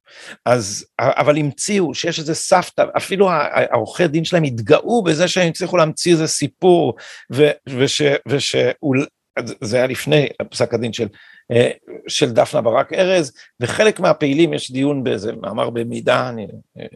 אז, 0.46 0.86
אבל 0.98 1.36
המציאו 1.36 1.94
שיש 1.94 2.18
איזה 2.18 2.34
סבתא, 2.34 2.84
אפילו 2.96 3.30
העורכי 3.30 4.08
דין 4.08 4.24
שלהם 4.24 4.42
התגאו 4.42 5.02
בזה 5.02 5.28
שהם 5.28 5.48
הצליחו 5.48 5.76
להמציא 5.76 6.12
איזה 6.12 6.26
סיפור, 6.26 6.94
ו, 7.32 7.50
וש, 7.68 8.02
זה 9.61 9.76
היה 9.76 9.86
לפני 9.86 10.28
פסק 10.50 10.74
הדין 10.74 10.92
של 10.92 11.08
של 12.09 12.32
דפנה 12.32 12.61
ברק 12.61 12.92
ארז, 12.92 13.32
וחלק 13.61 14.01
מהפעילים, 14.01 14.55
יש 14.55 14.72
דיון 14.72 15.05
באיזה 15.05 15.32
מאמר 15.32 15.70
במידה, 15.70 16.28
אני 16.28 16.46
אה, 16.78 16.86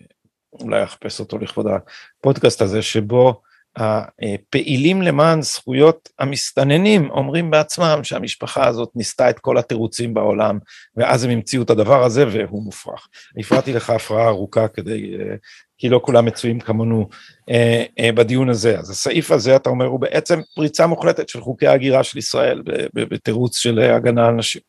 אולי 0.53 0.85
אחפש 0.85 1.21
אותו 1.21 1.39
לכבוד 1.39 1.67
הפודקאסט 1.67 2.63
הזה, 2.63 2.83
שבו 2.83 3.41
הפעילים 3.77 5.03
למען 5.03 5.43
זכויות 5.43 6.09
המסתננים 6.19 7.11
אומרים 7.11 7.51
בעצמם 7.51 8.01
שהמשפחה 8.03 8.67
הזאת 8.67 8.91
ניסתה 8.95 9.31
את 9.31 9.39
כל 9.39 9.59
התירוצים 9.59 10.15
בעולם, 10.15 10.59
ואז 10.97 11.25
הם 11.25 11.31
המציאו 11.31 11.63
את 11.63 11.71
הדבר 11.71 12.05
הזה 12.05 12.25
והוא 12.33 12.65
מופרך. 12.65 13.09
הפרעתי 13.39 13.73
לך 13.73 13.91
הפרעה 13.91 14.29
ארוכה 14.29 14.69
כדי, 14.69 15.15
אה, 15.15 15.35
כי 15.79 15.89
לא 15.89 16.01
כולם 16.03 16.25
מצויים 16.25 16.61
כמונו 16.61 17.09
אה, 17.51 17.85
אה, 17.99 18.13
בדיון 18.13 18.49
הזה. 18.49 18.79
אז 18.79 18.91
הסעיף 18.91 19.31
הזה, 19.31 19.57
אתה 19.57 19.71
אומר, 19.71 19.87
הוא 19.87 20.01
בעצם 20.01 20.41
פריצה 20.55 20.87
מוחלטת 20.87 21.29
של 21.29 21.41
חוקי 21.41 21.67
ההגירה 21.67 22.05
של 22.05 22.19
ישראל 22.19 22.63
בתירוץ 22.95 23.59
של 23.59 23.79
הגנה 23.79 24.27
על 24.27 24.35
נשים. 24.35 24.63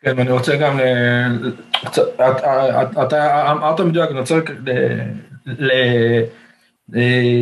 כן, 0.00 0.14
ואני 0.16 0.30
רוצה 0.30 0.56
גם, 0.56 0.80
אתה 3.02 3.50
אמרת 3.52 3.80
מדויק, 3.80 4.10
אני 4.10 4.20
רוצה. 4.20 4.38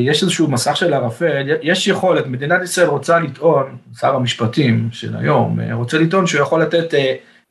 יש 0.05 0.23
איזשהו 0.23 0.51
מסך 0.51 0.77
של 0.77 0.95
ערפל, 0.95 1.57
יש 1.63 1.89
יכולת, 1.89 2.27
מדינת 2.27 2.63
ישראל 2.63 2.87
רוצה 2.87 3.19
לטעון, 3.19 3.77
שר 4.01 4.15
המשפטים 4.15 4.89
של 4.93 5.17
היום, 5.17 5.61
רוצה 5.73 5.99
לטעון 5.99 6.27
שהוא 6.27 6.43
יכול 6.43 6.63
לתת 6.63 6.95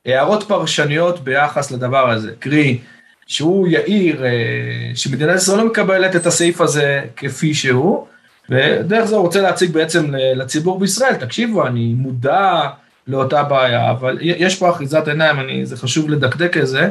הערות 0.06 0.42
פרשניות 0.42 1.24
ביחס 1.24 1.70
לדבר 1.70 2.10
הזה, 2.10 2.32
קרי, 2.38 2.78
שהוא 3.26 3.68
יאיר 3.68 4.24
שמדינת 4.94 5.36
ישראל 5.36 5.58
לא 5.58 5.66
מקבלת 5.66 6.16
את 6.16 6.26
הסעיף 6.26 6.60
הזה 6.60 7.00
כפי 7.16 7.54
שהוא, 7.54 8.06
ודרך 8.50 9.04
זה 9.04 9.14
הוא 9.16 9.22
רוצה 9.22 9.40
להציג 9.40 9.70
בעצם 9.72 10.14
לציבור 10.14 10.80
בישראל, 10.80 11.14
תקשיבו, 11.14 11.66
אני 11.66 11.94
מודע 11.96 12.60
לאותה 13.06 13.42
בעיה, 13.42 13.90
אבל 13.90 14.18
יש 14.20 14.58
פה 14.58 14.70
אחיזת 14.70 15.08
עיניים, 15.08 15.40
אני, 15.40 15.66
זה 15.66 15.76
חשוב 15.76 16.10
לדקדק 16.10 16.56
את 16.56 16.66
זה, 16.66 16.90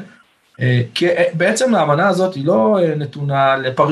כי 0.93 1.08
בעצם 1.34 1.76
האמנה 1.76 2.08
הזאת 2.08 2.36
היא 2.36 2.45
לא 2.45 2.80
נתונה, 2.97 3.58
לפר, 3.58 3.88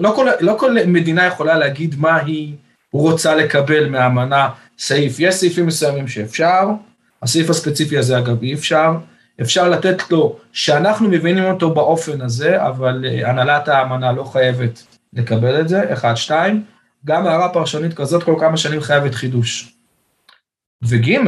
לא, 0.00 0.12
כל, 0.16 0.26
לא 0.40 0.56
כל 0.58 0.76
מדינה 0.86 1.26
יכולה 1.26 1.58
להגיד 1.58 1.94
מה 1.98 2.16
היא 2.16 2.54
רוצה 2.92 3.34
לקבל 3.34 3.88
מהאמנה. 3.88 4.48
סעיף, 4.78 5.20
יש 5.20 5.34
סעיפים 5.34 5.66
מסוימים 5.66 6.08
שאפשר, 6.08 6.68
הסעיף 7.22 7.50
הספציפי 7.50 7.98
הזה 7.98 8.18
אגב 8.18 8.42
אי 8.42 8.54
אפשר, 8.54 8.92
אפשר 9.40 9.68
לתת 9.68 10.10
לו 10.10 10.36
שאנחנו 10.52 11.08
מבינים 11.08 11.44
אותו 11.44 11.74
באופן 11.74 12.20
הזה, 12.20 12.66
אבל 12.66 13.04
הנהלת 13.24 13.68
האמנה 13.68 14.12
לא 14.12 14.24
חייבת 14.24 14.82
לקבל 15.12 15.60
את 15.60 15.68
זה, 15.68 15.92
אחד, 15.92 16.14
שתיים, 16.14 16.64
גם 17.04 17.26
הערה 17.26 17.48
פרשנית 17.48 17.94
כזאת 17.94 18.22
כל 18.22 18.34
כמה 18.40 18.56
שנים 18.56 18.80
חייבת 18.80 19.14
חידוש. 19.14 19.75
וג', 20.84 21.18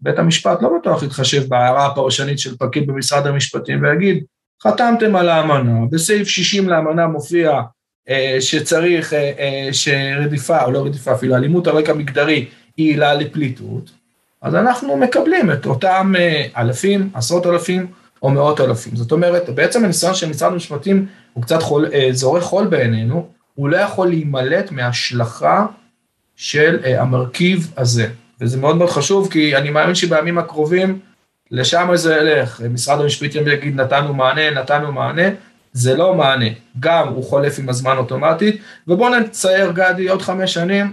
בית 0.00 0.18
המשפט 0.18 0.62
לא 0.62 0.70
בטוח 0.78 1.02
יתחשב 1.02 1.48
בהערה 1.48 1.86
הפרשנית 1.86 2.38
של 2.38 2.56
פקיד 2.56 2.86
במשרד 2.86 3.26
המשפטים 3.26 3.82
ויגיד, 3.82 4.24
חתמתם 4.62 5.16
על 5.16 5.28
האמנה, 5.28 5.86
בסעיף 5.90 6.28
60 6.28 6.68
לאמנה 6.68 7.06
מופיע 7.06 7.60
אה, 8.08 8.36
שצריך, 8.40 9.12
אה, 9.12 9.32
אה, 9.38 9.68
שרדיפה, 9.72 10.64
או 10.64 10.70
לא 10.70 10.84
רדיפה 10.86 11.12
אפילו, 11.12 11.36
אלימות 11.36 11.66
על 11.66 11.76
רקע 11.76 11.92
מגדרי 11.92 12.46
היא 12.76 12.90
עילה 12.90 13.14
לפליטות, 13.14 13.90
אז 14.42 14.54
אנחנו 14.54 14.96
מקבלים 14.96 15.52
את 15.52 15.66
אותם 15.66 16.14
אה, 16.18 16.46
אלפים, 16.56 17.10
עשרות 17.14 17.46
אלפים 17.46 17.86
או 18.22 18.30
מאות 18.30 18.60
אלפים. 18.60 18.96
זאת 18.96 19.12
אומרת, 19.12 19.48
בעצם 19.48 19.84
הניסיון 19.84 20.14
של 20.14 20.28
משרד 20.28 20.52
המשפטים 20.52 21.06
הוא 21.32 21.42
קצת 21.42 21.62
חול, 21.62 21.86
אה, 21.92 22.08
זורך 22.12 22.44
חול 22.44 22.66
בעינינו, 22.66 23.28
הוא 23.54 23.68
לא 23.68 23.76
יכול 23.76 24.08
להימלט 24.08 24.70
מהשלכה 24.70 25.66
של 26.36 26.78
uh, 26.82 26.86
המרכיב 27.00 27.72
הזה. 27.76 28.08
וזה 28.40 28.58
מאוד 28.58 28.76
מאוד 28.76 28.90
חשוב, 28.90 29.30
כי 29.30 29.56
אני 29.56 29.70
מאמין 29.70 29.94
שבימים 29.94 30.38
הקרובים, 30.38 30.98
לשם 31.50 31.88
זה 31.94 32.16
ילך. 32.16 32.60
משרד 32.70 33.00
המשפטים 33.00 33.48
יגיד, 33.48 33.80
נתנו 33.80 34.14
מענה, 34.14 34.50
נתנו 34.50 34.92
מענה, 34.92 35.28
זה 35.72 35.96
לא 35.96 36.14
מענה. 36.14 36.48
גם 36.80 37.08
הוא 37.08 37.24
חולף 37.24 37.58
עם 37.58 37.68
הזמן 37.68 37.96
אוטומטית, 37.96 38.62
ובואו 38.88 39.18
נצייר, 39.18 39.72
גדי, 39.72 40.08
עוד 40.08 40.22
חמש 40.22 40.54
שנים, 40.54 40.92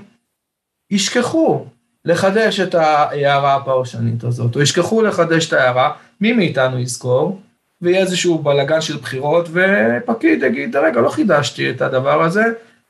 ישכחו 0.92 1.66
לחדש 2.06 2.60
את 2.60 2.76
ההערה 2.76 3.56
הפרשנית 3.56 4.24
הזאת, 4.24 4.56
או 4.56 4.62
ישכחו 4.62 5.02
לחדש 5.02 5.48
את 5.48 5.54
ההערה, 5.54 5.92
מי 6.22 6.34
מאיתנו 6.34 6.80
יזכור? 6.80 7.42
ויהיה 7.82 8.00
איזשהו 8.00 8.40
בלאגן 8.40 8.82
של 8.82 8.98
בחירות, 8.98 9.50
ופקיד 9.52 10.44
יגיד, 10.44 10.76
רגע, 10.76 11.02
לא 11.02 11.10
חידשתי 11.10 11.70
את 11.70 11.82
הדבר 11.82 12.24
הזה, 12.24 12.44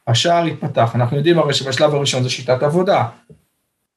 השער 0.08 0.48
יתפתח. 0.48 0.92
אנחנו 0.96 1.18
יודעים 1.18 1.40
הרי 1.40 1.54
שבשלב 1.54 1.96
הראשון 1.96 2.24
זה 2.24 2.30
שיטת 2.30 2.64
עבודה. 2.64 3.04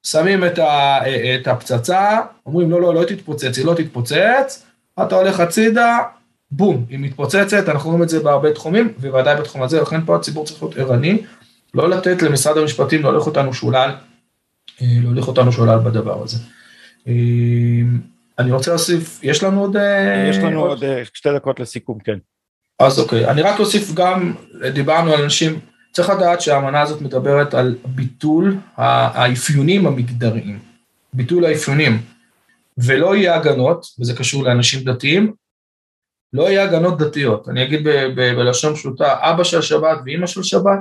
שמים 0.03 0.45
את, 0.45 0.59
ה, 0.59 0.99
את 1.35 1.47
הפצצה, 1.49 2.21
אומרים, 2.47 2.71
לא, 2.71 2.81
לא, 2.81 2.95
לא 2.95 3.05
תתפוצץ, 3.05 3.59
היא 3.59 3.67
לא 3.67 3.75
תתפוצץ, 3.75 4.67
אתה 5.03 5.15
הולך 5.15 5.41
הצידה, 5.41 5.99
בום, 6.51 6.85
היא 6.89 6.99
מתפוצצת, 6.99 7.69
אנחנו 7.69 7.91
רואים 7.91 8.03
את 8.03 8.09
זה 8.09 8.21
בהרבה 8.21 8.53
תחומים, 8.53 8.93
ובוודאי 9.01 9.37
בתחום 9.37 9.63
הזה, 9.63 9.81
לכן 9.81 10.05
פה 10.05 10.17
הציבור 10.17 10.45
צריך 10.47 10.63
להיות 10.63 10.77
ערני, 10.77 11.23
לא 11.75 11.91
לתת 11.91 12.23
למשרד 12.23 12.59
המשפטים 12.59 13.03
להוליך 13.03 13.27
אותנו 13.27 13.55
שולל, 13.55 13.91
אה, 14.83 14.87
להוליך 15.03 15.29
אותנו 15.29 15.53
שולל 15.53 15.79
בדבר 15.79 16.23
הזה. 16.23 16.39
אה, 17.09 17.13
אני 18.39 18.53
רוצה 18.53 18.71
להוסיף, 18.71 19.21
יש 19.23 19.43
לנו 19.43 19.61
עוד... 19.61 19.77
יש 20.31 20.37
לנו 20.37 20.61
עוד, 20.61 20.85
עוד 20.85 21.05
שתי 21.15 21.29
דקות 21.35 21.61
לסיכום, 21.61 21.99
כן. 21.99 22.19
אז 22.79 22.99
אוקיי, 22.99 23.29
אני 23.29 23.43
רק 23.43 23.61
אוסיף 23.61 23.95
גם, 23.95 24.35
דיברנו 24.73 25.13
על 25.13 25.23
אנשים, 25.23 25.59
צריך 25.99 26.11
לדעת 26.11 26.41
שהאמנה 26.41 26.81
הזאת 26.81 27.03
מדברת 27.03 27.55
על 27.55 27.77
ביטול 27.85 28.57
האפיונים 28.77 29.87
המגדריים, 29.87 30.59
ביטול 31.13 31.45
האפיונים, 31.45 32.03
ולא 32.79 33.17
יהיה 33.17 33.35
הגנות, 33.35 33.87
וזה 34.01 34.17
קשור 34.17 34.45
לאנשים 34.45 34.85
דתיים, 34.85 35.33
לא 36.33 36.43
יהיה 36.51 36.65
הגנות 36.65 36.99
דתיות, 36.99 37.49
אני 37.49 37.63
אגיד 37.63 37.85
בלשון 38.17 38.75
פשוטה, 38.75 39.15
אבא 39.21 39.45
של 39.45 39.63
שבת 39.63 39.99
ואימא 40.05 40.27
של 40.27 40.43
שבת, 40.43 40.81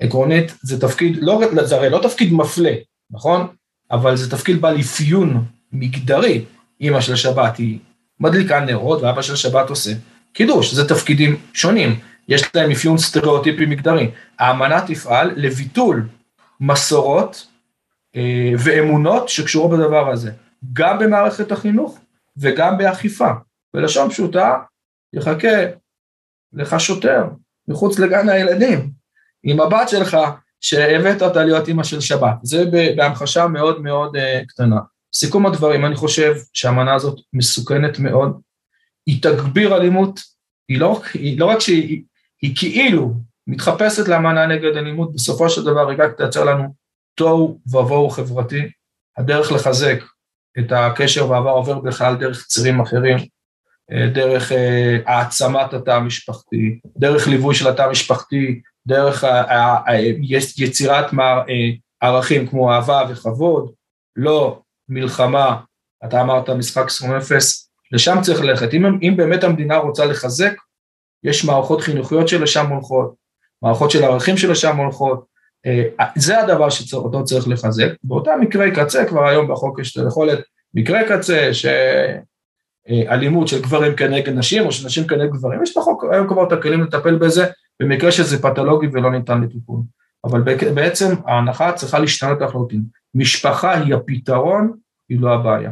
עקרונית 0.00 0.52
זה 0.62 0.80
תפקיד, 0.80 1.16
לא, 1.20 1.40
זה 1.62 1.76
הרי 1.76 1.90
לא 1.90 2.00
תפקיד 2.02 2.32
מפלה, 2.32 2.74
נכון? 3.10 3.46
אבל 3.90 4.16
זה 4.16 4.30
תפקיד 4.30 4.60
בעל 4.60 4.80
אפיון 4.80 5.44
מגדרי, 5.72 6.44
אימא 6.80 7.00
של 7.00 7.16
שבת 7.16 7.56
היא 7.56 7.78
מדליקה 8.20 8.60
נרות 8.60 9.02
ואבא 9.02 9.22
של 9.22 9.36
שבת 9.36 9.70
עושה 9.70 9.92
קידוש, 10.32 10.74
זה 10.74 10.88
תפקידים 10.88 11.36
שונים, 11.52 12.00
יש 12.28 12.54
להם 12.54 12.70
אפיון 12.70 12.98
סטריאוטיפי 12.98 13.66
מגדרי. 13.66 14.10
האמנה 14.38 14.86
תפעל 14.86 15.30
לביטול 15.36 16.08
מסורות 16.60 17.46
אה, 18.16 18.52
ואמונות 18.58 19.28
שקשורות 19.28 19.70
בדבר 19.70 20.10
הזה, 20.10 20.30
גם 20.72 20.98
במערכת 20.98 21.52
החינוך 21.52 21.98
וגם 22.36 22.78
באכיפה. 22.78 23.30
בלשון 23.74 24.10
פשוטה, 24.10 24.58
יחכה 25.12 25.64
לך 26.52 26.80
שוטר 26.80 27.24
מחוץ 27.68 27.98
לגן 27.98 28.28
הילדים, 28.28 28.90
עם 29.42 29.60
הבת 29.60 29.88
שלך 29.88 30.16
שהבאת 30.60 31.22
אותה 31.22 31.44
להיות 31.44 31.68
אימא 31.68 31.84
של 31.84 32.00
שבת. 32.00 32.34
זה 32.42 32.64
בהמחשה 32.96 33.46
מאוד 33.46 33.82
מאוד 33.82 34.16
אה, 34.16 34.40
קטנה. 34.48 34.80
סיכום 35.14 35.46
הדברים, 35.46 35.84
אני 35.84 35.94
חושב 35.94 36.34
שהאמנה 36.52 36.94
הזאת 36.94 37.20
מסוכנת 37.32 37.98
מאוד, 37.98 38.40
היא 39.06 39.22
תגביר 39.22 39.76
אלימות, 39.76 40.20
היא 40.68 40.80
לא, 40.80 41.02
היא 41.14 41.40
לא 41.40 41.46
רק 41.46 41.58
שהיא 41.60 42.02
היא 42.42 42.56
כאילו 42.56 43.14
מתחפשת 43.46 44.08
לאמנה 44.08 44.46
נגד 44.46 44.76
אלימות, 44.76 45.14
בסופו 45.14 45.50
של 45.50 45.64
דבר 45.64 45.88
היא 45.88 45.98
רק 45.98 46.16
תייצר 46.16 46.44
לנו 46.44 46.74
תוהו 47.14 47.60
ובוהו 47.66 48.10
חברתי, 48.10 48.62
הדרך 49.18 49.52
לחזק 49.52 50.02
את 50.58 50.72
הקשר 50.72 51.30
והעבר 51.30 51.50
עובר 51.50 51.78
בכלל 51.78 52.16
דרך 52.16 52.46
צירים 52.46 52.80
אחרים, 52.80 53.18
אה, 53.92 54.06
דרך 54.06 54.52
אה, 54.52 54.98
העצמת 55.06 55.74
התא 55.74 55.90
המשפחתי, 55.90 56.78
דרך 56.96 57.28
ליווי 57.28 57.54
של 57.54 57.68
התא 57.68 57.82
המשפחתי, 57.82 58.60
דרך 58.86 59.24
יצירת 60.58 61.06
אה, 61.14 61.44
ערכים 62.00 62.46
כמו 62.46 62.72
אהבה 62.72 63.02
וכבוד, 63.10 63.72
לא 64.16 64.60
מלחמה, 64.88 65.60
אתה 66.04 66.20
אמרת 66.20 66.50
משחק 66.50 66.88
סכום 66.88 67.12
אפס, 67.14 67.70
לשם 67.92 68.18
צריך 68.22 68.40
ללכת. 68.40 68.74
אם, 68.74 68.86
אם 68.86 69.14
באמת 69.16 69.44
המדינה 69.44 69.76
רוצה 69.76 70.04
לחזק, 70.04 70.52
יש 71.24 71.44
מערכות 71.44 71.80
חינוכיות 71.80 72.28
שלשם 72.28 72.66
הולכות, 72.66 73.14
מערכות 73.62 73.90
של 73.90 74.04
ערכים 74.04 74.36
שלשם 74.36 74.76
הולכות, 74.76 75.24
אה, 75.66 76.06
זה 76.16 76.40
הדבר 76.40 76.70
שאותו 76.70 77.24
צריך 77.24 77.48
לחזק. 77.48 77.88
באותם 78.04 78.38
מקרי 78.40 78.70
קצה, 78.74 79.04
כבר 79.04 79.28
היום 79.28 79.48
בחוק 79.48 79.78
יש 79.78 79.96
את 79.96 80.04
היכולת, 80.04 80.38
מקרי 80.74 81.00
קצה 81.08 81.50
שאלימות 82.88 83.48
של 83.48 83.62
גברים 83.62 83.96
כנגד 83.96 84.32
נשים, 84.32 84.66
או 84.66 84.72
של 84.72 84.86
נשים 84.86 85.06
כנגד 85.06 85.30
גברים, 85.30 85.62
יש 85.62 85.76
בחוק 85.76 86.04
היום 86.12 86.28
כבר 86.28 86.46
את 86.46 86.52
הכלים 86.52 86.82
לטפל 86.82 87.16
בזה, 87.16 87.46
במקרה 87.80 88.12
שזה 88.12 88.42
פתולוגי 88.42 88.86
ולא 88.92 89.10
ניתן 89.10 89.40
לטיפול. 89.40 89.80
אבל 90.24 90.42
בעצם 90.74 91.14
ההנחה 91.26 91.72
צריכה 91.72 91.98
להשתנות 91.98 92.40
לחלוטין. 92.40 92.82
משפחה 93.14 93.78
היא 93.78 93.94
הפתרון, 93.94 94.72
היא 95.08 95.20
לא 95.20 95.34
הבעיה. 95.34 95.70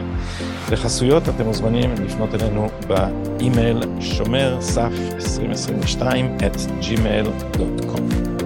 לחסויות 0.72 1.30
אתם 1.30 1.46
מוזמנים 1.46 1.93
לפנות 2.06 2.36
אלינו 2.36 2.68
באימייל 2.88 3.82
שומר 4.02 4.58
סף 4.62 4.91
2022 5.16 6.38
את 6.38 6.56
gmail.com. 6.82 8.45